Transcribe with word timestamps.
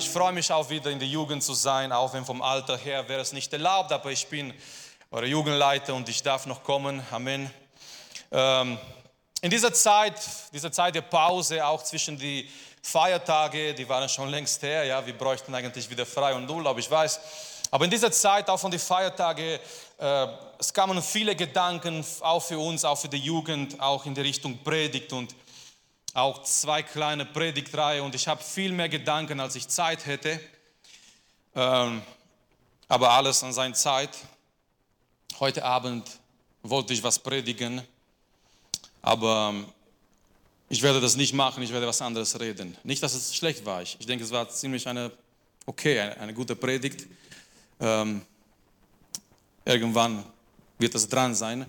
Ich 0.00 0.08
freue 0.08 0.32
mich 0.32 0.50
auch 0.50 0.70
wieder 0.70 0.90
in 0.90 0.98
der 0.98 1.08
Jugend 1.08 1.42
zu 1.42 1.52
sein, 1.52 1.92
auch 1.92 2.14
wenn 2.14 2.24
vom 2.24 2.40
Alter 2.40 2.78
her 2.78 3.06
wäre 3.06 3.20
es 3.20 3.34
nicht 3.34 3.52
erlaubt, 3.52 3.92
aber 3.92 4.10
ich 4.10 4.26
bin 4.28 4.54
eure 5.10 5.26
Jugendleiter 5.26 5.94
und 5.94 6.08
ich 6.08 6.22
darf 6.22 6.46
noch 6.46 6.64
kommen. 6.64 7.02
Amen. 7.10 7.50
Ähm, 8.32 8.78
in 9.42 9.50
dieser 9.50 9.74
Zeit, 9.74 10.14
dieser 10.54 10.72
Zeit 10.72 10.94
der 10.94 11.02
Pause, 11.02 11.66
auch 11.66 11.84
zwischen 11.84 12.18
die 12.18 12.48
Feiertage, 12.82 13.74
die 13.74 13.86
waren 13.86 14.08
schon 14.08 14.30
längst 14.30 14.62
her, 14.62 14.84
ja, 14.84 15.04
wir 15.04 15.12
bräuchten 15.12 15.54
eigentlich 15.54 15.90
wieder 15.90 16.06
frei 16.06 16.34
und 16.34 16.48
Urlaub, 16.48 16.78
ich 16.78 16.90
weiß. 16.90 17.20
Aber 17.70 17.84
in 17.84 17.90
dieser 17.90 18.10
Zeit, 18.10 18.48
auch 18.48 18.58
von 18.58 18.70
den 18.70 18.80
Feiertagen, 18.80 19.58
äh, 19.98 20.26
es 20.58 20.72
kamen 20.72 21.02
viele 21.02 21.36
Gedanken, 21.36 22.02
auch 22.20 22.40
für 22.42 22.58
uns, 22.58 22.86
auch 22.86 22.96
für 22.96 23.10
die 23.10 23.18
Jugend, 23.18 23.78
auch 23.78 24.06
in 24.06 24.14
die 24.14 24.22
Richtung 24.22 24.56
Predigt 24.64 25.12
und 25.12 25.34
auch 26.14 26.42
zwei 26.42 26.82
kleine 26.82 27.24
Predigtreihe 27.24 28.02
und 28.02 28.14
ich 28.14 28.26
habe 28.26 28.42
viel 28.42 28.72
mehr 28.72 28.88
Gedanken, 28.88 29.40
als 29.40 29.54
ich 29.54 29.68
Zeit 29.68 30.06
hätte. 30.06 30.40
Ähm, 31.54 32.02
aber 32.88 33.10
alles 33.10 33.42
an 33.44 33.52
seiner 33.52 33.74
Zeit. 33.74 34.10
Heute 35.38 35.64
Abend 35.64 36.08
wollte 36.62 36.92
ich 36.92 37.02
was 37.02 37.18
predigen, 37.18 37.82
aber 39.00 39.52
ähm, 39.52 39.66
ich 40.68 40.82
werde 40.82 41.00
das 41.00 41.16
nicht 41.16 41.32
machen, 41.32 41.62
ich 41.62 41.72
werde 41.72 41.86
was 41.86 42.02
anderes 42.02 42.38
reden. 42.38 42.76
Nicht, 42.84 43.02
dass 43.02 43.14
es 43.14 43.34
schlecht 43.34 43.64
war. 43.64 43.82
Ich 43.82 43.96
denke, 44.06 44.24
es 44.24 44.30
war 44.30 44.48
ziemlich 44.48 44.86
eine, 44.86 45.10
okay, 45.66 46.00
eine, 46.00 46.16
eine 46.18 46.34
gute 46.34 46.54
Predigt. 46.54 47.06
Ähm, 47.80 48.22
irgendwann 49.64 50.24
wird 50.78 50.94
es 50.94 51.08
dran 51.08 51.34
sein. 51.34 51.66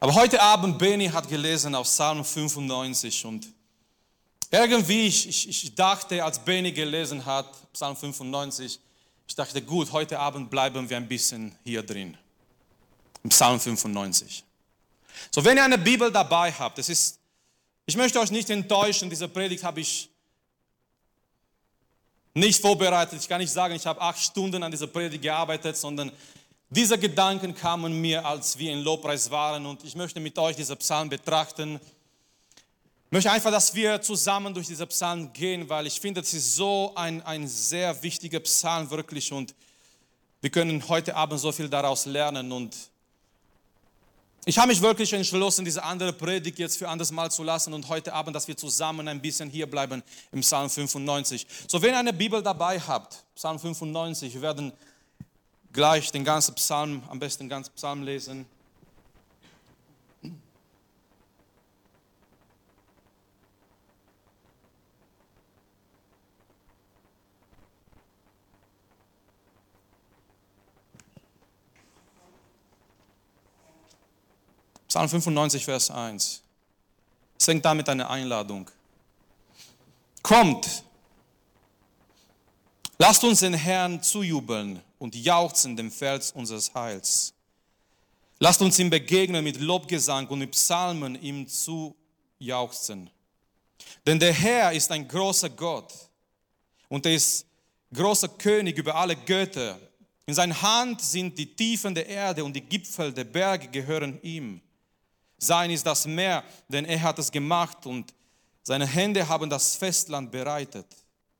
Aber 0.00 0.14
heute 0.14 0.42
Abend, 0.42 0.78
Benny 0.78 1.06
hat 1.08 1.28
gelesen 1.28 1.74
aus 1.76 1.88
Psalm 1.90 2.24
95 2.24 3.24
und 3.24 3.46
irgendwie, 4.52 5.06
ich, 5.06 5.28
ich, 5.28 5.48
ich 5.48 5.74
dachte, 5.74 6.22
als 6.22 6.38
Benny 6.38 6.72
gelesen 6.72 7.24
hat, 7.24 7.46
Psalm 7.72 7.96
95, 7.96 8.78
ich 9.26 9.34
dachte, 9.34 9.62
gut, 9.62 9.90
heute 9.92 10.18
Abend 10.18 10.50
bleiben 10.50 10.88
wir 10.90 10.98
ein 10.98 11.08
bisschen 11.08 11.56
hier 11.64 11.82
drin, 11.82 12.18
im 13.24 13.30
Psalm 13.30 13.58
95. 13.58 14.44
So, 15.30 15.42
wenn 15.42 15.56
ihr 15.56 15.64
eine 15.64 15.78
Bibel 15.78 16.12
dabei 16.12 16.52
habt, 16.52 16.76
das 16.76 16.90
ist, 16.90 17.18
ich 17.86 17.96
möchte 17.96 18.20
euch 18.20 18.30
nicht 18.30 18.50
enttäuschen, 18.50 19.08
diese 19.08 19.26
Predigt 19.26 19.64
habe 19.64 19.80
ich 19.80 20.10
nicht 22.34 22.60
vorbereitet. 22.60 23.20
Ich 23.20 23.28
kann 23.28 23.40
nicht 23.40 23.52
sagen, 23.52 23.74
ich 23.74 23.86
habe 23.86 24.00
acht 24.00 24.18
Stunden 24.18 24.62
an 24.62 24.70
dieser 24.70 24.86
Predigt 24.86 25.22
gearbeitet, 25.22 25.76
sondern 25.76 26.12
diese 26.68 26.98
Gedanken 26.98 27.54
kamen 27.54 28.00
mir, 28.00 28.24
als 28.24 28.58
wir 28.58 28.72
in 28.72 28.80
Lobpreis 28.80 29.30
waren 29.30 29.66
und 29.66 29.84
ich 29.84 29.94
möchte 29.94 30.20
mit 30.20 30.38
euch 30.38 30.56
diesen 30.56 30.76
Psalm 30.78 31.08
betrachten. 31.08 31.80
Ich 33.12 33.14
möchte 33.14 33.30
einfach, 33.30 33.50
dass 33.50 33.74
wir 33.74 34.00
zusammen 34.00 34.54
durch 34.54 34.68
diesen 34.68 34.88
Psalm 34.88 35.34
gehen, 35.34 35.68
weil 35.68 35.86
ich 35.86 36.00
finde, 36.00 36.22
es 36.22 36.32
ist 36.32 36.56
so 36.56 36.92
ein, 36.94 37.20
ein 37.26 37.46
sehr 37.46 38.02
wichtiger 38.02 38.40
Psalm 38.40 38.88
wirklich 38.88 39.30
und 39.30 39.54
wir 40.40 40.48
können 40.48 40.88
heute 40.88 41.14
Abend 41.14 41.38
so 41.38 41.52
viel 41.52 41.68
daraus 41.68 42.06
lernen 42.06 42.50
und 42.50 42.74
ich 44.46 44.56
habe 44.56 44.68
mich 44.68 44.80
wirklich 44.80 45.12
entschlossen, 45.12 45.62
diese 45.62 45.82
andere 45.82 46.14
Predigt 46.14 46.58
jetzt 46.58 46.78
für 46.78 46.88
anderes 46.88 47.10
Mal 47.10 47.30
zu 47.30 47.42
lassen 47.42 47.74
und 47.74 47.86
heute 47.90 48.14
Abend, 48.14 48.34
dass 48.34 48.48
wir 48.48 48.56
zusammen 48.56 49.06
ein 49.06 49.20
bisschen 49.20 49.50
hier 49.50 49.66
bleiben 49.70 50.02
im 50.32 50.40
Psalm 50.40 50.70
95. 50.70 51.46
So, 51.68 51.82
wenn 51.82 51.90
ihr 51.90 51.98
eine 51.98 52.14
Bibel 52.14 52.42
dabei 52.42 52.80
habt, 52.80 53.26
Psalm 53.34 53.58
95, 53.58 54.32
wir 54.32 54.40
werden 54.40 54.72
gleich 55.70 56.10
den 56.12 56.24
ganzen 56.24 56.54
Psalm, 56.54 57.02
am 57.10 57.18
besten 57.18 57.44
den 57.44 57.50
ganzen 57.50 57.74
Psalm 57.74 58.04
lesen. 58.04 58.46
Psalm 74.92 75.08
95, 75.08 75.64
Vers 75.64 75.90
1. 75.90 76.42
Es 77.38 77.44
fängt 77.46 77.64
damit 77.64 77.88
eine 77.88 78.10
Einladung. 78.10 78.70
Kommt, 80.22 80.84
lasst 82.98 83.24
uns 83.24 83.40
den 83.40 83.54
Herrn 83.54 84.02
zujubeln 84.02 84.82
und 84.98 85.14
jauchzen 85.16 85.78
dem 85.78 85.90
Fels 85.90 86.32
unseres 86.32 86.74
Heils. 86.74 87.32
Lasst 88.38 88.60
uns 88.60 88.78
ihm 88.78 88.90
begegnen 88.90 89.42
mit 89.42 89.58
Lobgesang 89.58 90.28
und 90.28 90.40
mit 90.40 90.50
Psalmen 90.50 91.14
ihm 91.22 91.48
zu 91.48 91.96
jauchzen. 92.38 93.08
Denn 94.06 94.18
der 94.18 94.34
Herr 94.34 94.72
ist 94.74 94.92
ein 94.92 95.08
großer 95.08 95.48
Gott 95.48 95.90
und 96.90 97.06
er 97.06 97.14
ist 97.14 97.46
großer 97.94 98.28
König 98.28 98.76
über 98.76 98.94
alle 98.94 99.16
Götter. 99.16 99.78
In 100.26 100.34
seiner 100.34 100.60
Hand 100.60 101.00
sind 101.00 101.38
die 101.38 101.56
Tiefen 101.56 101.94
der 101.94 102.06
Erde 102.06 102.44
und 102.44 102.54
die 102.54 102.60
Gipfel 102.60 103.10
der 103.10 103.24
Berge 103.24 103.68
gehören 103.68 104.20
ihm. 104.20 104.60
Sein 105.42 105.72
ist 105.72 105.84
das 105.84 106.06
Meer, 106.06 106.44
denn 106.68 106.84
er 106.84 107.02
hat 107.02 107.18
es 107.18 107.32
gemacht 107.32 107.84
und 107.84 108.14
seine 108.62 108.86
Hände 108.86 109.26
haben 109.26 109.50
das 109.50 109.74
Festland 109.74 110.30
bereitet. 110.30 110.86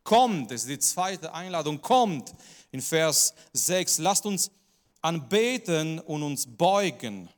Kommt, 0.03 0.51
das 0.51 0.63
ist 0.63 0.71
die 0.71 0.79
zweite 0.81 1.33
Einladung, 1.33 1.81
kommt, 1.81 2.35
in 2.73 2.83
Vers 2.83 3.33
6. 3.53 3.99
Lasst 3.99 4.27
uns 4.27 4.51
anbeten 5.01 6.01
und 6.01 6.25
uns 6.25 6.45
beugen. 6.45 7.29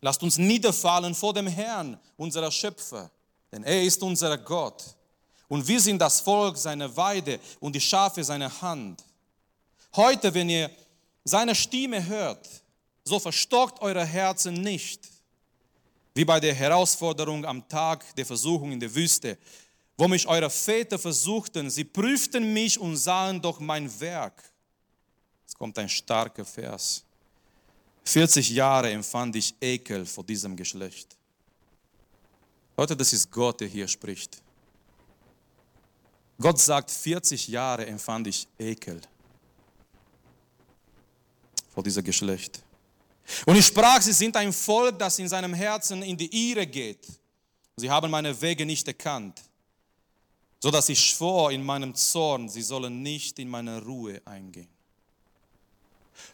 Lasst 0.00 0.24
uns 0.24 0.36
niederfallen 0.36 1.14
vor 1.14 1.32
dem 1.32 1.46
Herrn, 1.46 1.96
unserer 2.16 2.50
Schöpfer, 2.50 3.08
denn 3.52 3.62
er 3.62 3.84
ist 3.84 4.02
unser 4.02 4.36
Gott. 4.38 4.82
Und 5.46 5.68
wir 5.68 5.80
sind 5.80 6.00
das 6.00 6.20
Volk 6.20 6.56
seiner 6.56 6.96
Weide 6.96 7.38
und 7.60 7.76
die 7.76 7.80
Schafe 7.80 8.24
seiner 8.24 8.60
Hand. 8.60 9.04
Heute, 9.94 10.34
wenn 10.34 10.48
ihr 10.48 10.68
seine 11.22 11.54
Stimme 11.54 12.04
hört, 12.04 12.48
so 13.04 13.20
verstockt 13.20 13.80
eure 13.80 14.04
Herzen 14.04 14.54
nicht, 14.54 15.11
wie 16.14 16.24
bei 16.24 16.40
der 16.40 16.54
Herausforderung 16.54 17.44
am 17.44 17.66
Tag 17.68 18.14
der 18.16 18.26
Versuchung 18.26 18.72
in 18.72 18.80
der 18.80 18.94
Wüste, 18.94 19.38
wo 19.96 20.08
mich 20.08 20.26
eure 20.26 20.50
Väter 20.50 20.98
versuchten, 20.98 21.70
sie 21.70 21.84
prüften 21.84 22.52
mich 22.52 22.78
und 22.78 22.96
sahen 22.96 23.40
doch 23.40 23.60
mein 23.60 23.88
Werk. 24.00 24.42
Es 25.46 25.54
kommt 25.54 25.78
ein 25.78 25.88
starker 25.88 26.44
Vers. 26.44 27.04
40 28.04 28.50
Jahre 28.50 28.90
empfand 28.90 29.36
ich 29.36 29.54
Ekel 29.60 30.04
vor 30.06 30.24
diesem 30.24 30.56
Geschlecht. 30.56 31.16
Leute, 32.76 32.96
das 32.96 33.12
ist 33.12 33.30
Gott, 33.30 33.60
der 33.60 33.68
hier 33.68 33.86
spricht. 33.86 34.42
Gott 36.40 36.58
sagt, 36.58 36.90
40 36.90 37.48
Jahre 37.48 37.86
empfand 37.86 38.26
ich 38.26 38.48
Ekel 38.58 39.00
vor 41.72 41.82
diesem 41.82 42.02
Geschlecht. 42.02 42.62
Und 43.46 43.56
ich 43.56 43.66
sprach, 43.66 44.00
sie 44.02 44.12
sind 44.12 44.36
ein 44.36 44.52
Volk, 44.52 44.98
das 44.98 45.18
in 45.18 45.28
seinem 45.28 45.54
Herzen 45.54 46.02
in 46.02 46.16
die 46.16 46.50
Irre 46.50 46.66
geht. 46.66 47.06
Sie 47.76 47.90
haben 47.90 48.10
meine 48.10 48.38
Wege 48.40 48.66
nicht 48.66 48.86
erkannt 48.86 49.42
so 50.62 50.70
dass 50.70 50.88
ich 50.88 51.00
schwor 51.00 51.50
in 51.50 51.64
meinem 51.64 51.92
Zorn, 51.92 52.48
sie 52.48 52.62
sollen 52.62 53.02
nicht 53.02 53.40
in 53.40 53.48
meine 53.48 53.82
Ruhe 53.82 54.22
eingehen. 54.24 54.68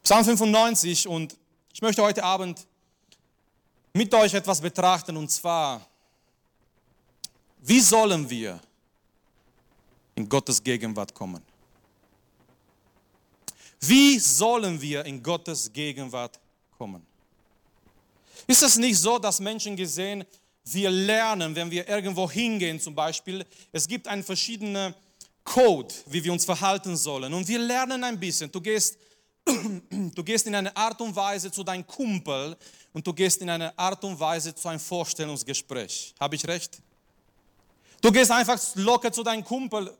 Psalm 0.02 0.22
95 0.22 1.08
und 1.08 1.34
ich 1.72 1.80
möchte 1.80 2.02
heute 2.02 2.22
Abend 2.22 2.66
mit 3.94 4.12
euch 4.12 4.34
etwas 4.34 4.60
betrachten 4.60 5.16
und 5.16 5.30
zwar, 5.30 5.88
wie 7.60 7.80
sollen 7.80 8.28
wir 8.28 8.60
in 10.14 10.28
Gottes 10.28 10.62
Gegenwart 10.62 11.14
kommen? 11.14 11.42
Wie 13.80 14.18
sollen 14.18 14.78
wir 14.78 15.06
in 15.06 15.22
Gottes 15.22 15.72
Gegenwart 15.72 16.34
kommen? 16.34 16.47
Ist 18.46 18.62
es 18.62 18.76
nicht 18.76 18.98
so, 18.98 19.18
dass 19.18 19.40
Menschen 19.40 19.76
gesehen 19.76 20.24
wir 20.72 20.90
lernen, 20.90 21.54
wenn 21.54 21.70
wir 21.70 21.88
irgendwo 21.88 22.30
hingehen 22.30 22.80
zum 22.80 22.94
Beispiel, 22.94 23.44
es 23.72 23.88
gibt 23.88 24.06
einen 24.08 24.22
verschiedenen 24.22 24.94
Code, 25.44 25.94
wie 26.06 26.22
wir 26.22 26.32
uns 26.32 26.44
verhalten 26.44 26.96
sollen. 26.96 27.32
Und 27.32 27.48
wir 27.48 27.58
lernen 27.58 28.04
ein 28.04 28.20
bisschen. 28.20 28.52
Du 28.52 28.60
gehst, 28.60 28.98
du 29.90 30.22
gehst 30.22 30.46
in 30.46 30.54
eine 30.54 30.76
Art 30.76 31.00
und 31.00 31.14
Weise 31.16 31.50
zu 31.50 31.64
deinem 31.64 31.86
Kumpel 31.86 32.56
und 32.92 33.06
du 33.06 33.12
gehst 33.12 33.40
in 33.40 33.48
eine 33.48 33.76
Art 33.78 34.04
und 34.04 34.18
Weise 34.20 34.54
zu 34.54 34.68
einem 34.68 34.80
Vorstellungsgespräch. 34.80 36.14
Habe 36.20 36.36
ich 36.36 36.46
recht? 36.46 36.80
Du 38.00 38.12
gehst 38.12 38.30
einfach 38.30 38.60
locker 38.74 39.10
zu 39.10 39.22
deinem 39.22 39.44
Kumpel. 39.44 39.96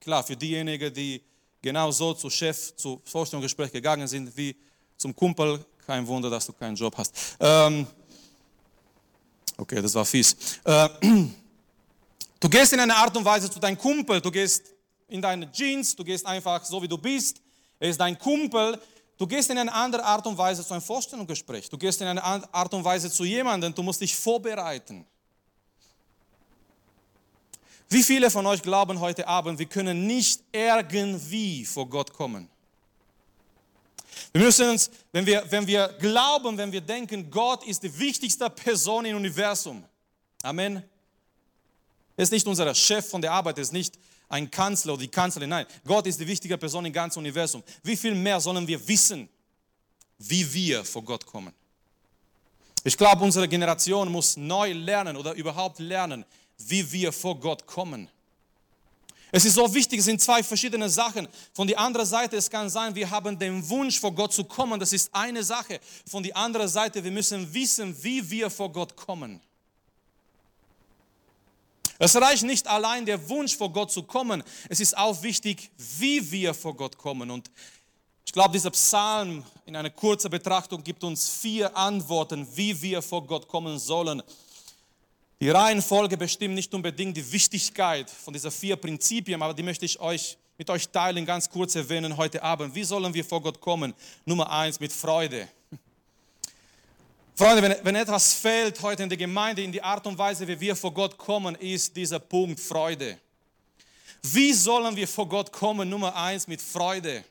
Klar, 0.00 0.24
für 0.24 0.36
diejenigen, 0.36 0.92
die 0.92 1.22
genau 1.62 1.90
so 1.90 2.12
zu 2.14 2.28
Chef, 2.28 2.74
zu 2.76 3.00
Vorstellungsgespräch 3.04 3.72
gegangen 3.72 4.06
sind, 4.06 4.36
wie 4.36 4.56
zum 4.96 5.14
Kumpel, 5.14 5.64
kein 5.88 6.06
Wunder, 6.06 6.30
dass 6.30 6.46
du 6.46 6.52
keinen 6.52 6.76
Job 6.76 6.94
hast. 6.96 7.12
Ähm, 7.40 7.86
Okay, 9.60 9.82
das 9.82 9.92
war 9.94 10.04
fies. 10.04 10.36
Äh, 10.64 10.88
du 12.40 12.48
gehst 12.48 12.72
in 12.72 12.78
eine 12.78 12.94
Art 12.94 13.16
und 13.16 13.24
Weise 13.24 13.50
zu 13.50 13.58
deinem 13.58 13.76
Kumpel, 13.76 14.20
du 14.20 14.30
gehst 14.30 14.62
in 15.08 15.20
deine 15.20 15.50
Jeans, 15.50 15.96
du 15.96 16.04
gehst 16.04 16.24
einfach 16.24 16.64
so, 16.64 16.80
wie 16.80 16.86
du 16.86 16.96
bist. 16.96 17.40
Er 17.80 17.90
ist 17.90 18.00
dein 18.00 18.16
Kumpel. 18.18 18.80
Du 19.16 19.26
gehst 19.26 19.50
in 19.50 19.58
eine 19.58 19.72
andere 19.72 20.04
Art 20.04 20.24
und 20.28 20.38
Weise 20.38 20.64
zu 20.64 20.74
einem 20.74 20.82
Vorstellungsgespräch. 20.82 21.68
Du 21.68 21.76
gehst 21.76 22.00
in 22.00 22.06
eine 22.06 22.22
Art 22.22 22.72
und 22.72 22.84
Weise 22.84 23.10
zu 23.10 23.24
jemandem, 23.24 23.74
du 23.74 23.82
musst 23.82 24.00
dich 24.00 24.14
vorbereiten. 24.14 25.04
Wie 27.88 28.04
viele 28.04 28.30
von 28.30 28.46
euch 28.46 28.62
glauben 28.62 29.00
heute 29.00 29.26
Abend, 29.26 29.58
wir 29.58 29.66
können 29.66 30.06
nicht 30.06 30.40
irgendwie 30.52 31.64
vor 31.64 31.88
Gott 31.88 32.12
kommen? 32.12 32.48
Wir 34.32 34.42
müssen 34.42 34.70
uns, 34.70 34.90
wenn 35.12 35.24
wir, 35.26 35.44
wenn 35.50 35.66
wir 35.66 35.88
glauben, 36.00 36.56
wenn 36.58 36.70
wir 36.70 36.80
denken, 36.80 37.30
Gott 37.30 37.64
ist 37.66 37.82
die 37.82 37.98
wichtigste 37.98 38.48
Person 38.50 39.04
im 39.04 39.16
Universum. 39.16 39.84
Amen. 40.42 40.82
Er 42.16 42.22
ist 42.22 42.32
nicht 42.32 42.46
unser 42.46 42.74
Chef 42.74 43.08
von 43.08 43.22
der 43.22 43.32
Arbeit, 43.32 43.58
er 43.58 43.62
ist 43.62 43.72
nicht 43.72 43.98
ein 44.28 44.50
Kanzler 44.50 44.94
oder 44.94 45.02
die 45.02 45.08
Kanzlerin. 45.08 45.48
Nein, 45.48 45.66
Gott 45.84 46.06
ist 46.06 46.20
die 46.20 46.26
wichtige 46.26 46.58
Person 46.58 46.84
im 46.84 46.92
ganzen 46.92 47.20
Universum. 47.20 47.62
Wie 47.82 47.96
viel 47.96 48.14
mehr 48.14 48.40
sollen 48.40 48.66
wir 48.66 48.86
wissen, 48.86 49.28
wie 50.18 50.52
wir 50.52 50.84
vor 50.84 51.02
Gott 51.02 51.24
kommen? 51.24 51.54
Ich 52.84 52.96
glaube, 52.96 53.24
unsere 53.24 53.48
Generation 53.48 54.10
muss 54.10 54.36
neu 54.36 54.72
lernen 54.72 55.16
oder 55.16 55.32
überhaupt 55.34 55.78
lernen, 55.78 56.24
wie 56.58 56.90
wir 56.92 57.12
vor 57.12 57.38
Gott 57.38 57.66
kommen. 57.66 58.08
Es 59.30 59.44
ist 59.44 59.54
so 59.54 59.72
wichtig, 59.74 59.98
es 59.98 60.06
sind 60.06 60.20
zwei 60.20 60.42
verschiedene 60.42 60.88
Sachen. 60.88 61.28
Von 61.52 61.66
der 61.66 61.78
anderen 61.78 62.06
Seite, 62.06 62.36
es 62.36 62.48
kann 62.48 62.70
sein, 62.70 62.94
wir 62.94 63.10
haben 63.10 63.38
den 63.38 63.68
Wunsch, 63.68 64.00
vor 64.00 64.12
Gott 64.12 64.32
zu 64.32 64.44
kommen. 64.44 64.80
Das 64.80 64.92
ist 64.92 65.14
eine 65.14 65.42
Sache. 65.42 65.80
Von 66.08 66.22
der 66.22 66.36
anderen 66.36 66.68
Seite, 66.68 67.04
wir 67.04 67.10
müssen 67.10 67.52
wissen, 67.52 67.94
wie 68.02 68.28
wir 68.30 68.48
vor 68.48 68.72
Gott 68.72 68.96
kommen. 68.96 69.40
Es 71.98 72.14
reicht 72.16 72.44
nicht 72.44 72.66
allein 72.68 73.04
der 73.04 73.28
Wunsch, 73.28 73.56
vor 73.56 73.72
Gott 73.72 73.90
zu 73.90 74.04
kommen. 74.04 74.42
Es 74.68 74.80
ist 74.80 74.96
auch 74.96 75.20
wichtig, 75.22 75.70
wie 75.76 76.30
wir 76.30 76.54
vor 76.54 76.74
Gott 76.74 76.96
kommen. 76.96 77.30
Und 77.30 77.50
ich 78.24 78.32
glaube, 78.32 78.52
dieser 78.52 78.70
Psalm 78.70 79.44
in 79.66 79.74
einer 79.74 79.90
kurzen 79.90 80.30
Betrachtung 80.30 80.82
gibt 80.84 81.02
uns 81.02 81.28
vier 81.28 81.76
Antworten, 81.76 82.46
wie 82.54 82.80
wir 82.80 83.02
vor 83.02 83.26
Gott 83.26 83.48
kommen 83.48 83.78
sollen. 83.78 84.22
Die 85.40 85.50
Reihenfolge 85.50 86.16
bestimmt 86.16 86.56
nicht 86.56 86.74
unbedingt 86.74 87.16
die 87.16 87.32
Wichtigkeit 87.32 88.10
von 88.10 88.32
diesen 88.32 88.50
vier 88.50 88.74
Prinzipien, 88.74 89.40
aber 89.40 89.54
die 89.54 89.62
möchte 89.62 89.84
ich 89.84 90.00
euch 90.00 90.36
mit 90.56 90.68
euch 90.70 90.88
teilen, 90.88 91.24
ganz 91.24 91.48
kurz 91.48 91.76
erwähnen 91.76 92.16
heute 92.16 92.42
Abend. 92.42 92.74
Wie 92.74 92.82
sollen 92.82 93.14
wir 93.14 93.24
vor 93.24 93.40
Gott 93.40 93.60
kommen? 93.60 93.94
Nummer 94.24 94.50
eins, 94.50 94.80
mit 94.80 94.92
Freude. 94.92 95.46
Freunde, 97.36 97.62
wenn, 97.62 97.76
wenn 97.84 97.94
etwas 97.94 98.34
fehlt 98.34 98.82
heute 98.82 99.04
in 99.04 99.08
der 99.08 99.16
Gemeinde, 99.16 99.62
in 99.62 99.70
die 99.70 99.80
Art 99.80 100.04
und 100.08 100.18
Weise, 100.18 100.48
wie 100.48 100.58
wir 100.58 100.74
vor 100.74 100.92
Gott 100.92 101.16
kommen, 101.16 101.54
ist 101.54 101.94
dieser 101.94 102.18
Punkt 102.18 102.58
Freude. 102.58 103.16
Wie 104.22 104.52
sollen 104.52 104.96
wir 104.96 105.06
vor 105.06 105.28
Gott 105.28 105.52
kommen? 105.52 105.88
Nummer 105.88 106.16
eins, 106.16 106.48
mit 106.48 106.60
Freude. 106.60 107.24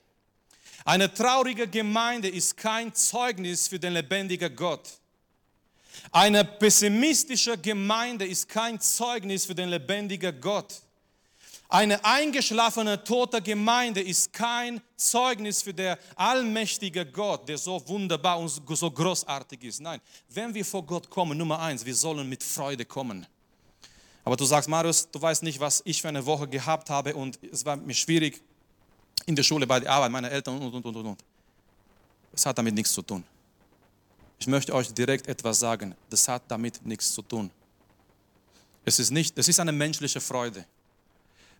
Eine 0.86 1.14
traurige 1.14 1.68
Gemeinde 1.68 2.30
ist 2.30 2.56
kein 2.56 2.96
Zeugnis 2.96 3.68
für 3.68 3.78
den 3.78 3.92
lebendigen 3.92 4.56
Gott. 4.56 4.88
Eine 6.12 6.44
pessimistische 6.46 7.58
Gemeinde 7.58 8.26
ist 8.26 8.48
kein 8.48 8.80
Zeugnis 8.80 9.46
für 9.46 9.56
den 9.56 9.70
lebendigen 9.70 10.40
Gott. 10.40 10.82
Eine 11.70 12.04
eingeschlafene, 12.06 13.04
tote 13.04 13.42
Gemeinde 13.42 14.02
ist 14.02 14.32
kein 14.32 14.80
Zeugnis 14.96 15.62
für 15.62 15.74
den 15.74 15.98
allmächtigen 16.16 17.12
Gott, 17.12 17.50
der 17.50 17.58
so 17.58 17.86
wunderbar 17.88 18.40
und 18.40 18.48
so 18.50 18.90
großartig 18.90 19.64
ist. 19.64 19.82
Nein, 19.82 20.00
wenn 20.30 20.54
wir 20.54 20.64
vor 20.64 20.84
Gott 20.84 21.10
kommen, 21.10 21.38
Nummer 21.38 21.60
eins, 21.60 21.86
wir 21.86 21.96
sollen 21.96 22.30
mit 22.30 22.42
Freude 22.42 22.86
kommen. 22.86 23.28
Aber 24.24 24.38
du 24.38 24.46
sagst, 24.46 24.70
Marius, 24.70 25.10
du 25.12 25.22
weißt 25.22 25.44
nicht, 25.44 25.60
was 25.60 25.82
ich 25.84 26.02
für 26.02 26.08
eine 26.08 26.26
Woche 26.26 26.48
gehabt 26.48 26.90
habe 26.90 27.14
und 27.14 27.38
es 27.52 27.66
war 27.66 27.76
mir 27.76 27.94
schwierig 27.94 28.42
in 29.26 29.36
der 29.36 29.44
Schule, 29.44 29.68
bei 29.68 29.82
der 29.82 29.92
Arbeit, 29.92 30.12
meine 30.12 30.30
Eltern 30.30 30.62
und, 30.62 30.74
und, 30.74 30.86
und, 30.86 30.96
und, 30.96 31.06
und. 31.06 31.24
Es 32.32 32.46
hat 32.46 32.58
damit 32.58 32.74
nichts 32.74 32.94
zu 32.94 33.02
tun. 33.02 33.24
Ich 34.40 34.48
möchte 34.48 34.74
euch 34.74 34.94
direkt 34.94 35.28
etwas 35.28 35.60
sagen. 35.60 35.96
Das 36.10 36.28
hat 36.28 36.44
damit 36.48 36.86
nichts 36.86 37.14
zu 37.14 37.22
tun. 37.22 37.52
Es 38.86 39.00
ist 39.00 39.12
nicht, 39.12 39.38
es 39.38 39.48
ist 39.48 39.60
eine 39.60 39.72
menschliche 39.72 40.22
Freude. 40.22 40.66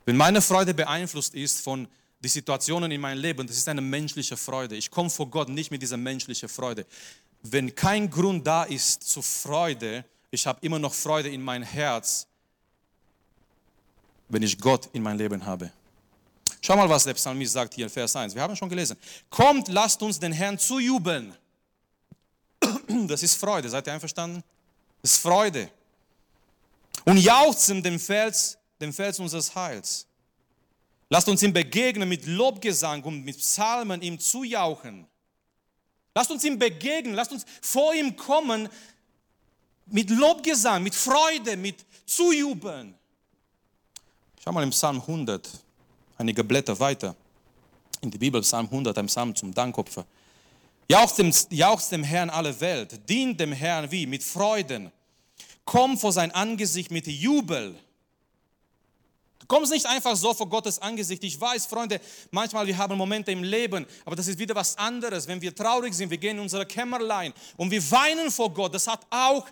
Wenn 0.06 0.16
meine 0.16 0.42
Freude 0.42 0.74
beeinflusst 0.74 1.36
ist 1.36 1.60
von 1.62 1.88
den 2.20 2.30
Situationen 2.30 2.90
in 2.92 3.02
meinem 3.02 3.20
Leben, 3.20 3.46
das 3.46 3.58
ist 3.58 3.68
eine 3.68 3.82
menschliche 3.82 4.38
Freude. 4.38 4.76
Ich 4.76 4.90
komme 4.90 5.10
vor 5.10 5.28
Gott 5.28 5.50
nicht 5.50 5.70
mit 5.70 5.82
dieser 5.82 5.98
menschlichen 5.98 6.48
Freude. 6.48 6.86
Wenn 7.44 7.76
kein 7.76 8.10
Grund 8.10 8.48
da 8.48 8.64
ist 8.64 9.04
zur 9.04 9.24
Freude, 9.24 10.06
ich 10.32 10.48
habe 10.48 10.60
immer 10.62 10.80
noch 10.80 10.94
Freude 10.94 11.30
in 11.30 11.42
mein 11.42 11.64
Herz, 11.64 12.28
wenn 14.30 14.44
ich 14.44 14.58
Gott 14.60 14.90
in 14.94 15.04
mein 15.04 15.18
Leben 15.18 15.46
habe. 15.46 15.72
Schau 16.62 16.76
mal, 16.76 16.90
was 16.90 17.04
der 17.04 17.14
Psalmist 17.14 17.54
sagt 17.54 17.74
hier 17.74 17.86
in 17.86 17.90
Vers 17.90 18.16
1. 18.16 18.36
Wir 18.36 18.42
haben 18.42 18.56
schon 18.56 18.70
gelesen. 18.70 18.98
Kommt, 19.30 19.68
lasst 19.68 20.02
uns 20.02 20.20
den 20.20 20.32
Herrn 20.32 20.58
zujubeln. 20.58 21.36
Das 23.08 23.24
ist 23.24 23.36
Freude. 23.36 23.70
Seid 23.70 23.88
ihr 23.88 23.94
einverstanden? 23.94 24.44
Das 25.02 25.14
ist 25.14 25.22
Freude. 25.22 25.70
Und 27.06 27.18
jauchzen 27.18 27.82
dem 27.84 28.00
Fels, 28.00 28.58
dem 28.82 28.92
Fels 28.92 29.20
unseres 29.20 29.54
Heils. 29.56 30.08
Lasst 31.10 31.30
uns 31.30 31.42
ihm 31.42 31.54
begegnen 31.54 32.10
mit 32.10 32.26
Lobgesang 32.26 33.04
und 33.04 33.24
mit 33.24 33.38
Psalmen 33.38 34.02
ihm 34.02 34.20
zujauchen. 34.20 35.08
Lasst 36.14 36.32
uns 36.32 36.44
ihm 36.44 36.58
begegnen, 36.58 37.14
lasst 37.14 37.32
uns 37.32 37.46
vor 37.62 37.94
ihm 37.94 38.16
kommen 38.16 38.68
mit 39.86 40.10
Lobgesang, 40.10 40.84
mit 40.84 40.96
Freude, 40.96 41.56
mit 41.56 41.86
Zujubeln. 42.06 42.96
Schau 44.44 44.52
mal 44.52 44.64
im 44.64 44.72
Psalm 44.72 45.00
100, 45.00 45.48
einige 46.18 46.44
Blätter 46.44 46.78
weiter. 46.80 47.16
In 48.02 48.12
die 48.12 48.18
Bibel, 48.18 48.42
Psalm 48.42 48.66
100, 48.66 48.98
ein 48.98 49.08
Psalm 49.08 49.36
zum 49.36 49.54
Dankopfer. 49.54 50.06
Jauchzt 50.90 51.18
dem, 51.20 51.34
jauchzt 51.50 51.92
dem 51.92 52.04
Herrn 52.04 52.30
alle 52.30 52.60
Welt, 52.62 53.10
dient 53.10 53.40
dem 53.40 53.52
Herrn 53.52 53.92
wie? 53.92 54.06
Mit 54.06 54.24
Freuden. 54.24 54.92
Komm 55.66 55.98
vor 55.98 56.14
sein 56.14 56.32
Angesicht 56.32 56.92
mit 56.92 57.08
Jubel. 57.08 57.78
Du 59.40 59.46
kommst 59.48 59.72
nicht 59.72 59.86
einfach 59.86 60.16
so 60.16 60.34
vor 60.34 60.48
Gottes 60.48 60.80
Angesicht. 60.80 61.24
Ich 61.24 61.40
weiß, 61.40 61.66
Freunde, 61.66 62.00
manchmal 62.32 62.68
wir 62.68 62.78
haben 62.78 62.98
Momente 62.98 63.32
im 63.32 63.44
Leben, 63.44 63.86
aber 64.06 64.16
das 64.16 64.28
ist 64.28 64.40
wieder 64.40 64.56
was 64.56 64.78
anderes. 64.78 65.28
Wenn 65.28 65.42
wir 65.42 65.54
traurig 65.54 65.94
sind, 65.94 66.10
wir 66.10 66.18
gehen 66.18 66.38
in 66.38 66.44
unsere 66.44 66.66
Kämmerlein 66.66 67.34
und 67.58 67.70
wir 67.70 67.92
weinen 67.92 68.32
vor 68.32 68.54
Gott. 68.54 68.74
Das 68.74 68.88
hat 68.88 69.06
auch 69.10 69.46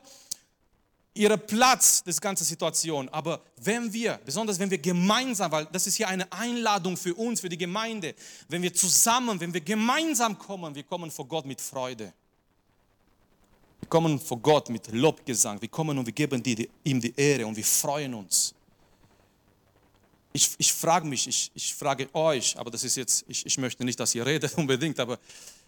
ihren 1.15 1.39
Platz, 1.39 2.03
das 2.03 2.19
ganze 2.21 2.43
Situation. 2.43 3.09
Aber 3.09 3.41
wenn 3.57 3.91
wir, 3.91 4.19
besonders 4.23 4.59
wenn 4.59 4.69
wir 4.69 4.77
gemeinsam, 4.77 5.51
weil 5.51 5.65
das 5.71 5.87
ist 5.87 5.95
hier 5.95 6.07
eine 6.07 6.31
Einladung 6.31 6.95
für 6.97 7.15
uns, 7.15 7.41
für 7.41 7.49
die 7.49 7.57
Gemeinde, 7.57 8.13
wenn 8.49 8.61
wir 8.61 8.73
zusammen, 8.73 9.39
wenn 9.39 9.53
wir 9.53 9.61
gemeinsam 9.61 10.37
kommen, 10.37 10.75
wir 10.75 10.83
kommen 10.83 11.09
vor 11.09 11.25
Gott 11.25 11.45
mit 11.45 11.59
Freude. 11.59 12.13
Wir 13.79 13.89
kommen 13.89 14.19
vor 14.19 14.39
Gott 14.39 14.69
mit 14.69 14.91
Lobgesang. 14.91 15.61
Wir 15.61 15.69
kommen 15.69 15.97
und 15.97 16.05
wir 16.05 16.13
geben 16.13 16.43
die, 16.43 16.69
ihm 16.83 16.99
die 16.99 17.13
Ehre 17.15 17.47
und 17.47 17.55
wir 17.55 17.63
freuen 17.63 18.13
uns. 18.13 18.53
Ich, 20.33 20.51
ich 20.57 20.73
frage 20.73 21.07
mich, 21.07 21.27
ich, 21.27 21.49
ich 21.53 21.73
frage 21.73 22.13
euch, 22.13 22.57
aber 22.57 22.69
das 22.69 22.83
ist 22.83 22.97
jetzt, 22.97 23.23
ich, 23.27 23.45
ich 23.45 23.57
möchte 23.57 23.85
nicht, 23.85 23.97
dass 23.97 24.13
ihr 24.13 24.25
redet 24.25 24.53
unbedingt, 24.57 24.99
aber 24.99 25.17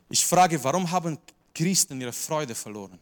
ich 0.09 0.25
frage, 0.25 0.61
warum 0.61 0.89
haben 0.91 1.17
Christen 1.53 2.01
ihre 2.01 2.11
Freude 2.11 2.53
verloren? 2.53 2.99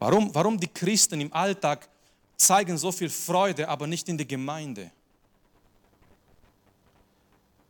Warum, 0.00 0.34
warum 0.34 0.58
die 0.58 0.66
Christen 0.66 1.20
im 1.20 1.32
Alltag 1.32 1.86
zeigen 2.34 2.76
so 2.78 2.90
viel 2.90 3.10
Freude, 3.10 3.68
aber 3.68 3.86
nicht 3.86 4.08
in 4.08 4.16
der 4.16 4.26
Gemeinde? 4.26 4.90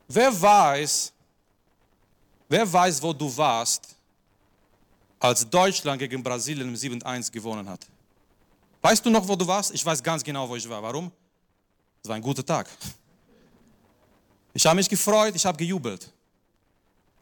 Wer 0.06 0.40
weiß, 0.40 1.12
wer 2.49 2.72
weiß, 2.72 3.02
wo 3.02 3.12
du 3.12 3.37
warst, 3.37 3.96
als 5.18 5.49
Deutschland 5.50 5.99
gegen 5.99 6.22
Brasilien 6.22 6.68
im 6.68 6.75
7-1 6.75 7.30
gewonnen 7.32 7.68
hat? 7.68 7.84
Weißt 8.80 9.04
du 9.04 9.10
noch, 9.10 9.26
wo 9.26 9.34
du 9.34 9.46
warst? 9.46 9.75
Ich 9.75 9.84
weiß 9.84 10.00
ganz 10.00 10.22
genau, 10.22 10.49
wo 10.49 10.54
ich 10.54 10.68
war. 10.68 10.82
Warum? 10.82 11.10
Es 12.02 12.08
war 12.08 12.14
ein 12.16 12.22
guter 12.22 12.46
Tag. 12.46 12.68
Ich 14.54 14.64
habe 14.64 14.76
mich 14.76 14.88
gefreut, 14.88 15.34
ich 15.34 15.44
habe 15.44 15.58
gejubelt. 15.58 16.12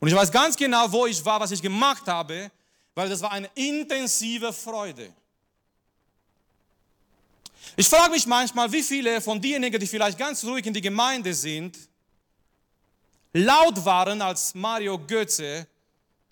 Und 0.01 0.09
ich 0.09 0.15
weiß 0.15 0.31
ganz 0.31 0.55
genau, 0.55 0.91
wo 0.93 1.07
ich 1.07 1.25
war, 1.25 1.41
was 1.41 1.51
ich 1.51 1.63
gemacht 1.63 2.07
habe, 2.07 2.51
weil 2.99 3.09
das 3.09 3.21
war 3.21 3.31
eine 3.31 3.49
intensive 3.55 4.53
Freude. 4.53 5.13
Ich 7.77 7.87
frage 7.87 8.11
mich 8.11 8.27
manchmal, 8.27 8.73
wie 8.73 8.83
viele 8.83 9.21
von 9.21 9.41
denjenigen, 9.41 9.79
die 9.79 9.87
vielleicht 9.87 10.19
ganz 10.19 10.43
ruhig 10.43 10.67
in 10.67 10.75
die 10.75 10.81
Gemeinde 10.81 11.33
sind, 11.33 11.79
laut 13.33 13.85
waren, 13.85 14.21
als 14.21 14.53
Mario 14.53 14.99
Götze 14.99 15.69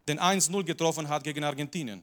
den 0.08 0.18
1-0 0.18 0.64
getroffen 0.64 1.08
hat 1.08 1.23
gegen 1.23 1.44
Argentinien. 1.44 2.02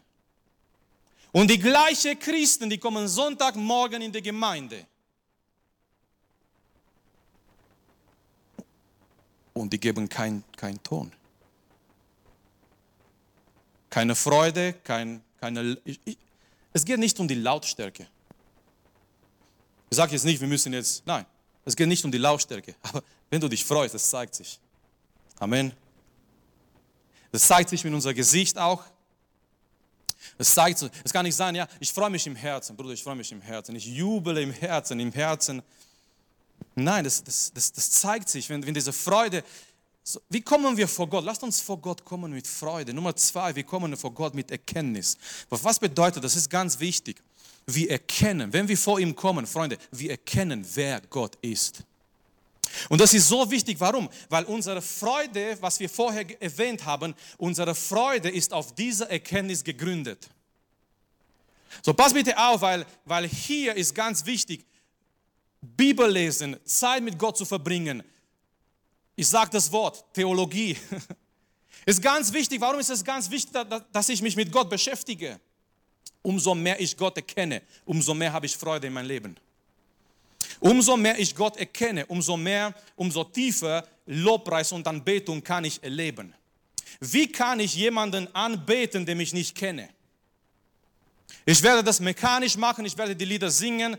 Und 1.34 1.50
die 1.50 1.60
gleichen 1.60 2.18
Christen, 2.18 2.70
die 2.70 2.78
kommen 2.78 3.06
Sonntagmorgen 3.06 4.02
in 4.02 4.14
die 4.14 4.22
Gemeinde. 4.22 4.88
Und 9.52 9.74
die 9.74 9.80
geben 9.82 10.08
keinen 10.08 10.42
kein 10.56 10.82
Ton 10.82 11.12
keine 13.94 14.16
Freude, 14.16 14.74
kein, 14.84 15.22
keine. 15.40 15.78
Ich, 15.86 16.00
ich, 16.04 16.18
es 16.74 16.84
geht 16.84 16.98
nicht 16.98 17.20
um 17.20 17.28
die 17.28 17.36
Lautstärke. 17.36 18.08
Ich 19.92 19.96
sage 19.96 20.14
jetzt 20.14 20.26
nicht, 20.26 20.42
wir 20.42 20.48
müssen 20.48 20.74
jetzt. 20.74 21.06
Nein, 21.06 21.28
es 21.64 21.76
geht 21.76 21.88
nicht 21.88 22.04
um 22.04 22.12
die 22.12 22.18
Lautstärke. 22.18 22.74
Aber 22.82 23.04
wenn 23.30 23.40
du 23.40 23.48
dich 23.48 23.64
freust, 23.64 23.94
das 23.94 24.10
zeigt 24.10 24.34
sich. 24.34 24.60
Amen. 25.38 25.74
Das 27.32 27.44
zeigt 27.44 27.70
sich 27.70 27.84
mit 27.84 27.94
unserem 27.94 28.16
Gesicht 28.16 28.58
auch. 28.58 28.84
Es 30.40 30.56
zeigt 30.56 30.82
es 31.04 31.14
kann 31.14 31.24
nicht 31.24 31.36
sein, 31.36 31.54
ja, 31.54 31.68
ich 31.80 31.94
freue 31.94 32.10
mich 32.10 32.26
im 32.26 32.36
Herzen, 32.36 32.76
Bruder, 32.76 32.94
ich 32.94 33.04
freue 33.04 33.16
mich 33.16 33.32
im 33.32 33.42
Herzen, 33.42 33.76
ich 33.76 33.86
jubele 33.86 34.42
im 34.42 34.54
Herzen, 34.54 35.00
im 35.00 35.12
Herzen. 35.12 35.62
Nein, 36.74 37.04
das, 37.04 37.24
das, 37.24 37.54
das, 37.54 37.72
das 37.72 37.92
zeigt 37.92 38.28
sich, 38.28 38.50
wenn, 38.50 38.66
wenn 38.66 38.74
diese 38.74 38.92
Freude, 38.92 39.44
so, 40.04 40.22
wie 40.30 40.42
kommen 40.42 40.76
wir 40.76 40.88
vor 40.88 41.08
Gott? 41.08 41.24
Lasst 41.24 41.44
uns 41.44 41.62
vor 41.62 41.78
Gott 41.78 42.04
kommen 42.04 42.34
mit 42.34 42.46
Freude. 42.46 42.94
Nummer 42.94 43.16
zwei, 43.16 43.56
wir 43.56 43.64
kommen 43.64 43.96
vor 43.96 44.12
Gott 44.12 44.34
mit 44.34 44.52
Erkenntnis. 44.52 45.18
Was 45.50 45.80
bedeutet, 45.80 46.24
das 46.24 46.36
ist 46.36 46.50
ganz 46.50 46.80
wichtig. 46.80 47.22
Wir 47.66 47.90
erkennen, 47.90 48.52
wenn 48.52 48.68
wir 48.68 48.78
vor 48.78 49.00
ihm 49.00 49.16
kommen, 49.16 49.48
Freunde, 49.48 49.78
wir 49.92 50.12
erkennen, 50.12 50.68
wer 50.74 51.00
Gott 51.10 51.38
ist. 51.42 51.84
Und 52.90 53.00
das 53.00 53.14
ist 53.14 53.30
so 53.30 53.50
wichtig. 53.50 53.80
Warum? 53.80 54.10
Weil 54.30 54.44
unsere 54.46 54.82
Freude, 54.82 55.58
was 55.62 55.80
wir 55.80 55.90
vorher 55.90 56.26
erwähnt 56.42 56.86
haben, 56.86 57.16
unsere 57.38 57.74
Freude 57.74 58.30
ist 58.30 58.52
auf 58.52 58.76
dieser 58.76 59.10
Erkenntnis 59.10 59.64
gegründet. 59.64 60.30
So, 61.82 61.94
pass 61.94 62.14
bitte 62.14 62.38
auf, 62.38 62.62
weil, 62.62 62.86
weil 63.06 63.28
hier 63.28 63.76
ist 63.76 63.96
ganz 63.96 64.26
wichtig, 64.26 64.66
Bibel 65.62 66.10
lesen, 66.12 66.58
Zeit 66.66 67.04
mit 67.04 67.18
Gott 67.18 67.38
zu 67.38 67.46
verbringen. 67.46 68.04
Ich 69.16 69.28
sage 69.28 69.52
das 69.52 69.72
Wort, 69.72 70.04
Theologie. 70.14 70.78
Ist 71.86 72.02
ganz 72.02 72.32
wichtig. 72.32 72.62
Warum 72.62 72.80
ist 72.80 72.90
es 72.90 73.04
ganz 73.04 73.30
wichtig, 73.30 73.54
dass 73.92 74.08
ich 74.08 74.22
mich 74.22 74.38
mit 74.38 74.52
Gott 74.52 74.70
beschäftige? 74.70 75.40
Umso 76.22 76.56
mehr 76.56 76.80
ich 76.80 76.96
Gott 76.96 77.18
erkenne, 77.18 77.62
umso 77.84 78.14
mehr 78.14 78.32
habe 78.32 78.46
ich 78.46 78.56
Freude 78.56 78.88
in 78.88 78.94
meinem 78.94 79.08
Leben. 79.08 79.38
Umso 80.62 80.96
mehr 80.96 81.20
ich 81.20 81.36
Gott 81.36 81.58
erkenne, 81.58 82.06
umso 82.06 82.38
mehr, 82.38 82.74
umso 82.96 83.26
tiefer 83.26 83.86
Lobpreis 84.06 84.72
und 84.72 84.88
Anbetung 84.88 85.44
kann 85.44 85.66
ich 85.66 85.84
erleben. 85.84 86.34
Wie 87.02 87.30
kann 87.30 87.60
ich 87.60 87.76
jemanden 87.76 88.34
anbeten, 88.34 89.06
den 89.06 89.20
ich 89.20 89.34
nicht 89.34 89.54
kenne? 89.54 89.90
Ich 91.46 91.62
werde 91.62 91.84
das 91.84 92.00
mechanisch 92.00 92.56
machen, 92.56 92.86
ich 92.86 92.98
werde 92.98 93.14
die 93.14 93.26
Lieder 93.26 93.52
singen, 93.52 93.98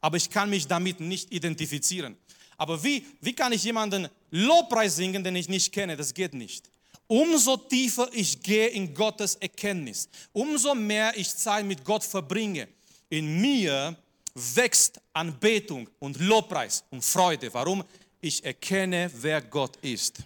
aber 0.00 0.16
ich 0.16 0.30
kann 0.30 0.48
mich 0.48 0.66
damit 0.66 1.00
nicht 1.00 1.30
identifizieren. 1.30 2.16
Aber 2.58 2.82
wie, 2.84 3.06
wie 3.20 3.32
kann 3.32 3.52
ich 3.52 3.64
jemanden 3.64 4.08
Lobpreis 4.30 4.96
singen, 4.96 5.24
den 5.24 5.36
ich 5.36 5.48
nicht 5.48 5.72
kenne? 5.72 5.96
Das 5.96 6.12
geht 6.12 6.34
nicht. 6.34 6.70
Umso 7.06 7.56
tiefer 7.56 8.10
ich 8.12 8.42
gehe 8.42 8.66
in 8.66 8.92
Gottes 8.92 9.36
Erkenntnis, 9.36 10.10
umso 10.32 10.74
mehr 10.74 11.16
ich 11.16 11.34
Zeit 11.34 11.64
mit 11.64 11.82
Gott 11.82 12.04
verbringe, 12.04 12.68
in 13.08 13.40
mir 13.40 13.96
wächst 14.34 15.00
Anbetung 15.14 15.88
und 16.00 16.20
Lobpreis 16.20 16.84
und 16.90 17.02
Freude. 17.02 17.52
Warum? 17.54 17.82
Ich 18.20 18.44
erkenne, 18.44 19.10
wer 19.14 19.40
Gott 19.40 19.76
ist. 19.76 20.18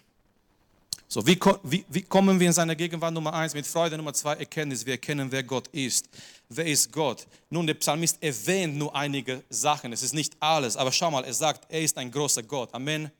So, 1.13 1.23
wie, 1.27 1.39
wie, 1.61 1.85
wie 1.89 2.01
kommen 2.01 2.39
wir 2.39 2.47
in 2.47 2.53
seine 2.53 2.75
Gegenwart? 2.75 3.13
Nummer 3.13 3.31
eins 3.35 3.53
mit 3.53 3.67
Freude, 3.67 3.95
Nummer 3.97 4.15
zwei 4.15 4.33
Erkenntnis. 4.33 4.83
Wir 4.83 4.93
erkennen, 4.93 5.31
wer 5.31 5.43
Gott 5.43 5.67
ist. 5.67 6.09
Wer 6.49 6.65
ist 6.65 6.91
Gott? 6.91 7.27
Nun, 7.51 7.67
der 7.67 7.75
Psalmist 7.75 8.17
erwähnt 8.19 8.75
nur 8.75 8.95
einige 8.95 9.43
Sachen. 9.47 9.93
Es 9.93 10.01
ist 10.01 10.15
nicht 10.15 10.33
alles, 10.39 10.75
aber 10.75 10.91
schau 10.91 11.11
mal, 11.11 11.23
er 11.23 11.35
sagt, 11.35 11.71
er 11.71 11.81
ist 11.81 11.95
ein 11.99 12.09
großer 12.09 12.41
Gott. 12.41 12.73
Amen. 12.73 13.11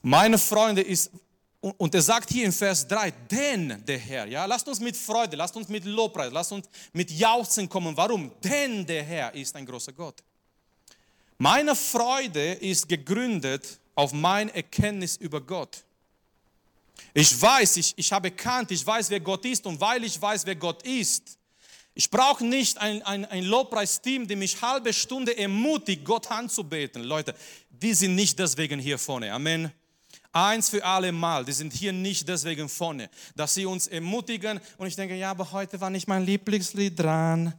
Meine 0.00 0.38
Freunde 0.38 0.82
ist 0.82 1.10
und 1.60 1.92
er 1.92 2.02
sagt 2.02 2.30
hier 2.30 2.44
in 2.44 2.52
Vers 2.52 2.86
3, 2.86 3.10
denn 3.28 3.84
der 3.84 3.98
Herr, 3.98 4.26
ja, 4.26 4.44
lasst 4.44 4.68
uns 4.68 4.78
mit 4.78 4.96
Freude, 4.96 5.36
lasst 5.36 5.56
uns 5.56 5.66
mit 5.66 5.84
Lobpreis, 5.84 6.32
lasst 6.32 6.52
uns 6.52 6.68
mit 6.92 7.10
Jauchzen 7.10 7.68
kommen. 7.68 7.96
Warum? 7.96 8.30
Denn 8.44 8.86
der 8.86 9.02
Herr 9.02 9.34
ist 9.34 9.56
ein 9.56 9.66
großer 9.66 9.92
Gott. 9.92 10.22
Meine 11.36 11.74
Freude 11.74 12.52
ist 12.52 12.88
gegründet 12.88 13.80
auf 13.96 14.12
meine 14.12 14.54
Erkenntnis 14.54 15.16
über 15.16 15.40
Gott. 15.40 15.82
Ich 17.14 17.40
weiß, 17.40 17.76
ich, 17.76 17.94
ich 17.96 18.12
habe 18.12 18.28
erkannt, 18.28 18.70
ich 18.70 18.86
weiß, 18.86 19.10
wer 19.10 19.20
Gott 19.20 19.44
ist 19.44 19.66
und 19.66 19.80
weil 19.80 20.04
ich 20.04 20.20
weiß, 20.20 20.46
wer 20.46 20.56
Gott 20.56 20.82
ist, 20.82 21.38
ich 21.94 22.10
brauche 22.10 22.44
nicht 22.44 22.78
ein, 22.78 23.02
ein, 23.02 23.26
ein 23.26 23.44
Lobpreisteam, 23.44 24.26
die 24.26 24.36
mich 24.36 24.60
halbe 24.62 24.92
Stunde 24.92 25.36
ermutigt, 25.36 26.04
Gott 26.04 26.30
anzubeten. 26.30 27.02
Leute, 27.02 27.34
die 27.68 27.92
sind 27.92 28.14
nicht 28.14 28.38
deswegen 28.38 28.80
hier 28.80 28.98
vorne. 28.98 29.30
Amen. 29.30 29.70
Eins 30.32 30.70
für 30.70 30.82
alle 30.82 31.12
Mal, 31.12 31.44
die 31.44 31.52
sind 31.52 31.74
hier 31.74 31.92
nicht 31.92 32.26
deswegen 32.26 32.66
vorne, 32.66 33.10
dass 33.36 33.52
sie 33.52 33.66
uns 33.66 33.86
ermutigen 33.86 34.58
und 34.78 34.86
ich 34.86 34.96
denke, 34.96 35.14
ja, 35.14 35.30
aber 35.30 35.52
heute 35.52 35.78
war 35.78 35.90
nicht 35.90 36.08
mein 36.08 36.24
Lieblingslied 36.24 36.98
dran. 36.98 37.52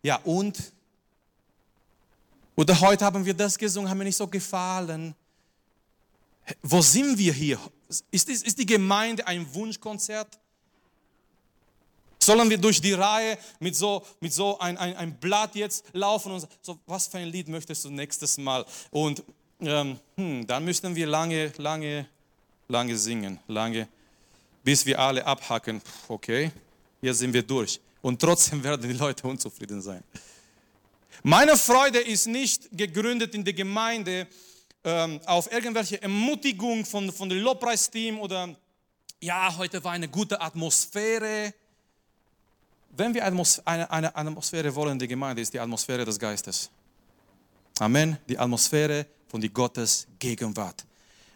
Ja, 0.00 0.16
und? 0.22 0.72
Oder 2.54 2.80
heute 2.80 3.04
haben 3.04 3.26
wir 3.26 3.34
das 3.34 3.58
gesungen, 3.58 3.90
haben 3.90 3.98
mir 3.98 4.04
nicht 4.04 4.16
so 4.16 4.28
gefallen. 4.28 5.16
Wo 6.62 6.80
sind 6.80 7.18
wir 7.18 7.32
hier? 7.32 7.58
Ist, 8.10 8.28
ist, 8.28 8.58
die 8.58 8.66
Gemeinde 8.66 9.26
ein 9.26 9.52
Wunschkonzert? 9.52 10.38
Sollen 12.22 12.48
wir 12.50 12.58
durch 12.58 12.80
die 12.80 12.92
Reihe 12.92 13.38
mit 13.58 13.74
so, 13.74 14.04
mit 14.20 14.32
so 14.32 14.58
ein, 14.58 14.76
ein, 14.76 14.96
ein 14.96 15.18
Blatt 15.18 15.54
jetzt 15.54 15.84
laufen 15.92 16.32
und 16.32 16.46
so, 16.62 16.78
was 16.86 17.08
für 17.08 17.18
ein 17.18 17.28
Lied 17.28 17.48
möchtest 17.48 17.84
du 17.84 17.90
nächstes 17.90 18.36
Mal? 18.38 18.64
Und 18.90 19.22
ähm, 19.60 19.98
hm, 20.16 20.46
dann 20.46 20.64
müssten 20.64 20.94
wir 20.94 21.06
lange, 21.06 21.52
lange 21.56 22.06
lange 22.70 22.96
singen, 22.96 23.38
lange, 23.48 23.88
bis 24.64 24.86
wir 24.86 24.98
alle 24.98 25.26
abhacken. 25.26 25.82
Okay, 26.08 26.50
hier 27.00 27.12
sind 27.12 27.34
wir 27.34 27.42
durch. 27.42 27.80
Und 28.00 28.20
trotzdem 28.20 28.62
werden 28.64 28.88
die 28.88 28.96
Leute 28.96 29.26
unzufrieden 29.26 29.82
sein. 29.82 30.02
Meine 31.22 31.56
Freude 31.56 31.98
ist 31.98 32.26
nicht 32.26 32.68
gegründet 32.72 33.34
in 33.34 33.44
der 33.44 33.52
Gemeinde 33.52 34.26
ähm, 34.84 35.20
auf 35.26 35.50
irgendwelche 35.52 36.00
Ermutigung 36.00 36.84
von, 36.84 37.12
von 37.12 37.28
dem 37.28 37.38
Lobpreisteam 37.38 38.18
oder 38.18 38.54
ja, 39.20 39.54
heute 39.56 39.82
war 39.84 39.92
eine 39.92 40.08
gute 40.08 40.40
Atmosphäre. 40.40 41.52
Wenn 42.96 43.14
wir 43.14 43.24
eine, 43.24 43.90
eine 43.90 44.16
Atmosphäre 44.16 44.74
wollen 44.74 44.98
der 44.98 45.08
Gemeinde, 45.08 45.42
ist 45.42 45.52
die 45.52 45.60
Atmosphäre 45.60 46.04
des 46.04 46.18
Geistes. 46.18 46.70
Amen. 47.78 48.16
Die 48.28 48.38
Atmosphäre 48.38 49.06
von 49.28 49.40
die 49.40 49.52
Gottes 49.52 50.06
Gegenwart. 50.18 50.84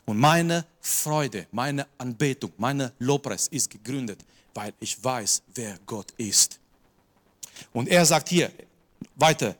Und 0.06 0.18
meine 0.18 0.64
Freude, 0.80 1.46
meine 1.52 1.86
Anbetung, 1.96 2.52
meine 2.56 2.92
Lobpreis 2.98 3.48
ist 3.48 3.70
gegründet, 3.70 4.24
weil 4.52 4.72
ich 4.80 5.02
weiß, 5.02 5.42
wer 5.54 5.78
Gott 5.86 6.10
ist. 6.16 6.58
Und 7.72 7.88
er 7.88 8.04
sagt 8.04 8.28
hier 8.28 8.50
weiter, 9.14 9.54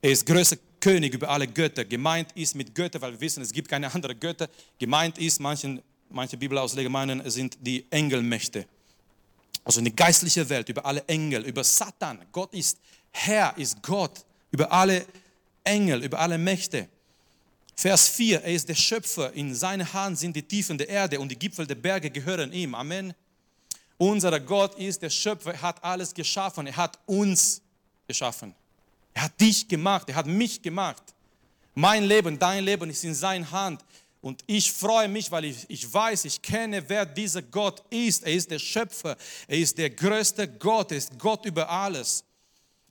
er 0.00 0.10
ist 0.10 0.26
größter 0.26 0.56
König 0.82 1.14
über 1.14 1.30
alle 1.30 1.46
Götter. 1.46 1.84
Gemeint 1.84 2.32
ist 2.32 2.56
mit 2.56 2.74
Götter, 2.74 3.00
weil 3.00 3.12
wir 3.12 3.20
wissen, 3.20 3.40
es 3.40 3.52
gibt 3.52 3.68
keine 3.68 3.92
anderen 3.94 4.18
Götter. 4.18 4.48
Gemeint 4.78 5.16
ist, 5.16 5.38
manche, 5.38 5.80
manche 6.10 6.36
Bibelausleger 6.36 6.90
meinen, 6.90 7.20
es 7.20 7.34
sind 7.34 7.56
die 7.60 7.86
Engelmächte. 7.88 8.66
Also 9.64 9.78
eine 9.78 9.92
geistliche 9.92 10.48
Welt, 10.48 10.68
über 10.68 10.84
alle 10.84 11.04
Engel, 11.06 11.44
über 11.44 11.62
Satan. 11.62 12.18
Gott 12.32 12.52
ist 12.52 12.78
Herr, 13.12 13.56
ist 13.56 13.80
Gott, 13.80 14.24
über 14.50 14.72
alle 14.72 15.06
Engel, 15.62 16.02
über 16.02 16.18
alle 16.18 16.36
Mächte. 16.36 16.88
Vers 17.76 18.08
4, 18.08 18.42
er 18.42 18.52
ist 18.52 18.68
der 18.68 18.74
Schöpfer, 18.74 19.32
in 19.34 19.54
seiner 19.54 19.90
Hand 19.92 20.18
sind 20.18 20.34
die 20.34 20.42
Tiefen 20.42 20.76
der 20.78 20.88
Erde 20.88 21.20
und 21.20 21.28
die 21.28 21.38
Gipfel 21.38 21.64
der 21.64 21.76
Berge 21.76 22.10
gehören 22.10 22.52
ihm. 22.52 22.74
Amen. 22.74 23.14
Unser 23.98 24.40
Gott 24.40 24.74
ist 24.80 25.00
der 25.00 25.10
Schöpfer, 25.10 25.54
er 25.54 25.62
hat 25.62 25.84
alles 25.84 26.12
geschaffen, 26.12 26.66
er 26.66 26.76
hat 26.76 26.98
uns 27.06 27.62
geschaffen. 28.08 28.52
Er 29.14 29.22
hat 29.22 29.40
dich 29.40 29.68
gemacht, 29.68 30.08
er 30.08 30.14
hat 30.16 30.26
mich 30.26 30.60
gemacht. 30.62 31.02
Mein 31.74 32.04
Leben, 32.04 32.38
dein 32.38 32.64
Leben 32.64 32.90
ist 32.90 33.04
in 33.04 33.14
seiner 33.14 33.50
Hand. 33.50 33.84
Und 34.20 34.42
ich 34.46 34.70
freue 34.72 35.08
mich, 35.08 35.30
weil 35.30 35.46
ich, 35.46 35.68
ich 35.68 35.92
weiß, 35.92 36.24
ich 36.26 36.40
kenne, 36.40 36.88
wer 36.88 37.04
dieser 37.04 37.42
Gott 37.42 37.82
ist. 37.90 38.22
Er 38.22 38.32
ist 38.32 38.50
der 38.50 38.60
Schöpfer, 38.60 39.16
er 39.48 39.58
ist 39.58 39.76
der 39.76 39.90
größte 39.90 40.46
Gott, 40.46 40.92
er 40.92 40.98
ist 40.98 41.18
Gott 41.18 41.44
über 41.44 41.68
alles. 41.68 42.24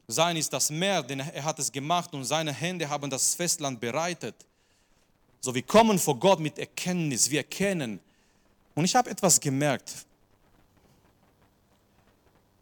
Sein 0.07 0.35
ist 0.35 0.51
das 0.51 0.69
Meer, 0.69 1.01
denn 1.03 1.21
er 1.21 1.43
hat 1.43 1.57
es 1.57 1.71
gemacht 1.71 2.13
und 2.13 2.25
seine 2.25 2.51
Hände 2.51 2.89
haben 2.89 3.09
das 3.09 3.33
Festland 3.33 3.79
bereitet. 3.79 4.35
So, 5.39 5.55
wir 5.55 5.63
kommen 5.63 5.97
vor 5.97 6.19
Gott 6.19 6.39
mit 6.39 6.59
Erkenntnis, 6.59 7.29
wir 7.29 7.39
erkennen. 7.39 7.99
Und 8.75 8.83
ich 8.83 8.93
habe 8.93 9.09
etwas 9.09 9.39
gemerkt. 9.39 10.05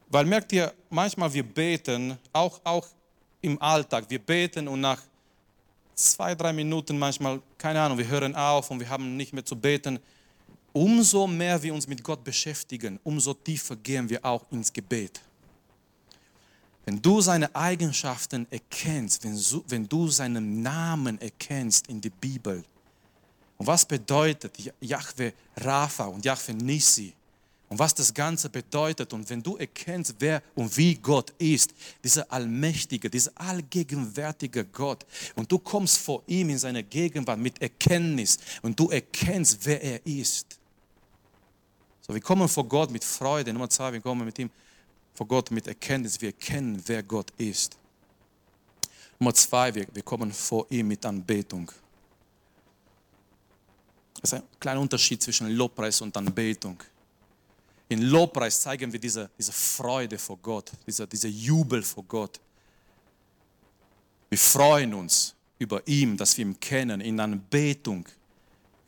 Weil 0.10 0.26
merkt 0.26 0.52
ihr, 0.52 0.74
manchmal 0.90 1.34
wir 1.34 1.44
beten, 1.44 2.18
auch, 2.32 2.62
auch 2.64 2.88
im 3.42 3.62
Alltag, 3.62 4.06
wir 4.10 4.20
beten 4.20 4.68
und 4.68 4.82
nach 4.82 5.02
zwei, 5.96 6.36
drei 6.36 6.54
Minuten 6.54 6.98
manchmal, 6.98 7.42
keine 7.58 7.82
Ahnung, 7.82 7.98
wir 7.98 8.08
hören 8.08 8.36
auf 8.36 8.72
und 8.72 8.80
wir 8.80 8.90
haben 8.90 9.18
nicht 9.18 9.34
mehr 9.34 9.46
zu 9.46 9.56
beten. 9.56 10.00
Umso 10.72 11.28
mehr 11.28 11.62
wir 11.62 11.74
uns 11.74 11.88
mit 11.88 12.04
Gott 12.04 12.24
beschäftigen, 12.24 13.00
umso 13.04 13.34
tiefer 13.34 13.76
gehen 13.76 14.08
wir 14.10 14.24
auch 14.24 14.46
ins 14.52 14.72
Gebet. 14.72 15.22
Wenn 16.86 17.02
du 17.02 17.22
seine 17.22 17.54
Eigenschaften 17.56 18.48
erkennst, 18.50 19.24
wenn, 19.68 19.88
du 19.88 20.08
seinen 20.08 20.62
Namen 20.62 21.20
erkennst 21.22 21.88
in 21.88 22.02
der 22.02 22.12
Bibel, 22.12 22.64
und 23.58 23.68
was 23.68 23.86
bedeutet 23.86 24.54
Yahweh 24.80 25.34
Rapha 25.58 26.06
und 26.06 26.24
Yahweh 26.24 26.54
Nisi, 26.54 27.14
und 27.70 27.78
was 27.78 27.94
das 27.94 28.14
Ganze 28.14 28.50
bedeutet. 28.50 29.14
Und 29.14 29.30
wenn 29.30 29.44
du 29.44 29.56
erkennst, 29.56 30.16
wer 30.20 30.42
und 30.56 30.76
wie 30.76 30.96
Gott 30.96 31.32
ist, 31.38 31.74
dieser 32.04 32.30
allmächtige, 32.32 33.10
dieser 33.10 33.32
allgegenwärtige 33.36 34.66
Gott, 34.66 35.06
und 35.36 35.52
du 35.52 35.60
kommst 35.60 36.00
vor 36.00 36.24
ihm 36.26 36.50
in 36.50 36.58
seine 36.58 36.84
Gegenwart 36.84 37.40
mit 37.40 37.62
Erkenntnis 37.62 38.40
und 38.64 38.78
du 38.78 38.90
erkennst, 38.90 39.60
wer 39.66 39.82
er 39.82 40.06
ist. 40.06 40.58
So, 42.02 42.14
wir 42.14 42.22
kommen 42.22 42.50
vor 42.50 42.68
Gott 42.68 42.90
mit 42.90 43.04
Freude. 43.04 43.54
Nummer 43.54 43.70
zwei, 43.70 43.94
wir 43.94 44.02
kommen 44.02 44.26
mit 44.26 44.40
ihm 44.40 44.50
vor 45.14 45.28
Gott 45.28 45.52
mit 45.52 45.68
Erkenntnis. 45.68 46.20
Wir 46.20 46.30
erkennen, 46.30 46.82
wer 46.88 47.04
Gott 47.04 47.32
ist. 47.38 47.78
Nummer 49.20 49.34
zwei, 49.36 49.76
wir, 49.76 49.86
wir 49.94 50.02
kommen 50.02 50.32
vor 50.32 50.66
ihm 50.72 50.88
mit 50.88 51.06
Anbetung. 51.06 51.72
Das 54.22 54.34
ist 54.34 54.40
ein 54.40 54.44
kleiner 54.60 54.80
Unterschied 54.80 55.22
zwischen 55.22 55.50
Lobpreis 55.50 56.02
und 56.02 56.18
Anbetung. 56.18 56.82
In 57.90 58.04
Lobpreis 58.04 58.62
zeigen 58.62 58.92
wir 58.92 59.00
diese, 59.00 59.30
diese 59.38 59.52
Freude 59.52 60.18
vor 60.18 60.38
Gott, 60.38 60.72
diese, 60.88 61.08
diese 61.08 61.28
Jubel 61.28 61.84
vor 61.84 62.04
Gott. 62.04 62.40
Wir 64.30 64.38
freuen 64.38 64.94
uns 64.94 65.36
über 65.58 65.86
ihn, 65.88 66.16
dass 66.16 66.38
wir 66.38 66.46
ihn 66.46 66.60
kennen. 66.60 67.02
In 67.02 67.20
Anbetung 67.20 68.08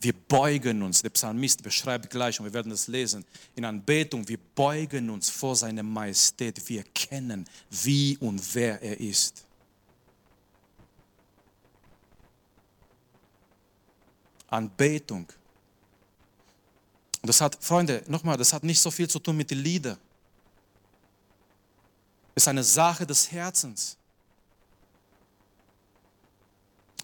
wir 0.02 0.14
beugen 0.14 0.82
uns, 0.82 1.04
der 1.04 1.12
Psalmist 1.12 1.62
beschreibt 1.62 2.10
gleich 2.10 2.40
und 2.40 2.46
wir 2.48 2.54
werden 2.54 2.72
das 2.72 2.88
lesen, 2.88 3.24
in 3.56 3.64
Anbetung, 3.64 4.28
wir 4.28 4.40
beugen 4.56 5.12
uns 5.12 5.30
vor 5.30 5.56
seiner 5.56 5.84
Majestät, 5.84 6.68
wir 6.68 6.80
erkennen, 6.80 7.48
wie 7.70 8.18
und 8.18 8.56
wer 8.56 8.82
er 8.82 9.00
ist. 9.00 9.46
Anbetung. 14.48 15.32
Und 17.22 17.28
das 17.28 17.40
hat, 17.40 17.58
Freunde, 17.64 18.04
nochmal, 18.08 18.38
das 18.38 18.52
hat 18.52 18.64
nicht 18.64 18.80
so 18.80 18.90
viel 18.90 19.10
zu 19.10 19.20
tun 19.20 19.38
mit 19.38 19.52
den 19.52 19.60
Liedern. 19.60 19.98
Ist 22.34 22.48
eine 22.48 22.64
Sache 22.64 23.06
des 23.06 23.32
Herzens. 23.32 23.98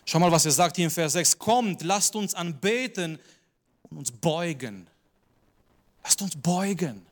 Schau 0.06 0.20
mal, 0.20 0.32
was 0.32 0.46
er 0.46 0.52
sagt 0.52 0.78
hier 0.78 0.86
in 0.86 0.92
Vers 0.92 1.14
6. 1.14 1.38
Kommt, 1.38 1.84
lasst 1.84 2.16
uns 2.16 2.34
anbeten 2.34 3.20
und 3.90 3.98
uns 3.98 4.12
beugen. 4.12 4.88
Lasst 6.04 6.22
uns 6.22 6.36
beugen. 6.36 7.06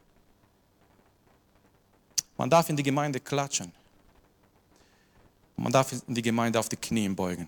Man 2.38 2.50
darf 2.50 2.70
in 2.70 2.78
die 2.78 2.84
Gemeinde 2.84 3.20
klatschen. 3.20 3.72
Man 5.58 5.72
darf 5.72 5.92
in 6.08 6.16
die 6.16 6.22
Gemeinde 6.22 6.60
auf 6.60 6.70
die 6.70 6.78
Knie 6.78 7.08
beugen. 7.10 7.48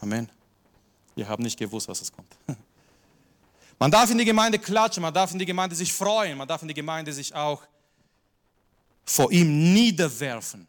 Amen. 0.00 0.28
Ihr 1.16 1.28
habt 1.28 1.42
nicht 1.42 1.58
gewusst, 1.58 1.88
was 1.88 2.00
es 2.00 2.12
kommt. 2.12 2.36
Man 3.78 3.90
darf 3.90 4.10
in 4.10 4.18
die 4.18 4.24
Gemeinde 4.24 4.58
klatschen, 4.58 5.02
man 5.02 5.12
darf 5.12 5.32
in 5.32 5.38
die 5.38 5.46
Gemeinde 5.46 5.76
sich 5.76 5.92
freuen, 5.92 6.38
man 6.38 6.48
darf 6.48 6.62
in 6.62 6.68
die 6.68 6.74
Gemeinde 6.74 7.12
sich 7.12 7.34
auch 7.34 7.62
vor 9.04 9.30
ihm 9.30 9.72
niederwerfen. 9.74 10.66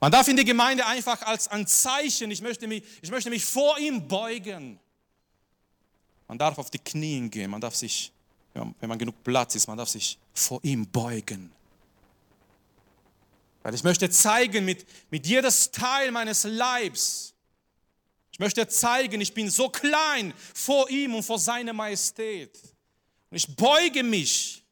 Man 0.00 0.12
darf 0.12 0.28
in 0.28 0.36
die 0.36 0.44
Gemeinde 0.44 0.84
einfach 0.84 1.22
als 1.22 1.48
ein 1.48 1.66
Zeichen, 1.66 2.30
ich 2.30 2.42
möchte 2.42 2.66
mich, 2.66 2.84
ich 3.00 3.10
möchte 3.10 3.30
mich 3.30 3.44
vor 3.44 3.78
ihm 3.78 4.06
beugen. 4.06 4.78
Man 6.28 6.38
darf 6.38 6.58
auf 6.58 6.70
die 6.70 6.78
Knie 6.78 7.28
gehen, 7.30 7.50
man 7.50 7.60
darf 7.60 7.74
sich, 7.74 8.12
wenn 8.52 8.88
man 8.88 8.98
genug 8.98 9.22
Platz 9.24 9.54
ist, 9.54 9.66
man 9.66 9.78
darf 9.78 9.88
sich 9.88 10.18
vor 10.34 10.60
ihm 10.62 10.86
beugen. 10.86 11.50
Weil 13.62 13.74
ich 13.74 13.82
möchte 13.82 14.10
zeigen 14.10 14.66
mit, 14.66 14.86
mit 15.10 15.26
jedes 15.26 15.70
Teil 15.70 16.10
meines 16.10 16.44
Leibs, 16.44 17.33
ich 18.34 18.40
möchte 18.40 18.66
zeigen, 18.66 19.20
ich 19.20 19.32
bin 19.32 19.48
so 19.48 19.68
klein 19.68 20.34
vor 20.52 20.90
ihm 20.90 21.14
und 21.14 21.22
vor 21.22 21.38
seiner 21.38 21.72
Majestät. 21.72 22.58
Und 23.30 23.36
ich 23.36 23.54
beuge 23.54 24.02
mich 24.02 24.64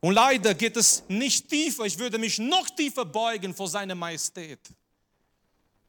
und 0.00 0.14
leider 0.14 0.54
geht 0.54 0.76
es 0.76 1.04
nicht 1.06 1.48
tiefer. 1.48 1.84
Ich 1.84 1.96
würde 1.96 2.18
mich 2.18 2.40
noch 2.40 2.68
tiefer 2.68 3.04
beugen 3.04 3.54
vor 3.54 3.68
seiner 3.68 3.94
Majestät, 3.94 4.58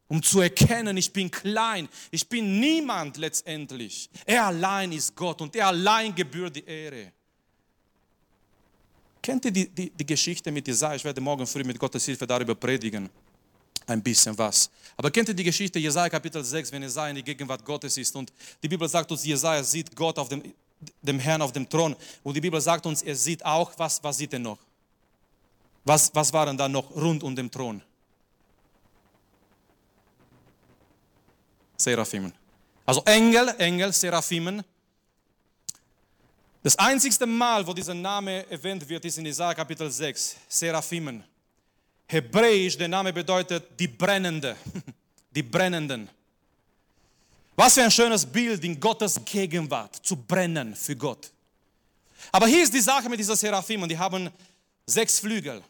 um 0.06 0.22
zu 0.22 0.38
erkennen, 0.38 0.96
ich 0.96 1.12
bin 1.12 1.28
klein, 1.28 1.88
ich 2.12 2.28
bin 2.28 2.60
niemand 2.60 3.16
letztendlich. 3.16 4.08
Er 4.24 4.46
allein 4.46 4.92
ist 4.92 5.16
Gott 5.16 5.40
und 5.40 5.56
er 5.56 5.66
allein 5.66 6.14
gebührt 6.14 6.54
die 6.54 6.64
Ehre. 6.64 7.10
Kennt 9.20 9.44
ihr 9.46 9.50
die, 9.50 9.68
die, 9.68 9.90
die 9.90 10.06
Geschichte 10.06 10.52
mit 10.52 10.68
Jesaja? 10.68 10.94
Ich 10.94 11.04
werde 11.04 11.20
morgen 11.20 11.48
früh 11.48 11.64
mit 11.64 11.80
Gottes 11.80 12.04
Hilfe 12.04 12.28
darüber 12.28 12.54
predigen. 12.54 13.10
Ein 13.86 14.02
bisschen 14.02 14.36
was. 14.38 14.70
Aber 14.96 15.10
kennt 15.10 15.28
ihr 15.28 15.34
die 15.34 15.44
Geschichte 15.44 15.78
Jesaja 15.78 16.08
Kapitel 16.08 16.44
6, 16.44 16.70
wenn 16.72 16.82
Jesaja 16.82 17.10
in 17.10 17.16
die 17.16 17.22
Gegenwart 17.22 17.64
Gottes 17.64 17.96
ist 17.96 18.14
und 18.14 18.32
die 18.62 18.68
Bibel 18.68 18.88
sagt 18.88 19.10
uns, 19.10 19.24
Jesaja 19.24 19.62
sieht 19.62 19.94
Gott 19.96 20.18
auf 20.18 20.28
dem 20.28 20.42
dem 21.00 21.18
Herrn 21.18 21.42
auf 21.42 21.52
dem 21.52 21.68
Thron. 21.68 21.96
Und 22.22 22.34
die 22.34 22.40
Bibel 22.40 22.60
sagt 22.60 22.86
uns, 22.86 23.02
er 23.02 23.16
sieht 23.16 23.44
auch, 23.44 23.72
was, 23.76 24.02
was 24.02 24.16
sieht 24.18 24.32
er 24.32 24.38
noch? 24.38 24.58
Was, 25.84 26.14
was 26.14 26.32
waren 26.32 26.56
da 26.56 26.68
noch 26.68 26.90
rund 26.94 27.22
um 27.22 27.34
den 27.34 27.50
Thron? 27.50 27.82
Seraphimen. 31.76 32.32
Also 32.86 33.02
Engel, 33.04 33.48
Engel, 33.58 33.92
Seraphimen. 33.92 34.62
Das 36.62 36.78
einzigste 36.78 37.26
Mal, 37.26 37.66
wo 37.66 37.72
dieser 37.72 37.94
Name 37.94 38.48
erwähnt 38.48 38.88
wird, 38.88 39.04
ist 39.04 39.18
in 39.18 39.26
Isaiah 39.26 39.54
Kapitel 39.54 39.90
6, 39.90 40.36
Seraphimen. 40.48 41.24
Hebräisch, 42.06 42.76
der 42.76 42.88
Name 42.88 43.12
bedeutet 43.12 43.78
die 43.78 43.88
Brennende, 43.88 44.56
die 45.30 45.42
Brennenden. 45.42 46.08
Was 47.56 47.74
für 47.74 47.84
ein 47.84 47.90
schönes 47.90 48.24
Bild 48.24 48.64
in 48.64 48.78
Gottes 48.80 49.20
Gegenwart 49.24 49.96
zu 49.96 50.16
brennen 50.16 50.74
für 50.74 50.96
Gott. 50.96 51.30
Aber 52.30 52.46
hier 52.46 52.62
ist 52.62 52.72
die 52.72 52.80
Sache 52.80 53.08
mit 53.08 53.18
dieser 53.18 53.36
Seraphim 53.36 53.82
und 53.82 53.88
die 53.88 53.98
haben 53.98 54.30
sechs 54.86 55.18
Flügel. 55.18 55.62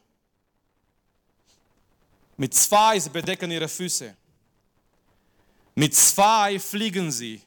Mit 2.36 2.54
zwei, 2.54 2.98
sie 2.98 3.10
bedecken 3.10 3.50
ihre 3.50 3.68
Füße. 3.68 4.14
Mit 5.74 5.94
zwei 5.94 6.58
fliegen 6.58 7.10
sie. 7.10 7.40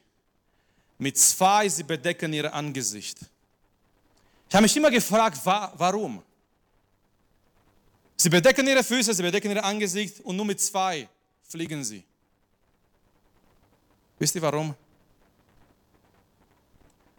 Mit 0.98 1.18
zwei, 1.18 1.68
sie 1.68 1.82
bedecken 1.82 2.32
ihr 2.32 2.52
Angesicht. 2.52 3.18
Ich 4.48 4.54
habe 4.54 4.62
mich 4.62 4.76
immer 4.76 4.90
gefragt, 4.90 5.40
warum? 5.44 6.22
Sie 8.16 8.30
bedecken 8.30 8.66
ihre 8.66 8.82
Füße, 8.82 9.12
sie 9.12 9.22
bedecken 9.22 9.50
ihr 9.50 9.64
Angesicht 9.64 10.20
und 10.20 10.36
nur 10.36 10.46
mit 10.46 10.60
zwei 10.60 11.08
fliegen 11.42 11.84
sie. 11.84 12.02
Wisst 14.18 14.34
ihr 14.34 14.42
warum? 14.42 14.74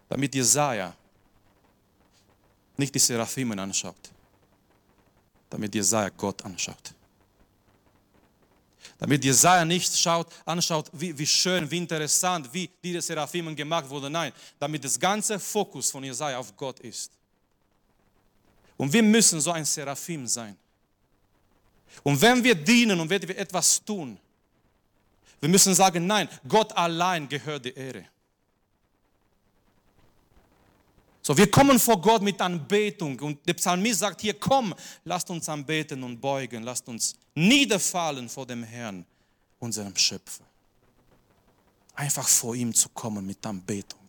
Damit 0.09 0.33
Jesaja 0.33 0.95
nicht 2.77 2.93
die 2.93 2.99
Seraphimen 2.99 3.59
anschaut, 3.59 4.11
damit 5.49 5.73
Jesaja 5.75 6.09
Gott 6.09 6.43
anschaut. 6.43 6.93
Damit 8.99 9.23
Jesaja 9.23 9.63
nicht 9.63 9.95
schaut, 9.95 10.27
anschaut, 10.43 10.89
wie, 10.93 11.15
wie 11.15 11.25
schön, 11.25 11.69
wie 11.69 11.77
interessant, 11.77 12.51
wie 12.51 12.67
diese 12.83 13.01
Seraphimen 13.01 13.55
gemacht 13.55 13.87
wurden. 13.89 14.11
Nein, 14.11 14.33
damit 14.57 14.83
das 14.83 14.99
ganze 14.99 15.39
Fokus 15.39 15.91
von 15.91 16.03
Jesaja 16.03 16.39
auf 16.39 16.55
Gott 16.55 16.79
ist. 16.79 17.11
Und 18.75 18.91
wir 18.91 19.03
müssen 19.03 19.39
so 19.39 19.51
ein 19.51 19.65
Seraphim 19.65 20.25
sein. 20.25 20.57
Und 22.03 22.21
wenn 22.21 22.43
wir 22.43 22.55
dienen 22.55 22.99
und 22.99 23.09
wenn 23.09 23.21
wir 23.21 23.37
etwas 23.37 23.83
tun, 23.83 24.17
wir 25.39 25.49
müssen 25.49 25.73
sagen, 25.75 26.07
nein, 26.07 26.27
Gott 26.47 26.75
allein 26.75 27.27
gehört 27.29 27.65
die 27.65 27.73
Ehre. 27.73 28.05
So, 31.21 31.37
wir 31.37 31.51
kommen 31.51 31.77
vor 31.77 31.99
Gott 32.01 32.21
mit 32.21 32.39
Anbetung 32.39 33.19
und 33.19 33.45
der 33.45 33.53
Psalmist 33.55 33.99
sagt 33.99 34.21
hier, 34.21 34.33
komm, 34.33 34.73
lasst 35.03 35.29
uns 35.29 35.49
anbeten 35.49 36.01
und 36.03 36.21
beugen, 36.21 36.63
lasst 36.63 36.87
uns 36.87 37.15
niederfallen 37.35 38.29
vor 38.29 38.45
dem 38.45 38.63
Herrn, 38.63 39.05
unserem 39.59 39.93
Schöpfer. 39.95 40.45
Einfach 41.95 42.27
vor 42.27 42.55
ihm 42.55 42.73
zu 42.73 42.87
kommen 42.89 43.25
mit 43.25 43.45
Anbetung. 43.45 44.07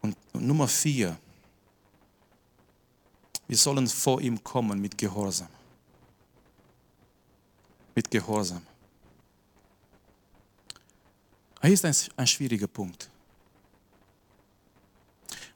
Und, 0.00 0.16
Nummer 0.32 0.66
vier, 0.66 1.18
wir 3.46 3.56
sollen 3.56 3.86
vor 3.86 4.20
ihm 4.22 4.42
kommen 4.42 4.80
mit 4.80 4.96
Gehorsam. 4.96 5.48
Mit 8.00 8.10
Gehorsam. 8.10 8.62
Hier 11.60 11.70
ist 11.70 11.84
ein, 11.84 11.94
ein 12.16 12.26
schwieriger 12.26 12.66
Punkt. 12.66 13.10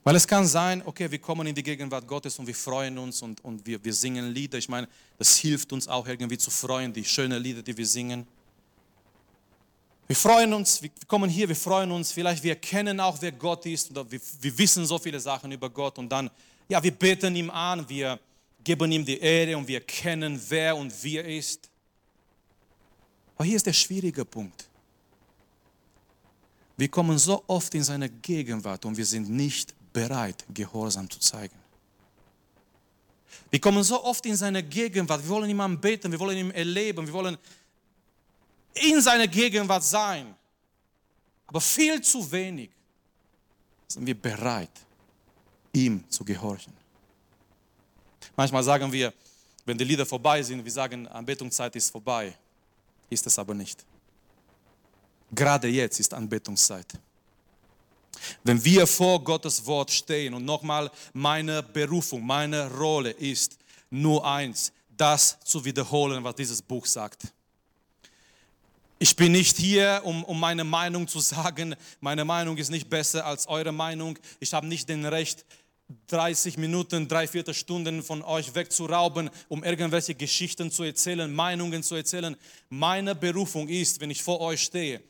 Weil 0.03 0.15
es 0.15 0.27
kann 0.27 0.45
sein, 0.45 0.83
okay, 0.85 1.09
wir 1.09 1.17
kommen 1.17 1.47
in 1.47 1.55
die 1.55 1.63
Gegenwart 1.63 2.07
Gottes 2.07 2.37
und 2.37 2.45
wir 2.45 2.53
freuen 2.53 2.99
uns 2.99 3.23
und, 3.23 3.43
und 3.43 3.65
wir, 3.65 3.83
wir 3.83 3.91
singen 3.91 4.31
Lieder. 4.31 4.59
Ich 4.59 4.69
meine, 4.69 4.87
das 5.17 5.37
hilft 5.37 5.73
uns 5.73 5.87
auch 5.87 6.05
irgendwie 6.05 6.37
zu 6.37 6.51
freuen, 6.51 6.93
die 6.93 7.03
schönen 7.03 7.41
Lieder, 7.41 7.63
die 7.63 7.75
wir 7.75 7.87
singen. 7.87 8.27
Wir 10.05 10.15
freuen 10.15 10.53
uns, 10.53 10.83
wir 10.83 10.91
kommen 11.07 11.31
hier, 11.31 11.49
wir 11.49 11.55
freuen 11.55 11.89
uns, 11.89 12.11
vielleicht 12.11 12.43
wir 12.43 12.57
kennen 12.57 12.99
auch, 12.99 13.19
wer 13.21 13.31
Gott 13.31 13.65
ist, 13.65 13.89
oder 13.89 14.11
wir, 14.11 14.19
wir 14.41 14.55
wissen 14.55 14.85
so 14.85 14.99
viele 14.99 15.19
Sachen 15.19 15.51
über 15.51 15.71
Gott 15.71 15.97
und 15.97 16.09
dann, 16.09 16.29
ja, 16.69 16.83
wir 16.83 16.91
beten 16.91 17.35
ihm 17.35 17.49
an, 17.49 17.89
wir 17.89 18.19
geben 18.63 18.91
ihm 18.91 19.03
die 19.03 19.17
Ehre 19.17 19.57
und 19.57 19.67
wir 19.67 19.81
kennen, 19.81 20.39
wer 20.47 20.77
und 20.77 20.93
wie 21.03 21.17
er 21.17 21.25
ist. 21.25 21.71
Aber 23.35 23.45
hier 23.45 23.57
ist 23.57 23.65
der 23.65 23.73
schwierige 23.73 24.23
Punkt. 24.25 24.67
Wir 26.77 26.89
kommen 26.89 27.17
so 27.17 27.43
oft 27.47 27.73
in 27.73 27.83
seine 27.83 28.09
Gegenwart 28.09 28.85
und 28.85 28.97
wir 28.97 29.05
sind 29.05 29.29
nicht 29.29 29.73
bereit, 29.93 30.43
Gehorsam 30.53 31.09
zu 31.09 31.19
zeigen. 31.19 31.55
Wir 33.49 33.59
kommen 33.59 33.83
so 33.83 34.03
oft 34.03 34.25
in 34.25 34.35
seine 34.35 34.63
Gegenwart, 34.63 35.23
wir 35.23 35.29
wollen 35.29 35.49
ihm 35.49 35.61
anbeten, 35.61 36.11
wir 36.11 36.19
wollen 36.19 36.37
ihm 36.37 36.51
erleben, 36.51 37.05
wir 37.05 37.13
wollen 37.13 37.37
in 38.73 39.01
seiner 39.01 39.27
Gegenwart 39.27 39.83
sein. 39.83 40.35
Aber 41.47 41.61
viel 41.61 42.01
zu 42.01 42.29
wenig 42.31 42.69
sind 43.87 44.05
wir 44.05 44.19
bereit, 44.19 44.71
ihm 45.71 46.03
zu 46.09 46.25
gehorchen. 46.25 46.73
Manchmal 48.35 48.63
sagen 48.63 48.91
wir, 48.91 49.13
wenn 49.63 49.77
die 49.77 49.83
Lieder 49.83 50.05
vorbei 50.05 50.43
sind, 50.43 50.63
wir 50.63 50.71
sagen, 50.71 51.07
Anbetungszeit 51.07 51.75
ist 51.75 51.89
vorbei. 51.89 52.35
Ist 53.09 53.27
es 53.27 53.37
aber 53.39 53.53
nicht. 53.53 53.85
Gerade 55.31 55.67
jetzt 55.67 55.99
ist 55.99 56.13
Anbetungszeit. 56.13 56.87
Wenn 58.43 58.63
wir 58.63 58.87
vor 58.87 59.23
Gottes 59.23 59.65
Wort 59.65 59.91
stehen 59.91 60.33
und 60.33 60.45
nochmal 60.45 60.89
meine 61.13 61.61
Berufung, 61.61 62.25
meine 62.25 62.71
Rolle 62.71 63.11
ist 63.11 63.57
nur 63.89 64.25
eins, 64.25 64.71
das 64.95 65.37
zu 65.43 65.63
wiederholen, 65.65 66.23
was 66.23 66.35
dieses 66.35 66.61
Buch 66.61 66.85
sagt. 66.85 67.23
Ich 68.97 69.15
bin 69.15 69.33
nicht 69.33 69.57
hier, 69.57 70.01
um, 70.05 70.23
um 70.23 70.39
meine 70.39 70.63
Meinung 70.63 71.07
zu 71.07 71.19
sagen. 71.19 71.75
Meine 71.99 72.23
Meinung 72.23 72.57
ist 72.57 72.69
nicht 72.69 72.89
besser 72.89 73.25
als 73.25 73.45
eure 73.47 73.73
Meinung. 73.73 74.17
Ich 74.39 74.53
habe 74.53 74.67
nicht 74.67 74.87
den 74.87 75.05
Recht, 75.05 75.45
30 76.07 76.57
Minuten, 76.57 77.07
drei 77.07 77.27
Viertelstunden 77.27 78.01
von 78.01 78.23
euch 78.23 78.55
wegzurauben, 78.55 79.29
um 79.49 79.63
irgendwelche 79.63 80.15
Geschichten 80.15 80.71
zu 80.71 80.83
erzählen, 80.83 81.31
Meinungen 81.33 81.83
zu 81.83 81.95
erzählen. 81.95 82.35
Meine 82.69 83.13
Berufung 83.13 83.67
ist, 83.67 83.99
wenn 84.01 84.09
ich 84.09 84.23
vor 84.23 84.41
euch 84.41 84.63
stehe, 84.63 85.01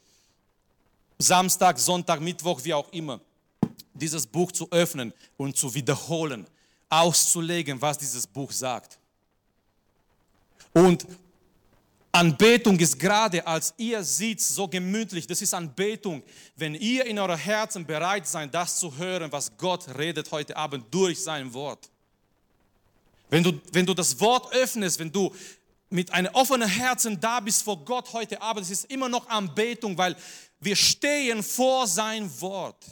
Samstag, 1.17 1.79
Sonntag, 1.79 2.19
Mittwoch, 2.19 2.61
wie 2.63 2.73
auch 2.73 2.91
immer, 2.91 3.21
dieses 3.93 4.27
Buch 4.27 4.51
zu 4.51 4.69
öffnen 4.71 5.13
und 5.38 5.55
zu 5.55 5.73
wiederholen, 5.73 6.45
auszulegen, 6.89 7.81
was 7.81 7.97
dieses 7.97 8.27
Buch 8.27 8.51
sagt. 8.51 8.99
Und 10.73 11.07
Anbetung 12.15 12.80
ist 12.80 12.97
gerade, 12.97 13.45
als 13.45 13.73
ihr 13.75 14.01
seht, 14.01 14.39
so 14.39 14.69
gemütlich, 14.69 15.28
das 15.28 15.41
ist 15.41 15.54
Anbetung, 15.54 16.23
wenn 16.56 16.73
ihr 16.73 17.06
in 17.06 17.19
euren 17.19 17.38
Herzen 17.38 17.86
bereit 17.86 18.25
seid, 18.25 18.54
das 18.54 18.80
zu 18.80 18.95
hören, 18.95 19.30
was 19.34 19.58
Gott 19.58 19.86
redet 19.97 20.32
heute 20.32 20.56
Abend 20.56 20.86
durch 20.91 21.21
sein 21.21 21.54
Wort. 21.54 21.89
Wenn 23.30 23.43
du, 23.43 23.60
wenn 23.73 23.86
du 23.86 23.93
das 23.93 24.17
Wort 24.21 24.54
öffnest, 24.54 24.97
wenn 24.99 25.12
du 25.12 25.36
mit 25.89 26.10
einem 26.13 26.34
offenen 26.34 26.69
Herzen 26.69 27.19
da 27.19 27.41
bist 27.41 27.63
vor 27.63 27.84
Gott 27.84 28.13
heute 28.13 28.41
Abend, 28.41 28.63
es 28.63 28.71
ist 28.71 28.86
immer 28.86 29.10
noch 29.10 29.28
Anbetung, 29.28 29.97
weil 29.97 30.15
wir 30.62 30.78
stehen 30.78 31.43
vor 31.43 31.86
sein 31.86 32.32
Wort. 32.39 32.86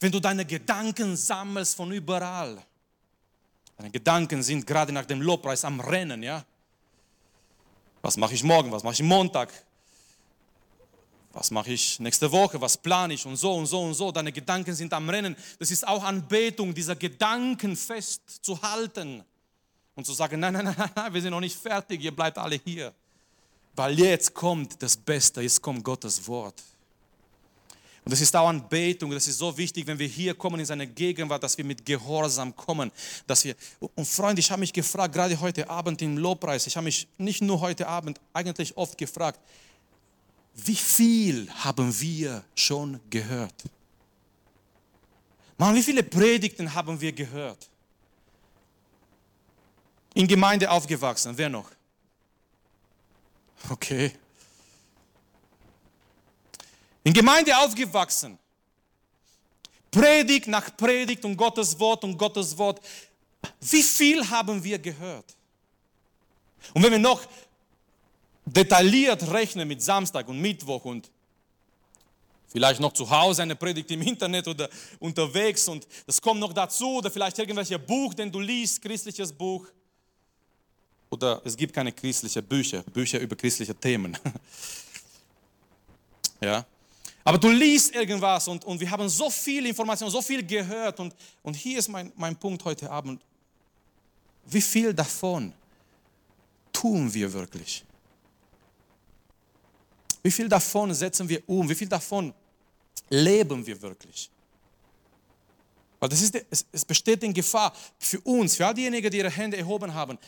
Wenn 0.00 0.10
du 0.10 0.18
deine 0.18 0.44
Gedanken 0.44 1.16
sammelst 1.16 1.76
von 1.76 1.92
überall, 1.92 2.60
deine 3.76 3.90
Gedanken 3.92 4.42
sind 4.42 4.66
gerade 4.66 4.92
nach 4.92 5.06
dem 5.06 5.22
Lobpreis 5.22 5.64
am 5.64 5.78
Rennen, 5.78 6.24
ja. 6.24 6.44
Was 8.02 8.16
mache 8.16 8.34
ich 8.34 8.42
morgen? 8.42 8.70
Was 8.72 8.82
mache 8.82 8.94
ich 8.94 9.02
Montag? 9.02 9.52
Was 11.32 11.50
mache 11.50 11.72
ich 11.72 11.98
nächste 11.98 12.30
Woche? 12.30 12.60
Was 12.60 12.76
plane 12.76 13.14
ich? 13.14 13.24
Und 13.24 13.36
so 13.36 13.54
und 13.54 13.66
so 13.66 13.80
und 13.80 13.94
so. 13.94 14.12
Deine 14.12 14.32
Gedanken 14.32 14.74
sind 14.74 14.92
am 14.92 15.08
Rennen. 15.08 15.34
Das 15.58 15.70
ist 15.70 15.86
auch 15.86 16.02
Anbetung, 16.02 16.74
dieser 16.74 16.96
Gedanken 16.96 17.76
festzuhalten 17.76 19.24
und 19.94 20.04
zu 20.04 20.12
sagen, 20.12 20.40
nein, 20.40 20.52
nein, 20.52 20.74
nein, 20.76 20.90
nein, 20.94 21.14
wir 21.14 21.22
sind 21.22 21.30
noch 21.30 21.40
nicht 21.40 21.56
fertig, 21.56 22.02
ihr 22.02 22.14
bleibt 22.14 22.36
alle 22.38 22.56
hier. 22.56 22.92
Weil 23.74 23.98
jetzt 23.98 24.34
kommt 24.34 24.82
das 24.82 24.96
Beste, 24.96 25.40
jetzt 25.40 25.62
kommt 25.62 25.82
Gottes 25.82 26.26
Wort. 26.26 26.62
Und 28.04 28.10
das 28.10 28.20
ist 28.20 28.34
auch 28.34 28.48
Anbetung, 28.48 29.12
das 29.12 29.28
ist 29.28 29.38
so 29.38 29.56
wichtig, 29.56 29.86
wenn 29.86 29.98
wir 29.98 30.08
hier 30.08 30.34
kommen 30.34 30.58
in 30.58 30.66
seine 30.66 30.88
Gegenwart, 30.88 31.42
dass 31.42 31.56
wir 31.56 31.64
mit 31.64 31.86
Gehorsam 31.86 32.54
kommen. 32.56 32.90
Dass 33.28 33.44
wir, 33.44 33.54
und 33.94 34.06
Freunde, 34.06 34.40
ich 34.40 34.50
habe 34.50 34.60
mich 34.60 34.72
gefragt, 34.72 35.14
gerade 35.14 35.40
heute 35.40 35.70
Abend 35.70 36.02
im 36.02 36.18
Lobpreis, 36.18 36.66
ich 36.66 36.76
habe 36.76 36.84
mich 36.84 37.06
nicht 37.16 37.42
nur 37.42 37.60
heute 37.60 37.86
Abend, 37.86 38.20
eigentlich 38.32 38.76
oft 38.76 38.98
gefragt, 38.98 39.38
wie 40.54 40.74
viel 40.74 41.48
haben 41.50 41.98
wir 42.00 42.44
schon 42.56 42.98
gehört? 43.08 43.54
Mann, 45.56 45.74
wie 45.76 45.82
viele 45.82 46.02
Predigten 46.02 46.74
haben 46.74 47.00
wir 47.00 47.12
gehört? 47.12 47.68
In 50.14 50.26
Gemeinde 50.26 50.68
aufgewachsen, 50.68 51.38
wer 51.38 51.48
noch? 51.48 51.70
Okay. 53.70 54.12
In 57.04 57.12
Gemeinde 57.12 57.56
aufgewachsen. 57.58 58.38
Predigt 59.90 60.46
nach 60.46 60.74
Predigt 60.76 61.24
und 61.24 61.36
Gottes 61.36 61.78
Wort 61.78 62.04
und 62.04 62.16
Gottes 62.16 62.56
Wort. 62.56 62.80
Wie 63.60 63.82
viel 63.82 64.28
haben 64.28 64.62
wir 64.62 64.78
gehört? 64.78 65.36
Und 66.72 66.82
wenn 66.82 66.92
wir 66.92 66.98
noch 66.98 67.22
detailliert 68.44 69.30
rechnen 69.30 69.68
mit 69.68 69.82
Samstag 69.82 70.28
und 70.28 70.40
Mittwoch 70.40 70.84
und 70.84 71.10
vielleicht 72.48 72.80
noch 72.80 72.92
zu 72.92 73.08
Hause 73.08 73.42
eine 73.42 73.56
Predigt 73.56 73.90
im 73.90 74.02
Internet 74.02 74.46
oder 74.46 74.68
unterwegs 74.98 75.68
und 75.68 75.86
das 76.06 76.20
kommt 76.20 76.40
noch 76.40 76.52
dazu 76.52 76.96
oder 76.96 77.10
vielleicht 77.10 77.38
irgendwelche 77.38 77.78
Buch, 77.78 78.14
den 78.14 78.30
du 78.30 78.40
liest, 78.40 78.80
christliches 78.80 79.32
Buch. 79.32 79.66
Oder 81.10 81.42
es 81.44 81.56
gibt 81.56 81.74
keine 81.74 81.92
christlichen 81.92 82.44
Bücher, 82.44 82.82
Bücher 82.84 83.20
über 83.20 83.36
christliche 83.36 83.74
Themen. 83.74 84.16
ja. 86.40 86.64
Aber 87.24 87.38
du 87.38 87.48
liest 87.48 87.94
irgendwas 87.94 88.48
und, 88.48 88.64
und 88.64 88.80
wir 88.80 88.90
haben 88.90 89.08
so 89.08 89.30
viel 89.30 89.66
Information, 89.66 90.10
so 90.10 90.20
viel 90.20 90.44
gehört. 90.44 90.98
Und, 90.98 91.14
und 91.42 91.54
hier 91.54 91.78
ist 91.78 91.88
mein, 91.88 92.12
mein 92.16 92.36
Punkt 92.36 92.64
heute 92.64 92.90
Abend. 92.90 93.22
Wie 94.44 94.60
viel 94.60 94.92
davon 94.92 95.52
tun 96.72 97.12
wir 97.14 97.32
wirklich? 97.32 97.84
Wie 100.22 100.30
viel 100.30 100.48
davon 100.48 100.92
setzen 100.94 101.28
wir 101.28 101.48
um? 101.48 101.68
Wie 101.68 101.74
viel 101.74 101.88
davon 101.88 102.34
leben 103.08 103.64
wir 103.64 103.80
wirklich? 103.80 104.30
Weil 106.00 106.08
das 106.08 106.22
ist, 106.22 106.34
es, 106.50 106.66
es 106.72 106.84
besteht 106.84 107.22
in 107.22 107.32
Gefahr 107.32 107.72
für 107.98 108.20
uns, 108.22 108.56
für 108.56 108.66
all 108.66 108.74
diejenigen, 108.74 109.08
die 109.08 109.18
ihre 109.18 109.30
Hände 109.30 109.56
erhoben 109.56 109.94
haben. 109.94 110.18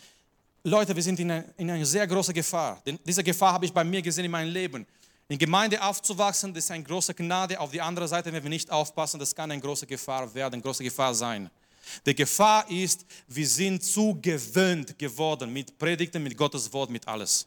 Leute, 0.62 0.94
wir 0.94 1.02
sind 1.02 1.18
in 1.18 1.30
einer, 1.30 1.44
in 1.56 1.70
einer 1.70 1.84
sehr 1.84 2.06
großen 2.06 2.32
Gefahr. 2.32 2.80
Denn 2.86 2.98
diese 3.04 3.24
Gefahr 3.24 3.54
habe 3.54 3.64
ich 3.64 3.72
bei 3.72 3.82
mir 3.82 4.00
gesehen 4.00 4.24
in 4.24 4.30
meinem 4.30 4.52
Leben. 4.52 4.86
In 5.28 5.38
Gemeinde 5.38 5.82
aufzuwachsen, 5.82 6.52
das 6.52 6.64
ist 6.64 6.70
eine 6.70 6.84
große 6.84 7.14
Gnade. 7.14 7.58
Auf 7.58 7.70
die 7.70 7.80
andere 7.80 8.06
Seite, 8.06 8.32
wenn 8.32 8.42
wir 8.42 8.50
nicht 8.50 8.70
aufpassen, 8.70 9.18
das 9.18 9.34
kann 9.34 9.50
eine 9.50 9.60
große 9.60 9.86
Gefahr 9.86 10.32
werden, 10.34 10.54
eine 10.54 10.62
große 10.62 10.84
Gefahr 10.84 11.14
sein. 11.14 11.50
Die 12.04 12.14
Gefahr 12.14 12.68
ist, 12.70 13.06
wir 13.28 13.46
sind 13.46 13.82
zu 13.82 14.18
gewöhnt 14.20 14.98
geworden 14.98 15.52
mit 15.52 15.78
Predigten, 15.78 16.22
mit 16.22 16.36
Gottes 16.36 16.70
Wort, 16.72 16.90
mit 16.90 17.06
alles. 17.08 17.46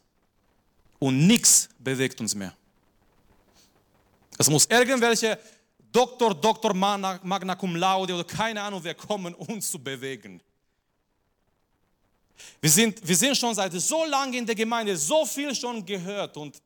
Und 0.98 1.26
nichts 1.26 1.68
bewegt 1.78 2.20
uns 2.20 2.34
mehr. 2.34 2.54
Es 4.36 4.48
muss 4.48 4.66
irgendwelche 4.66 5.38
Doktor, 5.92 6.34
Doktor, 6.34 6.74
Magna 6.74 7.54
Cum 7.54 7.76
Laude 7.76 8.14
oder 8.14 8.24
keine 8.24 8.60
Ahnung 8.62 8.82
wer 8.82 8.94
kommen, 8.94 9.34
uns 9.34 9.70
zu 9.70 9.78
bewegen. 9.78 10.40
Wir 12.60 12.70
sind, 12.70 13.06
wir 13.06 13.16
sind 13.16 13.36
schon 13.36 13.54
seit 13.54 13.72
so 13.72 14.04
lange 14.04 14.36
in 14.36 14.46
der 14.46 14.54
Gemeinde, 14.54 14.96
so 14.96 15.24
viel 15.24 15.54
schon 15.54 15.84
gehört 15.84 16.36
und 16.36 16.60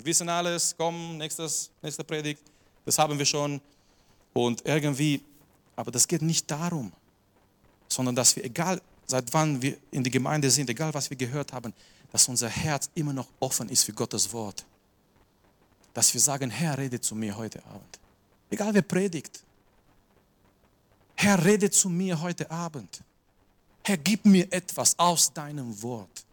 wir 0.00 0.06
wissen 0.06 0.30
alles, 0.30 0.74
komm, 0.78 1.18
nächstes, 1.18 1.70
nächste 1.82 2.02
Predigt, 2.04 2.42
das 2.86 2.98
haben 2.98 3.18
wir 3.18 3.26
schon. 3.26 3.60
Und 4.32 4.64
irgendwie, 4.64 5.22
aber 5.76 5.90
das 5.90 6.08
geht 6.08 6.22
nicht 6.22 6.50
darum, 6.50 6.90
sondern 7.86 8.14
dass 8.14 8.34
wir, 8.34 8.44
egal 8.44 8.80
seit 9.06 9.30
wann 9.34 9.60
wir 9.60 9.76
in 9.90 10.02
die 10.02 10.10
Gemeinde 10.10 10.50
sind, 10.50 10.70
egal 10.70 10.94
was 10.94 11.10
wir 11.10 11.18
gehört 11.18 11.52
haben, 11.52 11.74
dass 12.12 12.28
unser 12.28 12.48
Herz 12.48 12.88
immer 12.94 13.12
noch 13.12 13.28
offen 13.40 13.68
ist 13.68 13.84
für 13.84 13.92
Gottes 13.92 14.32
Wort. 14.32 14.64
Dass 15.92 16.14
wir 16.14 16.20
sagen, 16.20 16.48
Herr, 16.48 16.78
rede 16.78 16.98
zu 16.98 17.14
mir 17.14 17.36
heute 17.36 17.62
Abend. 17.66 17.98
Egal 18.48 18.72
wer 18.72 18.82
predigt. 18.82 19.42
Herr, 21.14 21.44
rede 21.44 21.70
zu 21.70 21.90
mir 21.90 22.22
heute 22.22 22.50
Abend. 22.50 23.02
Herr, 23.84 23.98
gib 23.98 24.24
mir 24.24 24.50
etwas 24.50 24.98
aus 24.98 25.30
deinem 25.30 25.82
Wort. 25.82 26.24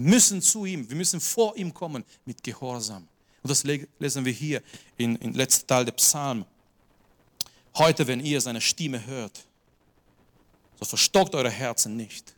Wir 0.00 0.08
müssen 0.08 0.40
zu 0.40 0.64
ihm, 0.64 0.88
wir 0.88 0.96
müssen 0.96 1.20
vor 1.20 1.54
ihm 1.58 1.74
kommen 1.74 2.02
mit 2.24 2.42
Gehorsam. 2.42 3.06
Und 3.42 3.50
das 3.50 3.64
lesen 3.64 4.24
wir 4.24 4.32
hier 4.32 4.62
in, 4.96 5.14
in 5.16 5.34
letzten 5.34 5.66
Teil 5.66 5.84
der 5.84 5.92
Psalm. 5.92 6.46
Heute, 7.76 8.06
wenn 8.06 8.20
ihr 8.20 8.40
seine 8.40 8.62
Stimme 8.62 9.04
hört, 9.04 9.44
so 10.78 10.86
verstockt 10.86 11.34
eure 11.34 11.50
Herzen 11.50 11.98
nicht. 11.98 12.34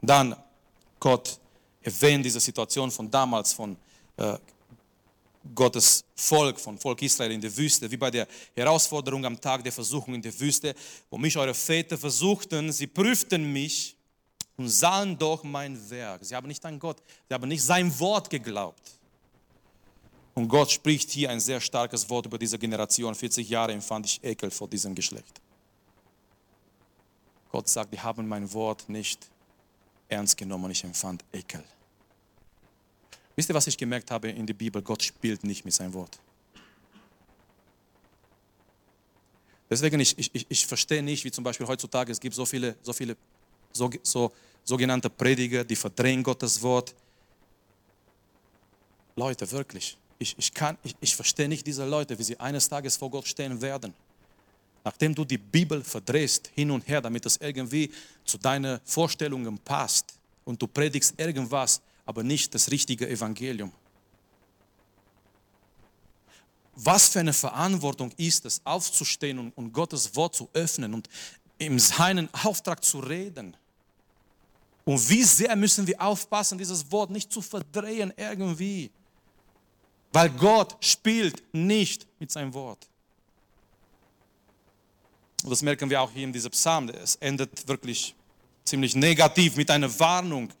Dann 0.00 0.34
Gott 0.98 1.38
erwähnt 1.82 2.24
diese 2.24 2.40
Situation 2.40 2.90
von 2.90 3.10
damals, 3.10 3.52
von 3.52 3.76
äh, 4.16 4.38
Gottes 5.54 6.02
Volk, 6.14 6.58
von 6.58 6.78
Volk 6.78 7.02
Israel 7.02 7.30
in 7.30 7.42
der 7.42 7.54
Wüste, 7.54 7.90
wie 7.90 7.98
bei 7.98 8.10
der 8.10 8.26
Herausforderung 8.56 9.22
am 9.26 9.38
Tag 9.38 9.62
der 9.62 9.72
Versuchung 9.72 10.14
in 10.14 10.22
der 10.22 10.40
Wüste, 10.40 10.74
wo 11.10 11.18
mich 11.18 11.36
eure 11.36 11.52
Väter 11.52 11.98
versuchten, 11.98 12.72
sie 12.72 12.86
prüften 12.86 13.52
mich 13.52 13.98
und 14.56 14.68
sahen 14.68 15.18
doch 15.18 15.42
mein 15.42 15.78
Werk. 15.90 16.24
Sie 16.24 16.34
haben 16.34 16.46
nicht 16.46 16.64
an 16.64 16.78
Gott, 16.78 17.02
sie 17.28 17.34
haben 17.34 17.48
nicht 17.48 17.62
sein 17.62 17.98
Wort 17.98 18.28
geglaubt. 18.30 18.82
Und 20.34 20.48
Gott 20.48 20.70
spricht 20.70 21.10
hier 21.10 21.30
ein 21.30 21.40
sehr 21.40 21.60
starkes 21.60 22.08
Wort 22.08 22.26
über 22.26 22.38
diese 22.38 22.58
Generation. 22.58 23.14
40 23.14 23.48
Jahre 23.48 23.72
empfand 23.72 24.06
ich 24.06 24.24
Ekel 24.24 24.50
vor 24.50 24.68
diesem 24.68 24.94
Geschlecht. 24.94 25.40
Gott 27.50 27.68
sagt, 27.68 27.92
die 27.92 28.00
haben 28.00 28.26
mein 28.26 28.50
Wort 28.54 28.88
nicht 28.88 29.28
ernst 30.08 30.36
genommen. 30.38 30.70
Ich 30.70 30.82
empfand 30.84 31.22
Ekel. 31.32 31.62
Wisst 33.36 33.50
ihr, 33.50 33.54
was 33.54 33.66
ich 33.66 33.76
gemerkt 33.76 34.10
habe 34.10 34.30
in 34.30 34.46
der 34.46 34.54
Bibel? 34.54 34.80
Gott 34.80 35.02
spielt 35.02 35.44
nicht 35.44 35.64
mit 35.64 35.74
seinem 35.74 35.92
Wort. 35.92 36.18
Deswegen, 39.68 40.00
ich, 40.00 40.18
ich, 40.18 40.46
ich 40.48 40.66
verstehe 40.66 41.02
nicht, 41.02 41.24
wie 41.24 41.30
zum 41.30 41.44
Beispiel 41.44 41.66
heutzutage, 41.66 42.12
es 42.12 42.20
gibt 42.20 42.34
so 42.34 42.44
viele, 42.44 42.76
so 42.82 42.92
viele 42.92 43.16
so, 43.72 43.90
so, 44.02 44.32
sogenannte 44.64 45.10
Prediger, 45.10 45.64
die 45.64 45.76
verdrehen 45.76 46.22
Gottes 46.22 46.60
Wort. 46.62 46.94
Leute, 49.16 49.50
wirklich, 49.50 49.96
ich, 50.18 50.36
ich, 50.38 50.54
kann, 50.54 50.78
ich, 50.82 50.94
ich 51.00 51.16
verstehe 51.16 51.48
nicht 51.48 51.66
diese 51.66 51.84
Leute, 51.84 52.18
wie 52.18 52.22
sie 52.22 52.38
eines 52.38 52.68
Tages 52.68 52.96
vor 52.96 53.10
Gott 53.10 53.26
stehen 53.26 53.60
werden. 53.60 53.92
Nachdem 54.84 55.14
du 55.14 55.24
die 55.24 55.38
Bibel 55.38 55.82
verdrehst 55.84 56.50
hin 56.54 56.70
und 56.70 56.86
her, 56.88 57.00
damit 57.00 57.24
es 57.26 57.36
irgendwie 57.36 57.90
zu 58.24 58.38
deinen 58.38 58.80
Vorstellungen 58.84 59.58
passt 59.58 60.14
und 60.44 60.60
du 60.60 60.66
predigst 60.66 61.14
irgendwas, 61.18 61.80
aber 62.04 62.22
nicht 62.22 62.54
das 62.54 62.70
richtige 62.70 63.08
Evangelium. 63.08 63.72
Was 66.74 67.08
für 67.08 67.20
eine 67.20 67.32
Verantwortung 67.32 68.12
ist 68.16 68.46
es, 68.46 68.60
aufzustehen 68.64 69.38
und, 69.38 69.56
und 69.56 69.72
Gottes 69.72 70.16
Wort 70.16 70.34
zu 70.34 70.48
öffnen 70.54 70.94
und 70.94 71.08
in 71.58 71.78
seinen 71.78 72.32
Auftrag 72.32 72.82
zu 72.82 72.98
reden. 73.00 73.56
Und 74.84 75.08
wie 75.08 75.22
sehr 75.22 75.54
müssen 75.54 75.86
wir 75.86 76.00
aufpassen, 76.00 76.58
dieses 76.58 76.90
Wort 76.90 77.10
nicht 77.10 77.32
zu 77.32 77.40
verdrehen 77.40 78.12
irgendwie. 78.16 78.90
Weil 80.12 80.28
Gott 80.30 80.76
spielt 80.80 81.42
nicht 81.54 82.06
mit 82.18 82.30
seinem 82.30 82.52
Wort. 82.52 82.88
Und 85.42 85.50
das 85.50 85.62
merken 85.62 85.88
wir 85.88 86.00
auch 86.00 86.10
hier 86.10 86.24
in 86.24 86.32
diesem 86.32 86.50
Psalm. 86.50 86.88
Es 86.90 87.16
endet 87.16 87.66
wirklich 87.66 88.14
ziemlich 88.64 88.94
negativ 88.94 89.56
mit 89.56 89.70
einer 89.70 89.98
Warnung. 89.98 90.52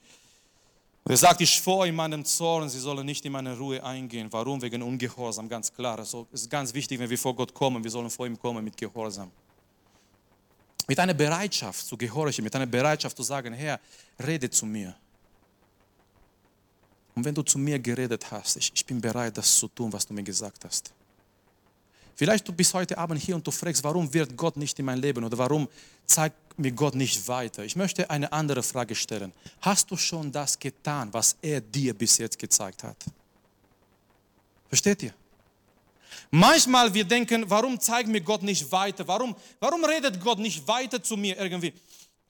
Er 1.04 1.16
sagt, 1.16 1.40
ich 1.40 1.60
vor 1.60 1.84
in 1.84 1.96
meinem 1.96 2.24
Zorn, 2.24 2.68
sie 2.68 2.78
sollen 2.78 3.04
nicht 3.04 3.24
in 3.24 3.32
meine 3.32 3.56
Ruhe 3.58 3.82
eingehen. 3.82 4.28
Warum? 4.30 4.62
Wegen 4.62 4.82
Ungehorsam, 4.82 5.48
ganz 5.48 5.72
klar. 5.72 5.98
Also 5.98 6.28
es 6.32 6.42
ist 6.42 6.50
ganz 6.50 6.72
wichtig, 6.72 6.98
wenn 7.00 7.10
wir 7.10 7.18
vor 7.18 7.34
Gott 7.34 7.52
kommen, 7.52 7.82
wir 7.82 7.90
sollen 7.90 8.08
vor 8.08 8.26
ihm 8.26 8.38
kommen 8.38 8.64
mit 8.64 8.76
Gehorsam. 8.76 9.30
Mit 10.86 10.98
einer 10.98 11.14
Bereitschaft 11.14 11.86
zu 11.86 11.96
gehorchen, 11.96 12.44
mit 12.44 12.54
einer 12.54 12.66
Bereitschaft 12.66 13.16
zu 13.16 13.22
sagen, 13.22 13.52
Herr, 13.54 13.80
rede 14.24 14.50
zu 14.50 14.66
mir. 14.66 14.94
Und 17.14 17.24
wenn 17.24 17.34
du 17.34 17.42
zu 17.42 17.58
mir 17.58 17.78
geredet 17.78 18.30
hast, 18.30 18.56
ich, 18.56 18.72
ich 18.74 18.86
bin 18.86 19.00
bereit, 19.00 19.36
das 19.36 19.56
zu 19.56 19.68
tun, 19.68 19.92
was 19.92 20.06
du 20.06 20.14
mir 20.14 20.22
gesagt 20.22 20.64
hast. 20.64 20.92
Vielleicht 22.14 22.46
du 22.46 22.52
bist 22.52 22.74
heute 22.74 22.96
Abend 22.98 23.20
hier 23.20 23.34
und 23.34 23.46
du 23.46 23.50
fragst, 23.50 23.82
warum 23.84 24.12
wird 24.12 24.36
Gott 24.36 24.56
nicht 24.56 24.78
in 24.78 24.84
mein 24.84 24.98
Leben 24.98 25.24
oder 25.24 25.36
warum 25.38 25.68
zeigt 26.06 26.36
mir 26.58 26.72
Gott 26.72 26.94
nicht 26.94 27.26
weiter? 27.26 27.64
Ich 27.64 27.76
möchte 27.76 28.08
eine 28.10 28.32
andere 28.32 28.62
Frage 28.62 28.94
stellen. 28.94 29.32
Hast 29.60 29.90
du 29.90 29.96
schon 29.96 30.30
das 30.30 30.58
getan, 30.58 31.12
was 31.12 31.36
er 31.40 31.60
dir 31.60 31.94
bis 31.94 32.18
jetzt 32.18 32.38
gezeigt 32.38 32.82
hat? 32.82 32.96
Versteht 34.68 35.02
ihr? 35.02 35.14
Manchmal 36.30 36.92
wir 36.92 37.04
denken, 37.04 37.48
warum 37.48 37.78
zeigt 37.78 38.08
mir 38.08 38.20
Gott 38.20 38.42
nicht 38.42 38.70
weiter? 38.70 39.06
Warum, 39.06 39.34
warum 39.60 39.84
redet 39.84 40.20
Gott 40.20 40.38
nicht 40.38 40.66
weiter 40.66 41.02
zu 41.02 41.16
mir 41.16 41.38
irgendwie? 41.38 41.72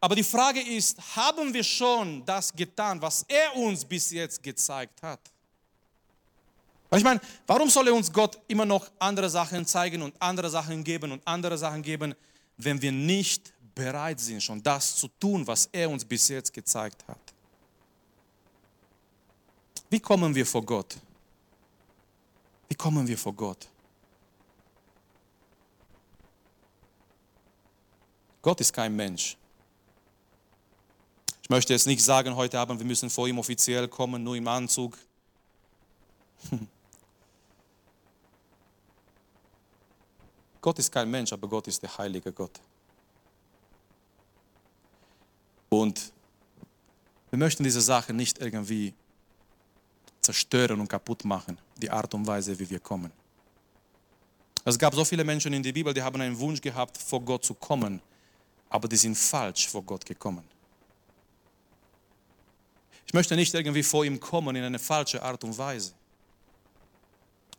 Aber 0.01 0.17
die 0.17 0.25
Frage 0.25 0.61
ist, 0.61 0.99
haben 1.15 1.55
wir 1.55 1.63
schon 1.63 2.25
das 2.25 2.53
getan, 2.53 3.01
was 3.01 3.25
er 3.29 3.57
uns 3.57 3.85
bis 3.85 4.11
jetzt 4.11 4.43
gezeigt 4.43 5.01
hat? 5.03 5.21
Weil 6.91 6.99
ich 6.99 7.05
meine, 7.05 7.21
warum 7.47 7.71
soll 7.71 7.87
er 7.87 7.95
uns 7.95 8.13
Gott 8.13 8.39
immer 8.49 8.67
noch 8.67 8.91
andere 8.99 9.31
Sachen 9.31 9.65
zeigen 9.65 10.03
und 10.03 10.15
andere 10.21 10.51
Sachen 10.51 10.83
geben 10.85 11.13
und 11.13 11.23
andere 11.27 11.57
Sachen 11.57 11.83
geben, 11.83 12.15
wenn 12.57 12.83
wir 12.83 12.93
nicht 12.93 13.53
bereit 13.75 14.21
sind, 14.21 14.43
schon 14.43 14.63
das 14.63 14.97
zu 14.97 15.09
tun, 15.09 15.47
was 15.47 15.69
er 15.73 15.89
uns 15.89 16.05
bis 16.05 16.29
jetzt 16.29 16.53
gezeigt 16.53 17.03
hat? 17.09 17.19
Wie 19.89 20.01
kommen 20.01 20.35
wir 20.35 20.45
vor 20.45 20.65
Gott? 20.65 20.97
Wie 22.73 22.77
kommen 22.77 23.07
wir 23.07 23.19
vor 23.19 23.35
Gott? 23.35 23.69
Gott 28.41 28.63
ist 28.63 28.73
kein 28.73 28.97
Mensch. 28.97 29.37
Ich 31.43 31.51
möchte 31.51 31.75
jetzt 31.75 31.87
nicht 31.87 32.03
sagen 32.03 32.35
heute 32.35 32.59
Abend, 32.59 32.81
wir 32.81 32.87
müssen 32.87 33.11
vor 33.11 33.29
ihm 33.29 33.39
offiziell 33.39 33.89
kommen, 33.89 34.25
nur 34.25 34.37
im 34.37 34.49
Anzug. 34.49 34.97
Gott 40.63 40.79
ist 40.79 40.91
kein 40.91 41.11
Mensch, 41.11 41.31
aber 41.31 41.47
Gott 41.49 41.69
ist 41.69 41.83
der 41.83 41.99
heilige 41.99 42.33
Gott. 42.33 42.59
Und 45.69 46.11
wir 47.29 47.39
möchten 47.39 47.65
diese 47.65 47.83
Sache 47.83 48.15
nicht 48.15 48.39
irgendwie 48.39 48.95
zerstören 50.23 50.81
und 50.81 50.89
kaputt 50.89 51.25
machen, 51.25 51.59
die 51.77 51.91
Art 51.91 52.15
und 52.15 52.27
Weise, 52.27 52.59
wie 52.59 52.71
wir 52.71 52.81
kommen. 52.81 53.11
Es 54.65 54.79
gab 54.79 54.95
so 54.95 55.05
viele 55.05 55.25
Menschen 55.25 55.53
in 55.53 55.63
der 55.63 55.73
Bibel, 55.73 55.93
die 55.93 56.03
haben 56.03 56.21
einen 56.21 56.39
Wunsch 56.39 56.61
gehabt, 56.61 56.97
vor 56.97 57.21
Gott 57.21 57.45
zu 57.45 57.55
kommen 57.55 58.01
aber 58.73 58.89
die 58.89 58.97
sind 58.97 59.17
falsch 59.17 59.69
vor 59.69 59.83
Gott 59.83 60.07
gekommen. 60.07 60.45
Ich 63.07 63.13
möchte 63.13 63.37
nicht 63.37 63.53
irgendwie 63.53 63.83
vor 63.83 64.05
ihm 64.07 64.19
kommen 64.19 64.57
in 64.57 64.65
eine 64.65 64.79
falsche 64.79 65.23
Art 65.23 65.45
und 65.45 65.57
Weise. 65.59 65.93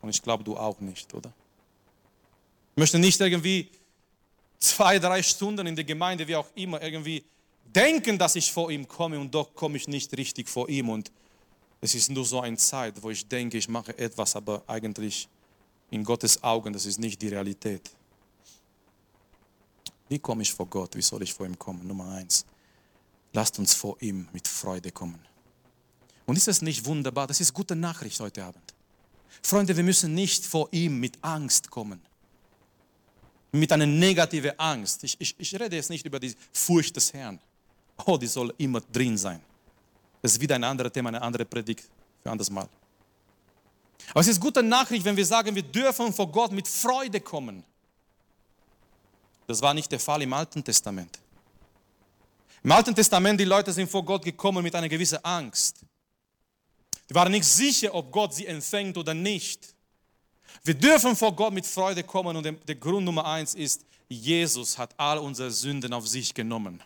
Und 0.00 0.10
ich 0.10 0.20
glaube, 0.20 0.42
du 0.42 0.56
auch 0.56 0.80
nicht, 0.80 1.14
oder? 1.14 1.32
Ich 2.72 2.80
möchte 2.80 2.98
nicht 2.98 3.20
irgendwie 3.20 3.70
zwei, 4.58 4.98
drei 4.98 5.22
Stunden 5.22 5.68
in 5.68 5.76
der 5.76 5.84
Gemeinde, 5.84 6.26
wie 6.26 6.34
auch 6.34 6.48
immer, 6.56 6.82
irgendwie 6.82 7.22
denken, 7.64 8.18
dass 8.18 8.34
ich 8.34 8.50
vor 8.50 8.72
ihm 8.72 8.88
komme 8.88 9.16
und 9.16 9.32
doch 9.32 9.54
komme 9.54 9.76
ich 9.76 9.86
nicht 9.86 10.16
richtig 10.16 10.48
vor 10.48 10.68
ihm. 10.68 10.88
Und 10.88 11.12
es 11.84 11.94
ist 11.94 12.10
nur 12.10 12.24
so 12.24 12.40
eine 12.40 12.56
Zeit, 12.56 13.02
wo 13.02 13.10
ich 13.10 13.28
denke, 13.28 13.58
ich 13.58 13.68
mache 13.68 13.96
etwas, 13.98 14.34
aber 14.36 14.62
eigentlich 14.66 15.28
in 15.90 16.02
Gottes 16.02 16.42
Augen, 16.42 16.72
das 16.72 16.86
ist 16.86 16.98
nicht 16.98 17.20
die 17.20 17.28
Realität. 17.28 17.90
Wie 20.08 20.18
komme 20.18 20.40
ich 20.40 20.54
vor 20.54 20.66
Gott? 20.66 20.96
Wie 20.96 21.02
soll 21.02 21.22
ich 21.22 21.34
vor 21.34 21.44
ihm 21.44 21.58
kommen? 21.58 21.86
Nummer 21.86 22.10
eins. 22.12 22.46
Lasst 23.34 23.58
uns 23.58 23.74
vor 23.74 24.00
ihm 24.00 24.26
mit 24.32 24.48
Freude 24.48 24.92
kommen. 24.92 25.18
Und 26.24 26.36
ist 26.38 26.48
das 26.48 26.62
nicht 26.62 26.86
wunderbar? 26.86 27.26
Das 27.26 27.42
ist 27.42 27.52
gute 27.52 27.76
Nachricht 27.76 28.18
heute 28.18 28.44
Abend. 28.44 28.74
Freunde, 29.42 29.76
wir 29.76 29.84
müssen 29.84 30.14
nicht 30.14 30.46
vor 30.46 30.70
ihm 30.72 30.98
mit 30.98 31.18
Angst 31.20 31.70
kommen. 31.70 32.00
Mit 33.52 33.70
einer 33.72 33.86
negativen 33.86 34.58
Angst. 34.58 35.04
Ich, 35.04 35.20
ich, 35.20 35.34
ich 35.38 35.60
rede 35.60 35.76
jetzt 35.76 35.90
nicht 35.90 36.06
über 36.06 36.18
die 36.18 36.34
Furcht 36.50 36.96
des 36.96 37.12
Herrn. 37.12 37.38
Oh, 38.06 38.16
die 38.16 38.26
soll 38.26 38.54
immer 38.56 38.80
drin 38.80 39.18
sein. 39.18 39.42
Das 40.24 40.32
ist 40.32 40.40
wieder 40.40 40.54
ein 40.54 40.64
anderes 40.64 40.90
Thema, 40.90 41.10
eine 41.10 41.20
andere 41.20 41.44
Predigt 41.44 41.82
für 41.82 42.30
ein 42.30 42.32
anderes 42.32 42.48
Mal. 42.48 42.66
Aber 44.08 44.20
es 44.20 44.26
ist 44.26 44.40
gute 44.40 44.62
Nachricht, 44.62 45.04
wenn 45.04 45.18
wir 45.18 45.26
sagen, 45.26 45.54
wir 45.54 45.62
dürfen 45.62 46.14
vor 46.14 46.32
Gott 46.32 46.50
mit 46.50 46.66
Freude 46.66 47.20
kommen. 47.20 47.62
Das 49.46 49.60
war 49.60 49.74
nicht 49.74 49.92
der 49.92 50.00
Fall 50.00 50.22
im 50.22 50.32
Alten 50.32 50.64
Testament. 50.64 51.18
Im 52.62 52.72
Alten 52.72 52.94
Testament, 52.94 53.38
die 53.38 53.44
Leute 53.44 53.70
sind 53.70 53.90
vor 53.90 54.02
Gott 54.02 54.24
gekommen 54.24 54.62
mit 54.62 54.74
einer 54.74 54.88
gewissen 54.88 55.22
Angst. 55.22 55.80
Die 57.10 57.14
waren 57.14 57.30
nicht 57.30 57.44
sicher, 57.44 57.92
ob 57.92 58.10
Gott 58.10 58.32
sie 58.32 58.46
empfängt 58.46 58.96
oder 58.96 59.12
nicht. 59.12 59.74
Wir 60.62 60.72
dürfen 60.72 61.14
vor 61.14 61.36
Gott 61.36 61.52
mit 61.52 61.66
Freude 61.66 62.02
kommen 62.02 62.34
und 62.34 62.66
der 62.66 62.76
Grund 62.76 63.04
Nummer 63.04 63.26
eins 63.26 63.54
ist, 63.54 63.84
Jesus 64.08 64.78
hat 64.78 64.98
all 64.98 65.18
unsere 65.18 65.50
Sünden 65.50 65.92
auf 65.92 66.08
sich 66.08 66.32
genommen. 66.32 66.82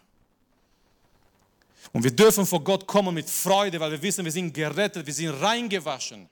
Und 1.93 2.05
wir 2.05 2.11
dürfen 2.11 2.47
vor 2.47 2.63
Gott 2.63 2.87
kommen 2.87 3.15
mit 3.15 3.29
Freude, 3.29 3.81
weil 3.81 3.93
wir 3.93 4.03
wissen, 4.03 4.25
wir 4.25 4.33
sind 4.33 4.53
gerettet, 4.53 5.07
wir 5.07 5.15
sind 5.15 5.31
reingewaschen. 5.31 6.29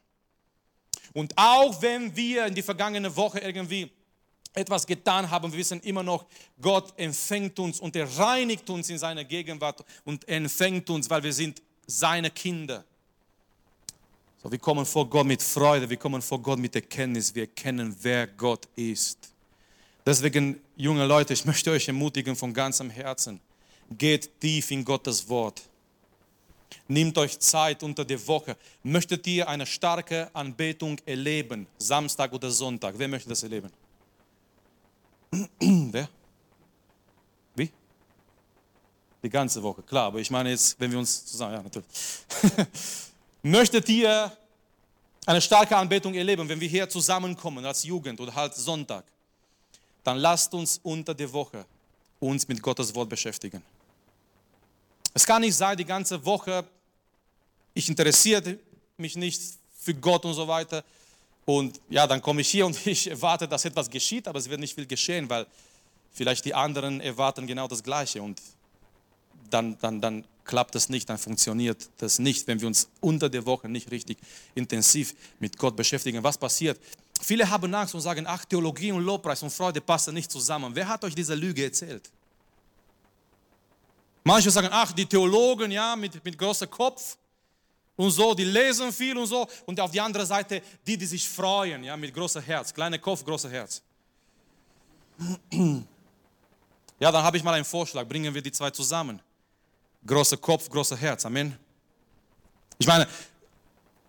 Und 1.14 1.33
auch 1.37 1.81
wenn 1.81 2.14
wir 2.14 2.47
in 2.47 2.55
die 2.55 2.62
vergangene 2.62 3.14
Woche 3.14 3.40
irgendwie 3.40 3.90
etwas 4.57 4.87
getan 4.87 5.31
haben. 5.31 5.53
Wir 5.53 5.59
wissen 5.59 5.81
immer 5.81 6.03
noch, 6.03 6.25
Gott 6.61 6.92
empfängt 6.99 7.59
uns 7.59 7.79
und 7.79 7.95
er 7.95 8.09
reinigt 8.19 8.69
uns 8.71 8.88
in 8.88 8.99
seiner 8.99 9.25
Gegenwart 9.25 9.85
und 10.05 10.27
empfängt 10.29 10.88
uns, 10.90 11.09
weil 11.11 11.23
wir 11.23 11.33
sind 11.33 11.62
seine 11.87 12.31
Kinder. 12.31 12.85
So, 14.42 14.51
wir 14.51 14.59
kommen 14.59 14.87
vor 14.87 15.09
Gott 15.09 15.27
mit 15.27 15.42
Freude, 15.42 15.88
wir 15.88 15.97
kommen 15.97 16.23
vor 16.23 16.40
Gott 16.40 16.59
mit 16.59 16.75
Erkenntnis, 16.75 17.35
wir 17.35 17.42
erkennen, 17.42 17.95
wer 18.01 18.27
Gott 18.27 18.66
ist. 18.77 19.19
Deswegen, 20.05 20.61
junge 20.77 21.05
Leute, 21.05 21.35
ich 21.35 21.45
möchte 21.45 21.71
euch 21.71 21.88
ermutigen 21.88 22.35
von 22.35 22.55
ganzem 22.55 22.88
Herzen, 22.90 23.40
geht 23.90 24.40
tief 24.40 24.70
in 24.70 24.85
Gottes 24.85 25.29
Wort. 25.29 25.62
Nehmt 26.88 27.16
euch 27.18 27.38
Zeit 27.38 27.83
unter 27.83 28.05
der 28.05 28.25
Woche. 28.27 28.57
Möchtet 28.83 29.27
ihr 29.27 29.49
eine 29.49 29.66
starke 29.66 30.31
Anbetung 30.33 30.99
erleben, 31.05 31.66
Samstag 31.79 32.33
oder 32.33 32.51
Sonntag? 32.51 32.94
Wer 32.96 33.09
möchte 33.09 33.29
das 33.29 33.42
erleben? 33.42 33.70
Wer? 35.61 36.09
Wie? 37.55 37.70
Die 39.22 39.31
ganze 39.31 39.62
Woche, 39.62 39.83
klar, 39.83 40.07
aber 40.07 40.20
ich 40.20 40.31
meine 40.31 40.51
jetzt, 40.51 40.79
wenn 40.79 40.90
wir 40.92 40.99
uns 40.99 41.27
zusammen, 41.27 41.55
ja, 41.55 41.62
natürlich. 41.62 41.88
Möchtet 43.42 43.88
ihr 43.88 44.33
eine 45.27 45.40
starke 45.40 45.77
Anbetung 45.77 46.14
erleben, 46.14 46.49
wenn 46.49 46.61
wir 46.61 46.68
hier 46.68 46.88
zusammenkommen 46.88 47.64
als 47.64 47.83
Jugend 47.83 48.20
oder 48.20 48.35
halt 48.35 48.55
Sonntag, 48.55 49.05
dann 50.05 50.18
lasst 50.18 50.55
uns 50.55 50.79
unter 50.85 51.14
der 51.14 51.33
Woche 51.33 51.64
uns 52.20 52.46
mit 52.46 52.62
Gottes 52.62 52.94
Wort 52.94 53.09
beschäftigen. 53.09 53.62
Es 55.16 55.24
kann 55.24 55.40
nicht 55.40 55.57
sein, 55.57 55.79
die 55.79 55.85
ganze 55.87 56.22
Woche, 56.26 56.62
ich 57.72 57.88
interessiere 57.88 58.59
mich 58.98 59.16
nicht 59.16 59.40
für 59.81 59.94
Gott 59.94 60.26
und 60.26 60.35
so 60.35 60.46
weiter. 60.46 60.85
Und 61.46 61.81
ja, 61.88 62.07
dann 62.07 62.20
komme 62.20 62.42
ich 62.42 62.48
hier 62.50 62.66
und 62.66 62.87
ich 62.87 63.09
erwarte, 63.09 63.48
dass 63.48 63.64
etwas 63.64 63.88
geschieht, 63.88 64.29
aber 64.29 64.38
es 64.38 64.50
wird 64.50 64.61
nicht 64.61 64.74
viel 64.74 64.85
geschehen, 64.85 65.26
weil 65.31 65.46
vielleicht 66.12 66.44
die 66.44 66.52
anderen 66.52 67.00
erwarten 67.00 67.46
genau 67.46 67.66
das 67.66 67.83
Gleiche 67.83 68.20
und 68.20 68.42
dann, 69.48 69.79
dann, 69.79 70.02
dann 70.02 70.22
klappt 70.44 70.74
das 70.74 70.90
nicht, 70.90 71.09
dann 71.09 71.16
funktioniert 71.16 71.88
das 71.96 72.18
nicht, 72.18 72.46
wenn 72.46 72.61
wir 72.61 72.66
uns 72.66 72.87
unter 73.00 73.31
der 73.31 73.46
Woche 73.46 73.70
nicht 73.70 73.90
richtig 73.90 74.18
intensiv 74.55 75.14
mit 75.40 75.57
Gott 75.57 75.76
beschäftigen. 75.76 76.22
Was 76.22 76.37
passiert? 76.37 76.79
Viele 77.22 77.48
haben 77.48 77.74
Angst 77.74 77.94
und 77.94 78.02
sagen, 78.02 78.26
ach, 78.29 78.44
Theologie 78.44 78.92
und 78.92 79.02
Lobpreis 79.02 79.42
und 79.42 79.48
Freude 79.48 79.81
passen 79.81 80.12
nicht 80.12 80.31
zusammen. 80.31 80.74
Wer 80.74 80.87
hat 80.87 81.02
euch 81.05 81.14
diese 81.14 81.35
Lüge 81.35 81.64
erzählt? 81.64 82.11
Manche 84.27 84.51
sagen, 84.51 84.69
ach, 84.73 84.91
die 84.91 85.07
Theologen, 85.07 85.71
ja, 85.71 85.95
mit, 85.95 86.25
mit 86.25 86.37
großem 86.37 86.69
Kopf 86.69 87.17
und 87.95 88.11
so, 88.11 88.35
die 88.35 88.43
lesen 88.43 88.93
viel 88.93 89.17
und 89.17 89.29
so. 89.29 89.47
Und 89.67 89.79
auf 89.79 89.93
die 89.93 90.01
andere 90.01 90.27
Seite, 90.27 90.61
die, 90.85 90.97
die 90.99 91.07
sich 91.07 91.29
freuen, 91.29 91.85
ja, 91.85 91.97
mit 91.97 92.12
großem 92.12 92.43
Herz. 92.43 92.75
Kleiner 92.75 92.99
Kopf, 92.99 93.25
großer 93.25 93.49
Herz. 93.49 93.83
Ja, 96.99 97.12
dann 97.12 97.23
habe 97.23 97.37
ich 97.37 97.43
mal 97.43 97.53
einen 97.53 97.67
Vorschlag. 97.67 98.09
Bringen 98.09 98.33
wir 98.33 98.41
die 98.41 98.51
zwei 98.51 98.71
zusammen. 98.71 99.21
Großer 100.07 100.39
Kopf, 100.39 100.71
großer 100.71 100.97
Herz. 100.97 101.27
Amen. 101.27 101.55
Ich 102.79 102.87
meine, 102.87 103.07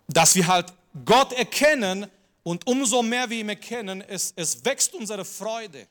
dass 0.06 0.34
wir 0.34 0.46
halt 0.46 0.72
Gott 1.04 1.34
erkennen 1.34 2.06
und 2.42 2.66
umso 2.66 3.02
mehr 3.02 3.28
wir 3.28 3.36
ihn 3.36 3.50
erkennen, 3.50 4.00
es, 4.00 4.32
es 4.34 4.64
wächst 4.64 4.94
unsere 4.94 5.22
Freude. 5.22 5.86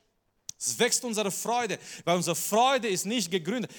Es 0.58 0.76
wächst 0.76 1.04
unsere 1.04 1.30
Freude, 1.30 1.78
weil 2.04 2.16
unsere 2.16 2.34
Freude 2.34 2.88
ist 2.88 3.06
nicht 3.06 3.30
gegründet. 3.30 3.70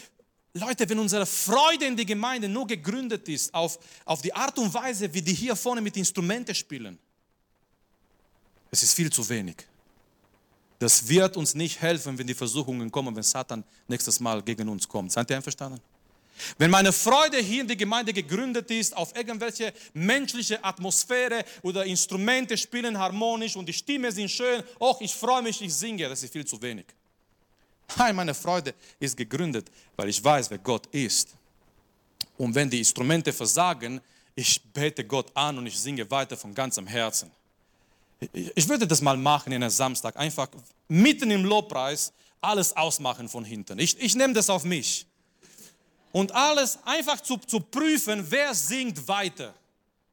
Leute, 0.59 0.87
wenn 0.89 0.99
unsere 0.99 1.25
Freude 1.25 1.85
in 1.85 1.95
die 1.95 2.05
Gemeinde 2.05 2.47
nur 2.47 2.67
gegründet 2.67 3.27
ist 3.29 3.53
auf, 3.53 3.79
auf 4.05 4.21
die 4.21 4.33
Art 4.33 4.57
und 4.57 4.73
Weise, 4.73 5.11
wie 5.13 5.21
die 5.21 5.33
hier 5.33 5.55
vorne 5.55 5.81
mit 5.81 5.97
Instrumenten 5.97 6.53
spielen, 6.53 6.99
es 8.71 8.83
ist 8.83 8.93
viel 8.93 9.11
zu 9.11 9.27
wenig. 9.27 9.55
Das 10.77 11.07
wird 11.07 11.35
uns 11.35 11.55
nicht 11.55 11.81
helfen, 11.81 12.17
wenn 12.17 12.27
die 12.27 12.33
Versuchungen 12.33 12.89
kommen, 12.89 13.15
wenn 13.15 13.23
Satan 13.23 13.63
nächstes 13.87 14.19
Mal 14.19 14.41
gegen 14.41 14.69
uns 14.69 14.87
kommt. 14.87 15.11
Seid 15.11 15.29
ihr 15.29 15.35
einverstanden? 15.35 15.81
Wenn 16.57 16.71
meine 16.71 16.93
Freude 16.93 17.37
hier 17.37 17.61
in 17.61 17.67
der 17.67 17.75
Gemeinde 17.75 18.13
gegründet 18.13 18.71
ist 18.71 18.95
auf 18.95 19.13
irgendwelche 19.15 19.73
menschliche 19.93 20.63
Atmosphäre 20.63 21.43
oder 21.63 21.85
Instrumente 21.85 22.57
spielen 22.57 22.97
harmonisch 22.97 23.57
und 23.57 23.65
die 23.65 23.73
Stimme 23.73 24.11
sind 24.11 24.29
schön, 24.29 24.63
oh, 24.79 24.95
ich 25.01 25.13
freue 25.13 25.41
mich, 25.41 25.61
ich 25.61 25.73
singe, 25.73 26.07
das 26.07 26.23
ist 26.23 26.31
viel 26.31 26.45
zu 26.45 26.61
wenig. 26.61 26.85
Nein, 27.97 28.15
meine 28.15 28.33
Freude 28.33 28.73
ist 28.99 29.17
gegründet, 29.17 29.69
weil 29.95 30.09
ich 30.09 30.23
weiß, 30.23 30.49
wer 30.49 30.59
Gott 30.59 30.87
ist. 30.87 31.35
Und 32.37 32.55
wenn 32.55 32.69
die 32.69 32.79
Instrumente 32.79 33.33
versagen, 33.33 33.99
ich 34.35 34.61
bete 34.73 35.03
Gott 35.03 35.35
an 35.35 35.57
und 35.57 35.67
ich 35.67 35.77
singe 35.77 36.09
weiter 36.09 36.37
von 36.37 36.53
ganzem 36.53 36.87
Herzen. 36.87 37.31
Ich 38.33 38.67
würde 38.67 38.87
das 38.87 39.01
mal 39.01 39.17
machen 39.17 39.51
in 39.51 39.63
einem 39.63 39.69
Samstag, 39.69 40.15
einfach 40.17 40.47
mitten 40.87 41.31
im 41.31 41.45
Lobpreis 41.45 42.13
alles 42.41 42.75
ausmachen 42.75 43.27
von 43.27 43.43
hinten. 43.43 43.79
Ich, 43.79 43.99
ich 43.99 44.15
nehme 44.15 44.33
das 44.33 44.49
auf 44.49 44.63
mich. 44.63 45.05
Und 46.11 46.33
alles 46.33 46.79
einfach 46.85 47.19
zu, 47.21 47.37
zu 47.37 47.59
prüfen, 47.59 48.25
wer 48.29 48.53
singt 48.53 49.07
weiter. 49.07 49.53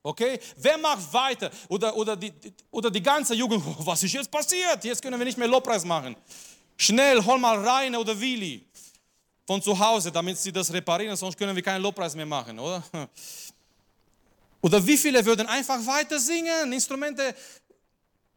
Okay? 0.03 0.39
Wer 0.57 0.79
macht 0.79 1.13
weiter? 1.13 1.51
Oder, 1.69 1.97
oder, 1.97 2.17
die, 2.17 2.33
oder 2.71 2.91
die 2.91 3.03
ganze 3.03 3.35
Jugend, 3.35 3.63
was 3.79 4.03
ist 4.03 4.13
jetzt 4.13 4.31
passiert? 4.31 4.85
Jetzt 4.85 5.03
können 5.03 5.19
wir 5.19 5.25
nicht 5.25 5.39
mehr 5.39 5.49
Lobpreis 5.49 5.85
machen. 5.85 6.15
Schnell, 6.77 7.25
hol 7.25 7.39
mal 7.39 7.59
Rainer 7.67 8.01
oder 8.01 8.19
Willi 8.19 8.65
von 9.47 9.63
zu 9.63 9.79
Hause, 9.79 10.11
damit 10.11 10.39
sie 10.39 10.53
das 10.53 10.73
reparieren, 10.73 11.17
sonst 11.17 11.39
können 11.39 11.55
wir 11.55 11.63
keinen 11.63 11.83
Lobpreis 11.83 12.15
mehr 12.15 12.27
machen, 12.27 12.59
oder? 12.59 12.83
Oder 14.63 14.85
wie 14.85 14.97
viele 14.97 15.25
würden 15.25 15.47
einfach 15.47 15.85
weiter 15.87 16.19
singen, 16.19 16.73
Instrumente? 16.73 17.37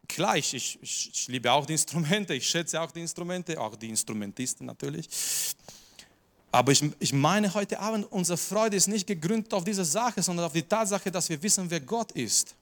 Gleich, 0.07 0.53
ich, 0.53 0.77
ich, 0.79 1.09
ich 1.11 1.27
liebe 1.27 1.51
auch 1.51 1.65
die 1.65 1.73
Instrumente, 1.73 2.35
ich 2.35 2.47
schätze 2.47 2.79
auch 2.79 2.91
die 2.91 2.99
Instrumente, 2.99 3.59
auch 3.59 3.75
die 3.75 3.89
Instrumentisten 3.89 4.67
natürlich. 4.67 5.09
Aber 6.51 6.71
ich, 6.71 6.83
ich 6.99 7.13
meine 7.13 7.51
heute 7.53 7.79
Abend, 7.79 8.11
unsere 8.11 8.37
Freude 8.37 8.75
ist 8.75 8.87
nicht 8.87 9.07
gegründet 9.07 9.53
auf 9.53 9.63
diese 9.63 9.85
Sache, 9.85 10.21
sondern 10.21 10.45
auf 10.45 10.53
die 10.53 10.63
Tatsache, 10.63 11.09
dass 11.09 11.29
wir 11.29 11.41
wissen, 11.41 11.69
wer 11.69 11.79
Gott 11.79 12.11
ist. 12.11 12.55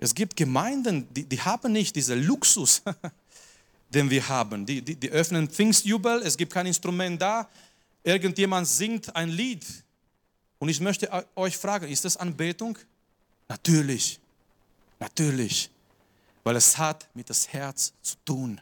Es 0.00 0.14
gibt 0.14 0.36
Gemeinden, 0.36 1.06
die, 1.14 1.24
die 1.24 1.40
haben 1.40 1.72
nicht 1.72 1.94
diesen 1.94 2.22
Luxus, 2.24 2.82
den 3.94 4.10
wir 4.10 4.28
haben. 4.28 4.66
Die, 4.66 4.82
die, 4.82 4.96
die 4.96 5.10
öffnen 5.10 5.48
Pfingstjubel, 5.48 6.22
es 6.22 6.36
gibt 6.36 6.52
kein 6.52 6.66
Instrument 6.66 7.20
da, 7.20 7.48
irgendjemand 8.02 8.66
singt 8.66 9.14
ein 9.14 9.28
Lied. 9.28 9.64
Und 10.58 10.68
ich 10.68 10.80
möchte 10.80 11.26
euch 11.34 11.56
fragen, 11.56 11.88
ist 11.88 12.04
das 12.04 12.16
Anbetung? 12.16 12.78
Natürlich, 13.48 14.20
natürlich, 14.98 15.70
weil 16.44 16.56
es 16.56 16.78
hat 16.78 17.08
mit 17.14 17.28
das 17.28 17.48
Herz 17.48 17.92
zu 18.02 18.16
tun. 18.24 18.60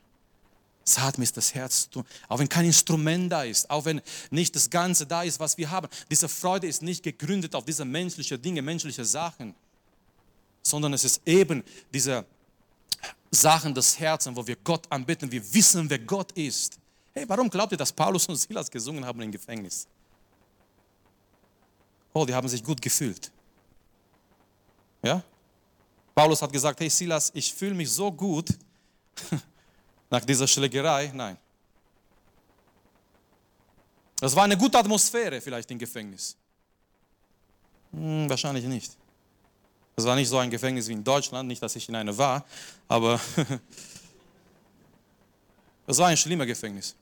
Es 0.84 0.98
hat 0.98 1.18
mit 1.18 1.36
das 1.36 1.54
Herz 1.54 1.82
zu 1.82 1.90
tun. 1.90 2.04
Auch 2.28 2.38
wenn 2.38 2.48
kein 2.48 2.64
Instrument 2.64 3.30
da 3.30 3.44
ist, 3.44 3.70
auch 3.70 3.84
wenn 3.84 4.00
nicht 4.30 4.56
das 4.56 4.68
Ganze 4.68 5.06
da 5.06 5.22
ist, 5.22 5.38
was 5.38 5.56
wir 5.56 5.70
haben. 5.70 5.88
Diese 6.10 6.28
Freude 6.28 6.66
ist 6.66 6.82
nicht 6.82 7.02
gegründet 7.02 7.54
auf 7.54 7.64
diese 7.64 7.84
menschlichen 7.84 8.40
Dinge, 8.42 8.62
menschliche 8.62 9.04
Sachen, 9.04 9.54
sondern 10.62 10.92
es 10.94 11.04
ist 11.04 11.20
eben 11.26 11.62
diese 11.92 12.24
Sachen 13.30 13.74
des 13.74 13.98
Herzens, 13.98 14.36
wo 14.36 14.46
wir 14.46 14.56
Gott 14.56 14.90
anbeten, 14.90 15.30
wir 15.30 15.54
wissen, 15.54 15.88
wer 15.88 15.98
Gott 15.98 16.32
ist. 16.32 16.78
Hey, 17.12 17.24
warum 17.28 17.48
glaubt 17.48 17.72
ihr, 17.72 17.78
dass 17.78 17.92
Paulus 17.92 18.26
und 18.26 18.36
Silas 18.36 18.70
gesungen 18.70 19.04
haben 19.04 19.20
im 19.20 19.30
Gefängnis? 19.30 19.86
Oh, 22.12 22.24
die 22.24 22.34
haben 22.34 22.48
sich 22.48 22.62
gut 22.62 22.80
gefühlt. 22.82 23.30
Ja? 25.02 25.22
Paulus 26.14 26.42
hat 26.42 26.52
gesagt, 26.52 26.80
hey 26.80 26.90
Silas, 26.90 27.30
ich 27.34 27.54
fühle 27.54 27.74
mich 27.74 27.90
so 27.90 28.10
gut 28.10 28.50
nach 30.10 30.24
dieser 30.24 30.46
Schlägerei. 30.46 31.10
Nein. 31.14 31.36
Das 34.20 34.36
war 34.36 34.44
eine 34.44 34.56
gute 34.56 34.78
Atmosphäre 34.78 35.40
vielleicht 35.40 35.70
im 35.70 35.78
Gefängnis. 35.78 36.36
Hm, 37.92 38.28
wahrscheinlich 38.28 38.64
nicht. 38.64 38.99
Das 40.00 40.06
war 40.06 40.16
nicht 40.16 40.30
so 40.30 40.38
ein 40.38 40.48
Gefängnis 40.48 40.88
wie 40.88 40.94
in 40.94 41.04
Deutschland, 41.04 41.46
nicht, 41.46 41.62
dass 41.62 41.76
ich 41.76 41.86
in 41.86 41.94
einer 41.94 42.16
war, 42.16 42.46
aber 42.88 43.20
das 45.86 45.98
war 45.98 46.08
ein 46.08 46.16
schlimmer 46.16 46.46
Gefängnis. 46.46 46.96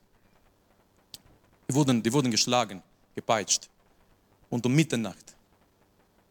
Die 1.69 1.75
wurden, 1.75 2.03
die 2.03 2.13
wurden 2.13 2.29
geschlagen, 2.29 2.83
gepeitscht 3.15 3.69
und 4.51 4.67
um 4.67 4.75
Mitternacht. 4.75 5.37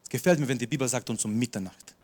Es 0.02 0.10
gefällt 0.10 0.40
mir, 0.40 0.46
wenn 0.46 0.58
die 0.58 0.66
Bibel 0.66 0.86
sagt 0.86 1.08
uns 1.08 1.24
um 1.24 1.32
Mitternacht. 1.32 1.94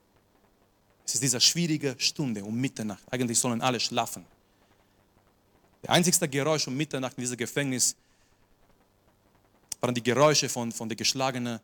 Es 1.05 1.12
ist 1.12 1.22
diese 1.22 1.42
schwierige 1.42 1.94
Stunde 1.98 2.42
um 2.42 2.59
Mitternacht. 2.59 3.03
Eigentlich 3.11 3.38
sollen 3.38 3.61
alle 3.61 3.79
schlafen. 3.79 4.24
Der 5.83 5.90
einzigste 5.90 6.27
Geräusch 6.27 6.66
um 6.68 6.74
Mitternacht 6.74 7.18
in 7.18 7.20
diesem 7.20 7.37
Gefängnis 7.37 7.94
waren 9.83 9.94
die 9.94 10.03
Geräusche 10.03 10.48
von, 10.48 10.72
von 10.72 10.88
den 10.88 10.96
geschlagenen 10.96 11.61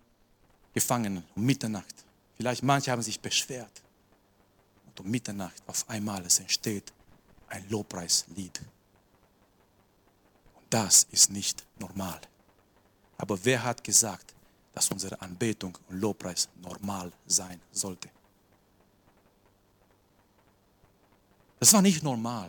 Gefangenen 0.74 1.24
um 1.34 1.46
Mitternacht. 1.46 2.09
Vielleicht 2.40 2.62
manche 2.62 2.90
haben 2.90 3.03
sich 3.03 3.20
beschwert. 3.20 3.83
Und 4.87 4.98
um 5.00 5.11
Mitternacht 5.11 5.62
auf 5.66 5.87
einmal 5.90 6.24
es 6.24 6.38
entsteht 6.38 6.90
ein 7.48 7.68
Lobpreislied. 7.68 8.62
Und 10.55 10.64
das 10.70 11.07
ist 11.11 11.31
nicht 11.31 11.66
normal. 11.79 12.18
Aber 13.18 13.44
wer 13.44 13.62
hat 13.62 13.85
gesagt, 13.85 14.35
dass 14.72 14.90
unsere 14.90 15.20
Anbetung 15.20 15.76
und 15.90 16.00
Lobpreis 16.00 16.48
normal 16.62 17.12
sein 17.26 17.61
sollte? 17.72 18.09
Das 21.59 21.74
war 21.74 21.83
nicht 21.83 22.03
normal. 22.03 22.48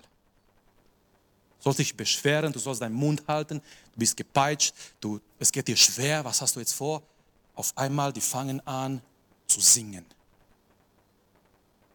Du 1.58 1.64
sollst 1.64 1.80
dich 1.80 1.98
beschweren, 1.98 2.54
du 2.54 2.60
sollst 2.60 2.82
deinen 2.82 2.96
Mund 2.96 3.28
halten, 3.28 3.60
du 3.92 4.00
bist 4.00 4.16
gepeitscht, 4.16 4.74
du, 5.02 5.20
es 5.38 5.52
geht 5.52 5.68
dir 5.68 5.76
schwer, 5.76 6.24
was 6.24 6.40
hast 6.40 6.56
du 6.56 6.62
jetzt 6.62 6.76
vor? 6.76 7.04
Auf 7.56 7.78
einmal, 7.78 8.14
die 8.14 8.22
fangen 8.22 8.66
an, 8.66 9.02
zu 9.52 9.60
singen. 9.60 10.06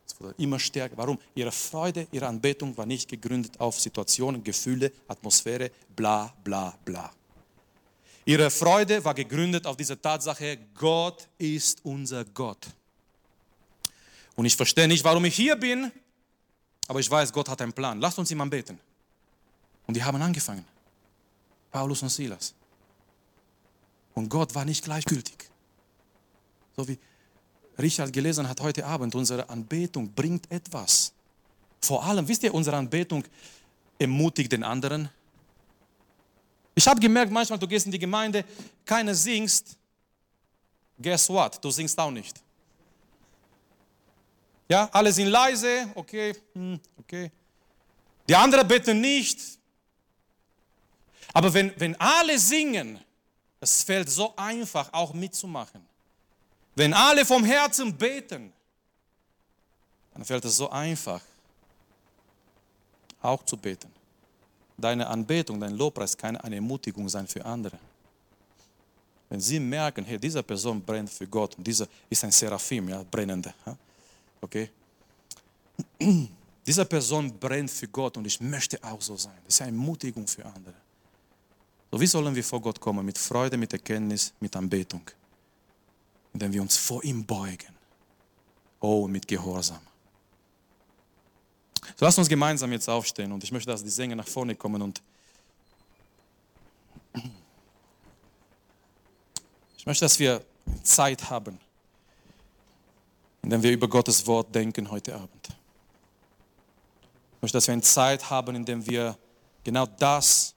Es 0.07 0.21
wurde 0.21 0.35
immer 0.39 0.59
stärker. 0.59 0.97
Warum? 0.97 1.19
Ihre 1.35 1.53
Freude, 1.53 2.07
ihre 2.13 2.27
Anbetung 2.27 2.77
war 2.77 2.87
nicht 2.87 3.09
gegründet 3.09 3.59
auf 3.61 3.81
Situationen, 3.81 4.43
Gefühle, 4.43 4.93
Atmosphäre, 5.09 5.71
bla 5.95 6.35
bla 6.45 6.77
bla. 6.85 7.13
Ihre 8.25 8.51
Freude 8.51 9.05
war 9.05 9.15
gegründet 9.15 9.67
auf 9.67 9.77
diese 9.77 10.01
Tatsache, 10.01 10.59
Gott 10.75 11.29
ist 11.39 11.85
unser 11.85 12.25
Gott. 12.25 12.67
Und 14.35 14.45
ich 14.47 14.57
verstehe 14.57 14.89
nicht, 14.89 15.05
warum 15.05 15.25
ich 15.25 15.37
hier 15.37 15.57
bin, 15.57 15.93
aber 16.89 17.01
ich 17.01 17.11
weiß, 17.11 17.33
Gott 17.33 17.49
hat 17.49 17.63
einen 17.63 17.73
Plan. 17.73 18.01
Lasst 18.01 18.19
uns 18.19 18.31
ihm 18.31 18.41
anbeten. 18.41 18.79
Und 19.87 19.97
die 19.97 20.03
haben 20.03 20.21
angefangen. 20.21 20.65
Paulus 21.71 22.03
und 22.03 22.09
Silas. 22.09 22.55
Und 24.15 24.29
Gott 24.29 24.55
war 24.55 24.65
nicht 24.65 24.85
gleichgültig. 24.85 25.51
So 26.77 26.87
wie 26.89 26.99
Richard 27.79 28.13
gelesen 28.13 28.49
hat 28.49 28.61
heute 28.61 28.85
Abend, 28.87 29.15
unsere 29.15 29.49
Anbetung 29.49 30.11
bringt 30.13 30.51
etwas. 30.51 31.13
Vor 31.81 32.03
allem, 32.03 32.27
wisst 32.27 32.43
ihr, 32.43 32.55
unsere 32.55 32.77
Anbetung 32.77 33.25
ermutigt 33.99 34.53
den 34.53 34.63
anderen. 34.63 35.09
Ich 36.75 36.87
habe 36.87 37.01
gemerkt, 37.01 37.33
manchmal, 37.33 37.59
du 37.59 37.67
gehst 37.67 37.87
in 37.87 37.93
die 37.93 37.99
Gemeinde, 37.99 38.45
keiner 38.85 39.15
singst. 39.15 39.77
Guess 41.01 41.29
what? 41.29 41.63
Du 41.63 41.71
singst 41.71 41.99
auch 41.99 42.11
nicht. 42.11 42.41
Ja, 44.69 44.89
alle 44.93 45.13
sind 45.13 45.29
leise, 45.29 45.89
okay, 45.95 46.35
hm, 46.55 46.81
okay. 46.99 47.31
Die 48.29 48.35
anderen 48.35 48.67
beten 48.67 49.01
nicht. 49.01 49.39
Aber 51.33 51.53
wenn, 51.53 51.73
wenn 51.79 51.95
alle 52.01 52.39
singen, 52.39 52.99
es 53.61 53.83
fällt 53.83 54.11
so 54.11 54.35
einfach, 54.37 54.93
auch 54.93 55.13
mitzumachen. 55.13 55.87
Wenn 56.77 56.93
alle 56.93 57.25
vom 57.25 57.43
Herzen 57.43 57.97
beten, 57.97 58.53
dann 60.13 60.25
fällt 60.25 60.45
es 60.45 60.57
so 60.59 60.71
einfach, 60.71 61.23
auch 63.23 63.43
zu 63.45 63.57
beten. 63.57 63.91
Deine 64.77 65.07
Anbetung, 65.07 65.59
dein 65.59 65.75
Lobpreis 65.75 66.17
kann 66.17 66.37
eine 66.37 66.57
Ermutigung 66.57 67.09
sein 67.09 67.27
für 67.27 67.45
andere. 67.45 67.79
Wenn 69.31 69.41
sie 69.41 69.59
merken, 69.59 70.05
hey, 70.05 70.19
diese 70.19 70.43
Person 70.43 70.83
brennt 70.83 71.11
für 71.11 71.27
Gott 71.27 71.57
und 71.57 71.67
dieser 71.67 71.89
ist 72.11 72.23
ein 72.23 72.31
Seraphim, 72.31 72.91
ja, 72.91 73.03
brennende, 73.03 73.53
okay? 74.41 74.71
Diese 76.67 76.85
Person 76.85 77.39
brennt 77.39 77.71
für 77.71 77.89
Gott 77.89 78.19
und 78.19 78.27
ich 78.27 78.39
möchte 78.41 78.83
auch 78.85 79.01
so 79.01 79.17
sein. 79.17 79.39
Das 79.45 79.55
ist 79.55 79.63
eine 79.63 79.71
Ermutigung 79.71 80.27
für 80.27 80.45
andere. 80.45 80.75
So 81.91 82.01
wie 82.01 82.07
sollen 82.07 82.35
wir 82.35 82.45
vor 82.45 82.61
Gott 82.61 82.79
kommen? 82.79 83.05
Mit 83.05 83.17
Freude, 83.17 83.57
mit 83.57 83.73
Erkenntnis, 83.73 84.33
mit 84.41 84.55
Anbetung. 84.55 85.03
Indem 86.37 86.53
wir 86.53 86.61
uns 86.61 86.77
vor 86.77 87.03
ihm 87.03 87.25
beugen. 87.25 87.75
Oh, 88.79 89.09
mit 89.09 89.27
Gehorsam. 89.27 89.81
So 91.97 92.05
lasst 92.05 92.19
uns 92.19 92.29
gemeinsam 92.29 92.71
jetzt 92.73 92.91
aufstehen 92.91 93.33
und 93.33 93.43
ich 93.43 93.51
möchte, 93.53 93.71
dass 93.71 93.83
die 93.83 93.89
Sänger 93.89 94.17
nach 94.17 94.29
vorne 94.29 94.55
kommen 94.55 94.83
und 94.83 95.01
ich 99.79 99.87
möchte, 99.87 100.05
dass 100.05 100.19
wir 100.19 100.45
Zeit 100.83 101.31
haben, 101.31 101.59
in 103.41 103.49
der 103.49 103.63
wir 103.63 103.73
über 103.73 103.89
Gottes 103.89 104.27
Wort 104.27 104.55
denken 104.55 104.91
heute 104.91 105.15
Abend. 105.15 105.49
Ich 107.37 107.41
möchte, 107.41 107.57
dass 107.57 107.67
wir 107.67 107.73
eine 107.73 107.81
Zeit 107.81 108.29
haben, 108.29 108.57
in 108.57 108.65
der 108.67 108.85
wir 108.85 109.17
genau 109.65 109.87
das 109.87 110.55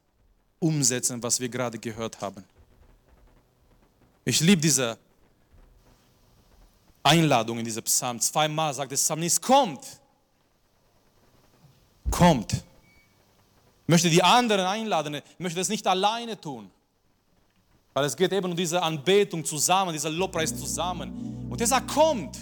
umsetzen, 0.59 1.23
was 1.23 1.39
wir 1.39 1.47
gerade 1.47 1.79
gehört 1.79 2.19
haben. 2.19 2.43
Ich 4.25 4.41
liebe 4.41 4.61
diese 4.61 4.99
Einladung 7.09 7.57
in 7.57 7.65
diesem 7.65 7.83
Psalm. 7.83 8.19
Zweimal 8.19 8.73
sagt 8.73 8.91
der 8.91 8.97
Psalmist, 8.97 9.41
kommt, 9.41 9.81
kommt. 12.11 12.53
Ich 12.53 12.61
möchte 13.87 14.09
die 14.09 14.23
anderen 14.23 14.65
einladen, 14.65 15.15
ich 15.15 15.39
möchte 15.39 15.59
das 15.59 15.69
nicht 15.69 15.87
alleine 15.87 16.39
tun. 16.39 16.69
Weil 17.93 18.05
es 18.05 18.15
geht 18.15 18.31
eben 18.31 18.51
um 18.51 18.55
diese 18.55 18.81
Anbetung 18.81 19.43
zusammen, 19.43 19.91
dieser 19.93 20.11
Lobpreis 20.11 20.55
zusammen. 20.55 21.47
Und 21.49 21.59
er 21.59 21.65
sagt, 21.65 21.87
kommt. 21.87 22.37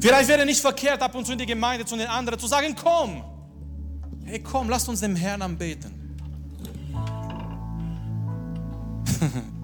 Vielleicht 0.00 0.28
wäre 0.28 0.46
nicht 0.46 0.60
verkehrt, 0.60 1.02
ab 1.02 1.14
und 1.16 1.26
zu 1.26 1.32
in 1.32 1.38
die 1.38 1.46
Gemeinde 1.46 1.84
zu 1.84 1.96
den 1.96 2.06
anderen 2.06 2.38
zu 2.38 2.46
sagen, 2.46 2.76
komm. 2.80 3.24
Hey, 4.24 4.40
komm, 4.40 4.68
lasst 4.68 4.88
uns 4.88 5.00
dem 5.00 5.16
Herrn 5.16 5.42
anbeten. 5.42 5.92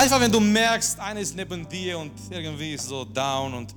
Einfach 0.00 0.18
wenn 0.18 0.32
du 0.32 0.40
merkst, 0.40 0.98
einer 0.98 1.20
ist 1.20 1.36
neben 1.36 1.68
dir 1.68 1.98
und 1.98 2.12
irgendwie 2.30 2.72
ist 2.72 2.88
so 2.88 3.04
down 3.04 3.52
und 3.52 3.74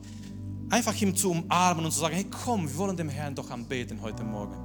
einfach 0.70 0.96
ihm 1.02 1.14
zu 1.14 1.32
umarmen 1.32 1.84
und 1.84 1.92
zu 1.92 2.00
sagen, 2.00 2.16
hey 2.16 2.26
komm, 2.46 2.66
wir 2.66 2.78
wollen 2.78 2.96
dem 2.96 3.10
Herrn 3.10 3.36
doch 3.36 3.52
anbeten 3.52 4.02
heute 4.02 4.24
Morgen. 4.24 4.56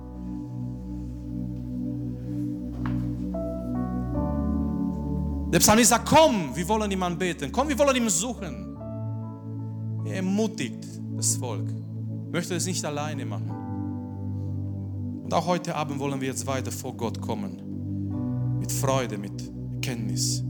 Der 5.50 5.58
Psalmist 5.58 5.90
sagt, 5.90 6.08
komm, 6.08 6.54
wir 6.54 6.68
wollen 6.68 6.92
ihm 6.92 7.02
anbeten, 7.02 7.50
komm, 7.50 7.68
wir 7.68 7.78
wollen 7.80 7.96
ihm 7.96 8.08
suchen. 8.08 8.76
Er 10.06 10.14
ermutigt 10.14 10.86
das 11.16 11.34
Volk, 11.38 11.68
möchte 12.30 12.54
es 12.54 12.66
nicht 12.66 12.84
alleine 12.84 13.26
machen. 13.26 13.50
Und 15.24 15.34
auch 15.34 15.46
heute 15.46 15.74
Abend 15.74 15.98
wollen 15.98 16.20
wir 16.20 16.28
jetzt 16.28 16.46
weiter 16.46 16.70
vor 16.70 16.96
Gott 16.96 17.20
kommen, 17.20 18.60
mit 18.60 18.70
Freude, 18.70 19.18
mit 19.18 19.42
Erkenntnis. 19.74 20.44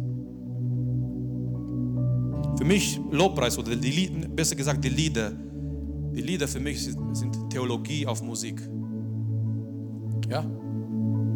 Für 2.56 2.64
mich 2.64 3.00
Lobpreis 3.10 3.58
oder 3.58 3.76
die 3.76 3.90
Lieder, 3.90 4.28
besser 4.28 4.56
gesagt 4.56 4.84
die 4.84 4.88
Lieder, 4.88 5.32
die 6.12 6.22
Lieder 6.22 6.48
für 6.48 6.60
mich 6.60 6.82
sind 6.84 7.50
Theologie 7.50 8.06
auf 8.06 8.22
Musik. 8.22 8.60
Ja? 10.28 10.44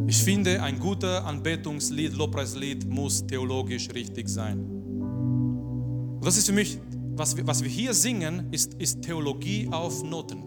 Ich 0.06 0.22
finde, 0.22 0.62
ein 0.62 0.78
guter 0.78 1.24
Anbetungslied, 1.24 2.14
Lobpreislied 2.14 2.88
muss 2.88 3.26
theologisch 3.26 3.88
richtig 3.94 4.28
sein. 4.28 4.58
Und 4.58 6.24
das 6.24 6.36
ist 6.36 6.46
für 6.46 6.52
mich, 6.52 6.78
was 7.16 7.36
wir, 7.36 7.46
was 7.46 7.62
wir 7.62 7.70
hier 7.70 7.94
singen, 7.94 8.48
ist, 8.50 8.74
ist 8.74 9.02
Theologie 9.02 9.68
auf 9.70 10.02
Noten. 10.02 10.44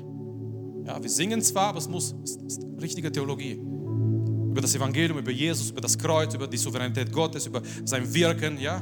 Ja, 0.85 1.01
wir 1.01 1.09
singen 1.09 1.41
zwar, 1.41 1.69
aber 1.69 1.79
es 1.79 1.89
muss 1.89 2.15
es 2.23 2.35
ist 2.35 2.65
richtige 2.81 3.11
Theologie. 3.11 3.53
Über 3.53 4.61
das 4.61 4.75
Evangelium, 4.75 5.17
über 5.17 5.31
Jesus, 5.31 5.71
über 5.71 5.81
das 5.81 5.97
Kreuz, 5.97 6.33
über 6.33 6.47
die 6.47 6.57
Souveränität 6.57 7.11
Gottes, 7.11 7.47
über 7.47 7.61
sein 7.85 8.13
Wirken, 8.13 8.59
ja. 8.59 8.81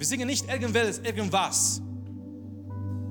Wir 0.00 0.06
singen 0.06 0.28
nicht 0.28 0.46
irgendwas, 0.48 1.82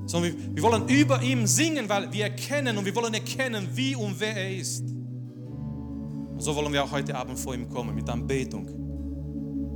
sondern 0.06 0.32
wir, 0.32 0.56
wir 0.56 0.62
wollen 0.64 0.88
über 0.88 1.22
ihm 1.22 1.46
singen, 1.46 1.88
weil 1.88 2.12
wir 2.12 2.24
erkennen 2.24 2.76
und 2.76 2.84
wir 2.84 2.92
wollen 2.96 3.14
erkennen, 3.14 3.68
wie 3.74 3.94
und 3.94 4.18
wer 4.18 4.36
er 4.36 4.56
ist. 4.56 4.82
Und 4.82 6.40
so 6.40 6.56
wollen 6.56 6.72
wir 6.72 6.82
auch 6.82 6.90
heute 6.90 7.14
Abend 7.14 7.38
vor 7.38 7.54
ihm 7.54 7.68
kommen 7.68 7.94
mit 7.94 8.10
Anbetung. 8.10 8.66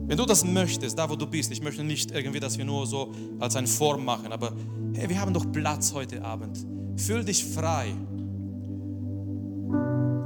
Wenn 0.08 0.16
du 0.16 0.26
das 0.26 0.44
möchtest, 0.44 0.98
da 0.98 1.08
wo 1.08 1.14
du 1.14 1.28
bist, 1.28 1.52
ich 1.52 1.62
möchte 1.62 1.84
nicht 1.84 2.10
irgendwie, 2.10 2.40
dass 2.40 2.58
wir 2.58 2.64
nur 2.64 2.84
so 2.84 3.12
als 3.38 3.54
eine 3.54 3.68
Form 3.68 4.04
machen, 4.04 4.32
aber 4.32 4.52
hey, 4.94 5.08
wir 5.08 5.20
haben 5.20 5.32
doch 5.32 5.52
Platz 5.52 5.94
heute 5.94 6.20
Abend. 6.20 6.66
Fühl 6.96 7.24
dich 7.24 7.44
frei. 7.44 7.94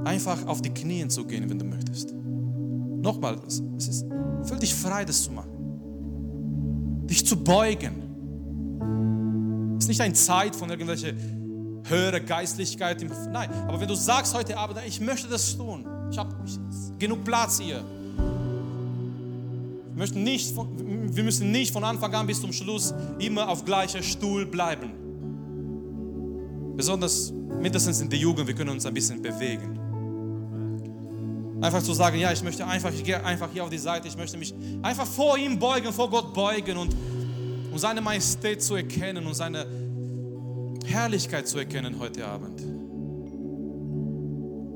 Einfach 0.06 0.46
auf 0.46 0.62
die 0.62 0.70
Knien 0.70 1.10
zu 1.10 1.26
gehen, 1.26 1.50
wenn 1.50 1.58
du 1.58 1.66
möchtest. 1.66 2.14
Nochmal, 2.14 3.38
es 3.46 3.88
ist, 3.88 4.06
fühl 4.44 4.58
dich 4.58 4.74
frei, 4.74 5.04
das 5.04 5.24
zu 5.24 5.32
machen 5.32 5.57
dich 7.08 7.26
zu 7.26 7.36
beugen. 7.36 8.02
Es 9.78 9.84
ist 9.84 9.88
nicht 9.88 10.00
eine 10.00 10.14
Zeit 10.14 10.54
von 10.54 10.70
irgendwelcher 10.70 11.12
höherer 11.84 12.20
Geistlichkeit. 12.20 13.04
Nein, 13.32 13.50
aber 13.66 13.80
wenn 13.80 13.88
du 13.88 13.94
sagst 13.94 14.34
heute 14.34 14.56
Abend, 14.58 14.78
ich 14.86 15.00
möchte 15.00 15.28
das 15.28 15.56
tun, 15.56 15.86
ich 16.10 16.18
habe 16.18 16.34
genug 16.98 17.24
Platz 17.24 17.58
hier. 17.58 17.84
Wir, 19.94 19.96
möchten 19.96 20.22
nicht, 20.22 20.54
wir 20.56 21.24
müssen 21.24 21.50
nicht 21.50 21.72
von 21.72 21.84
Anfang 21.84 22.14
an 22.14 22.26
bis 22.26 22.40
zum 22.40 22.52
Schluss 22.52 22.94
immer 23.18 23.48
auf 23.48 23.64
gleicher 23.64 24.02
Stuhl 24.02 24.46
bleiben. 24.46 24.92
Besonders 26.76 27.32
mindestens 27.60 28.00
in 28.00 28.08
der 28.08 28.18
Jugend, 28.18 28.46
wir 28.46 28.54
können 28.54 28.70
uns 28.70 28.86
ein 28.86 28.94
bisschen 28.94 29.20
bewegen. 29.20 29.77
Einfach 31.60 31.82
zu 31.82 31.92
sagen, 31.92 32.18
ja, 32.18 32.32
ich 32.32 32.42
möchte 32.44 32.64
einfach, 32.64 32.92
ich 32.92 33.02
gehe 33.02 33.22
einfach 33.24 33.48
hier 33.52 33.64
auf 33.64 33.70
die 33.70 33.78
Seite, 33.78 34.06
ich 34.06 34.16
möchte 34.16 34.38
mich 34.38 34.54
einfach 34.80 35.06
vor 35.06 35.36
ihm 35.36 35.58
beugen, 35.58 35.92
vor 35.92 36.08
Gott 36.08 36.32
beugen 36.32 36.76
und 36.76 36.94
um 37.72 37.78
seine 37.78 38.00
Majestät 38.00 38.62
zu 38.62 38.76
erkennen 38.76 39.26
und 39.26 39.34
seine 39.34 39.66
Herrlichkeit 40.84 41.48
zu 41.48 41.58
erkennen 41.58 41.96
heute 41.98 42.24
Abend. 42.26 42.62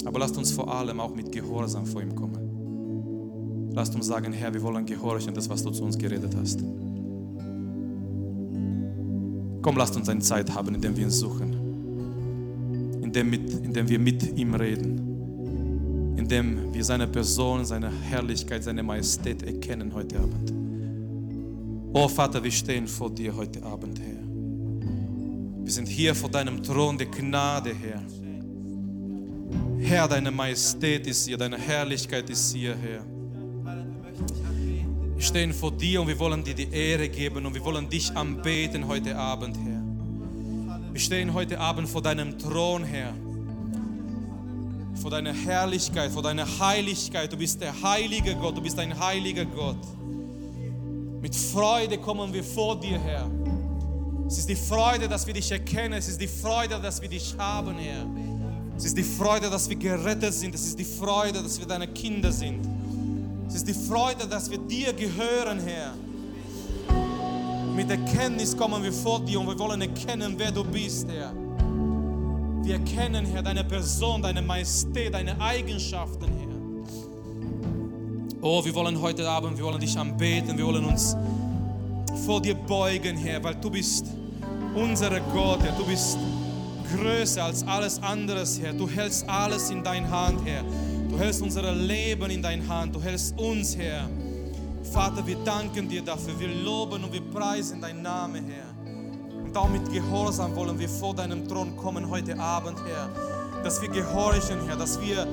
Aber 0.05 0.19
lasst 0.19 0.37
uns 0.37 0.51
vor 0.51 0.75
allem 0.75 0.99
auch 0.99 1.15
mit 1.15 1.31
Gehorsam 1.31 1.87
vor 1.87 2.03
ihm 2.03 2.17
kommen. 2.17 3.71
Lasst 3.73 3.95
uns 3.95 4.09
sagen, 4.09 4.33
Herr, 4.33 4.53
wir 4.53 4.63
wollen 4.63 4.85
gehorchen, 4.85 5.33
das, 5.35 5.49
was 5.49 5.63
du 5.63 5.71
zu 5.71 5.85
uns 5.85 5.97
geredet 5.97 6.35
hast. 6.37 6.59
Komm, 9.63 9.77
lasst 9.77 9.97
uns 9.97 10.09
eine 10.09 10.21
Zeit 10.21 10.53
haben, 10.53 10.75
in 10.75 10.81
der 10.81 10.97
wir 10.97 11.05
ihn 11.05 11.11
suchen, 11.11 11.53
in 13.01 13.13
der, 13.13 13.23
mit, 13.23 13.53
in 13.53 13.73
der 13.73 13.89
wir 13.89 14.01
mit 14.01 14.37
ihm 14.37 14.55
reden 14.55 15.12
indem 16.17 16.73
wir 16.75 16.85
seine 16.85 17.07
Person, 17.07 17.65
seine 17.65 17.91
Herrlichkeit, 17.91 18.65
seine 18.65 18.83
Majestät 18.83 19.43
erkennen 19.43 19.93
heute 19.95 20.19
Abend. 20.19 20.53
Oh 21.95 22.09
Vater, 22.09 22.43
wir 22.43 22.51
stehen 22.51 22.87
vor 22.87 23.11
dir 23.11 23.35
heute 23.35 23.63
Abend, 23.63 24.01
Herr. 24.01 24.23
Wir 25.65 25.73
sind 25.73 25.89
hier 25.89 26.15
vor 26.15 26.31
deinem 26.31 26.63
Thron 26.63 26.99
der 26.99 27.07
Gnade, 27.07 27.75
Herr. 27.75 28.03
Herr, 29.79 30.09
deine 30.09 30.31
Majestät 30.31 31.07
ist 31.07 31.27
hier, 31.27 31.37
deine 31.37 31.59
Herrlichkeit 31.59 32.29
ist 32.31 32.55
hier, 32.55 32.75
Herr. 32.77 33.05
Wir 35.15 35.23
stehen 35.23 35.53
vor 35.53 35.71
dir 35.73 36.01
und 36.01 36.09
wir 36.09 36.19
wollen 36.19 36.43
dir 36.43 36.55
die 36.55 36.69
Ehre 36.73 37.09
geben 37.09 37.47
und 37.47 37.55
wir 37.55 37.65
wollen 37.65 37.89
dich 37.89 38.15
anbeten 38.17 38.89
heute 38.89 39.17
Abend, 39.17 39.57
Herr. 39.57 39.83
Wir 40.93 41.01
stehen 41.01 41.33
heute 41.33 41.59
Abend 41.61 41.89
vor 41.89 42.03
deinem 42.03 42.39
Thron, 42.39 42.85
Herr 42.85 43.15
vor 45.03 45.11
deiner 45.11 45.33
Herrlichkeit, 45.33 46.13
vor 46.13 46.23
deiner 46.23 46.47
Heiligkeit. 46.61 47.33
Du 47.33 47.37
bist 47.37 47.61
der 47.61 47.75
heilige 47.83 48.37
Gott, 48.37 48.57
du 48.57 48.63
bist 48.63 48.79
ein 48.79 48.97
heiliger 48.99 49.45
Gott. 49.45 49.77
Mit 51.21 51.35
Freude 51.35 51.99
kommen 51.99 52.33
wir 52.33 52.45
vor 52.45 52.79
dir, 52.79 52.99
Herr. 53.01 53.29
Es 54.29 54.39
ist 54.39 54.49
die 54.49 54.57
Freude, 54.57 55.09
dass 55.09 55.27
wir 55.27 55.35
dich 55.35 55.51
erkennen. 55.51 55.95
Es 55.95 56.09
ist 56.09 56.21
die 56.21 56.29
Freude, 56.29 56.81
dass 56.81 57.03
wir 57.03 57.09
dich 57.09 57.35
haben, 57.37 57.77
Herr. 57.79 58.07
Es 58.77 58.85
ist 58.85 58.97
die 58.97 59.03
Freude, 59.03 59.51
dass 59.51 59.69
wir 59.69 59.77
gerettet 59.77 60.35
sind. 60.35 60.55
Es 60.55 60.67
ist 60.67 60.79
die 60.79 60.85
Freude, 60.85 61.43
dass 61.43 61.59
wir 61.59 61.67
deine 61.67 61.89
Kinder 61.89 62.31
sind. 62.31 62.65
Es 63.49 63.57
ist 63.57 63.69
die 63.69 63.75
Freude, 63.75 64.27
dass 64.29 64.49
wir 64.51 64.59
dir 64.59 64.93
gehören, 64.93 65.59
Herr. 65.61 65.95
Mit 67.75 67.91
Erkenntnis 67.91 68.57
kommen 68.57 68.83
wir 68.83 68.93
vor 68.93 69.21
dir 69.21 69.41
und 69.41 69.49
wir 69.49 69.59
wollen 69.59 69.81
erkennen, 69.81 70.35
wer 70.37 70.53
du 70.53 70.63
bist, 70.63 71.09
Herr. 71.09 71.42
Wir 72.63 72.75
erkennen, 72.75 73.27
Herr, 73.27 73.43
deine 73.43 73.65
Person, 73.65 74.23
deine 74.23 74.41
Majestät, 74.41 75.13
deine 75.13 75.41
Eigenschaften, 75.41 76.27
Herr. 76.27 76.43
Oh, 78.41 78.65
wir 78.65 78.73
wollen 78.75 79.01
heute 79.01 79.29
Abend, 79.29 79.59
wir 79.59 79.65
wollen 79.65 79.81
dich 79.81 79.99
anbeten, 79.99 80.57
wir 80.57 80.67
wollen 80.67 80.85
uns 80.85 81.17
vor 82.25 82.41
dir 82.41 82.55
beugen, 82.55 83.17
Herr, 83.17 83.43
weil 83.43 83.57
du 83.57 83.69
bist 83.69 84.07
unser 84.75 85.19
Gott, 85.33 85.61
Herr. 85.63 85.73
Du 85.73 85.85
bist 85.85 86.19
größer 86.97 87.45
als 87.45 87.67
alles 87.67 88.01
anderes, 88.03 88.61
Herr. 88.61 88.73
Du 88.73 88.89
hältst 88.89 89.29
alles 89.29 89.71
in 89.71 89.83
dein 89.83 90.09
Hand, 90.09 90.45
Herr. 90.45 90.63
Du 91.09 91.19
hältst 91.19 91.43
unser 91.43 91.73
Leben 91.73 92.31
in 92.31 92.43
dein 92.43 92.67
Hand. 92.69 92.95
Du 92.95 93.03
hältst 93.03 93.37
uns, 93.39 93.77
Herr. 93.77 94.09
Vater, 94.93 95.27
wir 95.27 95.37
danken 95.45 95.89
dir 95.89 96.03
dafür. 96.03 96.39
Wir 96.39 96.49
loben 96.49 97.03
und 97.03 97.13
wir 97.13 97.23
preisen 97.23 97.81
deinen 97.81 98.03
Namen, 98.03 98.47
Herr. 98.47 98.72
Und 99.53 99.59
auch 99.59 99.69
mit 99.69 99.93
Gehorsam 99.93 100.57
wollen 100.57 100.79
wir 100.79 100.89
vor 100.89 101.15
deinem 101.15 101.47
Thron 101.47 101.77
kommen 101.77 102.09
heute 102.09 102.39
Abend, 102.41 102.79
Herr. 102.87 103.11
Dass 103.63 103.83
wir 103.83 103.91
gehorchen, 103.91 104.67
Herr. 104.67 104.77
Dass 104.77 104.99
wir 104.99 105.29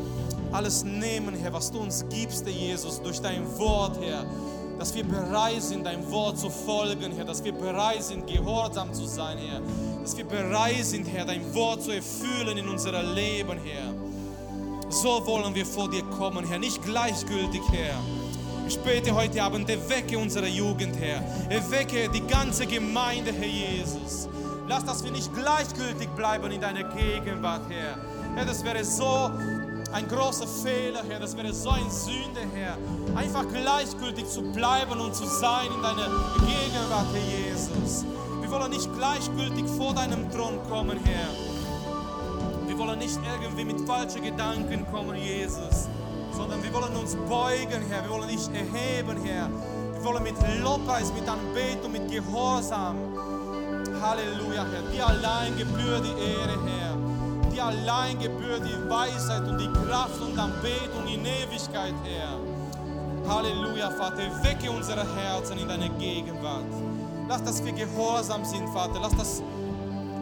alles 0.52 0.84
nehmen, 0.84 1.36
Herr, 1.36 1.54
was 1.54 1.72
du 1.72 1.80
uns 1.80 2.04
gibst, 2.10 2.44
Herr 2.46 2.52
Jesus, 2.52 3.02
durch 3.02 3.22
dein 3.22 3.48
Wort, 3.58 3.98
Herr 4.02 4.26
dass 4.78 4.94
wir 4.94 5.06
bereit 5.06 5.62
sind, 5.62 5.86
dein 5.86 6.10
Wort 6.12 6.38
zu 6.38 6.50
folgen, 6.50 7.14
Herr, 7.14 7.24
dass 7.24 7.44
wir 7.46 7.54
bereit 7.54 8.04
sind, 8.04 8.28
gehorsam 8.28 8.94
zu 8.94 9.06
sein, 9.06 9.38
Herr, 9.38 9.62
dass 10.02 10.18
wir 10.18 10.26
bereit 10.26 10.84
sind, 10.84 11.06
Herr, 11.08 11.24
dein 11.24 11.54
Wort 11.54 11.84
zu 11.84 11.92
erfüllen 11.92 12.58
in 12.58 12.68
unserem 12.68 13.14
Leben, 13.16 13.58
Herr. 13.64 13.94
So 14.90 15.26
wollen 15.26 15.56
wir 15.56 15.66
vor 15.66 15.90
dir 15.90 16.04
kommen, 16.04 16.46
Herr, 16.46 16.60
nicht 16.60 16.84
gleichgültig, 16.84 17.62
Herr. 17.72 17.96
Ich 18.70 18.78
heute 19.16 19.42
Abend, 19.42 19.68
erwecke 19.68 20.16
unsere 20.16 20.48
Jugend, 20.48 20.96
Herr. 21.00 21.24
Erwecke 21.50 22.08
die 22.08 22.22
ganze 22.22 22.68
Gemeinde, 22.68 23.34
Herr 23.34 23.48
Jesus. 23.48 24.30
Lass, 24.68 24.86
dass 24.86 25.04
wir 25.04 25.10
nicht 25.12 25.34
gleichgültig 25.34 26.08
bleiben 26.10 26.52
in 26.52 26.62
deiner 26.62 26.84
Gegenwart, 26.84 27.64
Herr. 27.68 27.98
Herr, 28.36 28.46
das 28.46 28.64
wäre 28.64 28.84
so 28.84 29.32
ein 29.92 30.08
großer 30.08 30.46
Fehler, 30.46 31.02
Herr. 31.10 31.20
Das 31.20 31.36
wäre 31.36 31.52
so 31.52 31.72
eine 31.72 31.90
Sünde, 31.90 32.42
Herr. 32.54 32.78
Einfach 33.16 33.48
gleichgültig 33.50 34.28
zu 34.28 34.44
bleiben 34.44 35.00
und 35.00 35.16
zu 35.16 35.26
sein 35.26 35.66
in 35.76 35.82
deiner 35.82 36.10
Gegenwart, 36.38 37.08
Herr 37.12 37.50
Jesus. 37.50 38.06
Wir 38.40 38.52
wollen 38.52 38.70
nicht 38.70 38.90
gleichgültig 38.96 39.66
vor 39.78 39.96
deinem 39.96 40.30
Thron 40.30 40.60
kommen, 40.70 41.00
Herr. 41.04 41.30
Wir 42.68 42.78
wollen 42.78 43.00
nicht 43.00 43.18
irgendwie 43.42 43.66
mit 43.66 43.82
falschen 43.88 44.22
Gedanken 44.22 44.86
kommen, 44.92 45.16
Jesus, 45.16 45.90
sondern 46.36 46.62
wir 46.64 46.74
wollen 46.74 46.96
uns 46.96 47.16
beugen, 47.28 47.84
Herr. 47.90 48.04
Wir 48.04 48.10
wollen 48.10 48.30
dich 48.30 48.48
erheben, 48.50 49.18
Herr. 49.24 49.50
Wir 49.94 50.04
wollen 50.04 50.24
mit 50.24 50.36
Lobpreis, 50.62 51.12
mit 51.14 51.28
Anbetung, 51.28 51.92
mit 51.92 52.10
Gehorsam. 52.10 52.98
Halleluja, 54.02 54.66
Herr. 54.72 54.82
Dir 54.92 55.08
allein 55.08 55.58
gebührt 55.58 56.04
die 56.06 56.24
Ehre, 56.24 56.58
Herr 56.66 57.10
dir 57.60 57.66
allein 57.66 58.18
gebührt 58.20 58.62
die 58.64 58.90
Weisheit 58.90 59.48
und 59.48 59.58
die 59.58 59.68
Kraft 59.68 60.22
und 60.22 60.38
Anbetung 60.40 61.06
in 61.08 61.26
Ewigkeit, 61.26 61.94
Herr. 62.04 62.40
Halleluja, 63.28 63.92
Vater. 63.92 64.24
Wecke 64.44 64.72
unsere 64.72 65.06
Herzen 65.16 65.58
in 65.58 65.68
deine 65.68 65.90
Gegenwart. 65.90 66.64
Lass, 67.28 67.44
dass 67.44 67.64
wir 67.64 67.74
gehorsam 67.74 68.46
sind, 68.46 68.68
Vater. 68.70 69.00
Lass, 69.02 69.16
dass 69.16 69.44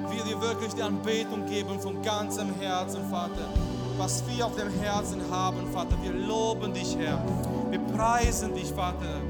wir 0.10 0.24
dir 0.24 0.42
wirklich 0.42 0.74
die 0.74 0.82
Anbetung 0.82 1.46
geben 1.46 1.80
von 1.80 2.02
ganzem 2.02 2.54
Herzen, 2.60 3.08
Vater. 3.10 3.50
Was 3.98 4.24
wir 4.28 4.46
auf 4.46 4.56
dem 4.56 4.70
Herzen 4.80 5.20
haben, 5.32 5.66
Vater. 5.74 5.96
Wir 6.04 6.12
loben 6.12 6.72
dich, 6.72 6.96
Herr. 6.98 7.20
Wir 7.72 7.80
preisen 7.80 8.54
dich, 8.54 8.72
Vater. 8.72 9.22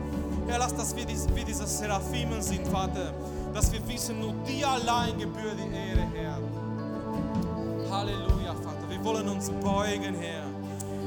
Herr, 0.46 0.60
lass, 0.60 0.76
dass 0.76 0.94
wir 0.94 1.06
wie 1.08 1.44
diese 1.46 1.66
Seraphimen 1.66 2.42
sind, 2.42 2.68
Vater. 2.68 3.14
Dass 3.54 3.72
wir 3.72 3.80
wissen, 3.88 4.20
nur 4.20 4.34
dir 4.46 4.68
allein 4.68 5.18
gebührt 5.18 5.56
die 5.58 5.74
Ehre, 5.74 6.06
Herr. 6.14 6.38
Halleluja, 7.90 8.56
Vater. 8.56 8.90
Wir 8.90 9.04
wollen 9.06 9.30
uns 9.30 9.50
beugen, 9.50 10.16
Herr. 10.16 10.44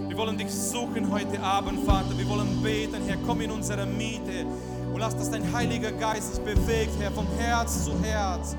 Wir 0.09 0.17
wollen 0.17 0.39
dich 0.39 0.51
suchen 0.51 1.13
heute 1.13 1.39
Abend, 1.41 1.85
Vater. 1.85 2.17
Wir 2.17 2.29
wollen 2.31 2.63
beten, 2.63 3.03
Herr. 3.07 3.19
Komm 3.27 3.43
in 3.43 3.51
unsere 3.51 3.85
Miete 3.85 4.47
und 4.93 5.01
lass, 5.01 5.15
dass 5.17 5.31
dein 5.31 5.53
Heiliger 5.53 5.93
Geist 5.93 6.35
sich 6.35 6.45
bewegt, 6.45 6.99
Herr, 6.99 7.11
vom 7.11 7.27
Herz 7.39 7.85
zu 7.85 7.93
Herz. 8.03 8.57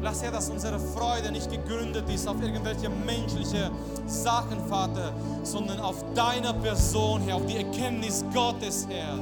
Lass, 0.00 0.22
Herr, 0.22 0.30
dass 0.30 0.48
unsere 0.48 0.78
Freude 0.78 1.32
nicht 1.32 1.50
gegründet 1.50 2.08
ist 2.08 2.28
auf 2.28 2.40
irgendwelche 2.40 2.88
menschliche 2.88 3.70
Sachen, 4.06 4.64
Vater, 4.68 5.12
sondern 5.42 5.80
auf 5.80 5.96
deiner 6.14 6.52
Person, 6.52 7.20
Herr, 7.22 7.36
auf 7.36 7.46
die 7.46 7.56
Erkenntnis 7.56 8.24
Gottes, 8.32 8.86
Herr. 8.88 9.16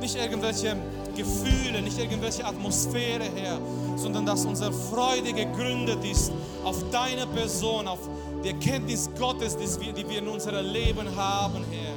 Nicht 0.00 0.16
irgendwelche 0.16 0.74
Gefühle, 1.14 1.82
nicht 1.82 1.98
irgendwelche 1.98 2.46
Atmosphäre, 2.46 3.24
Herr, 3.34 3.58
sondern 3.96 4.24
dass 4.24 4.46
unsere 4.46 4.72
Freude 4.72 5.34
gegründet 5.34 6.02
ist 6.04 6.32
auf 6.64 6.82
deine 6.90 7.26
Person, 7.26 7.86
auf 7.86 7.98
die 8.42 8.48
Erkenntnis 8.48 9.10
Gottes, 9.18 9.56
die 9.58 10.08
wir 10.08 10.18
in 10.18 10.28
unserem 10.28 10.64
Leben 10.64 11.14
haben, 11.14 11.62
Herr. 11.70 11.89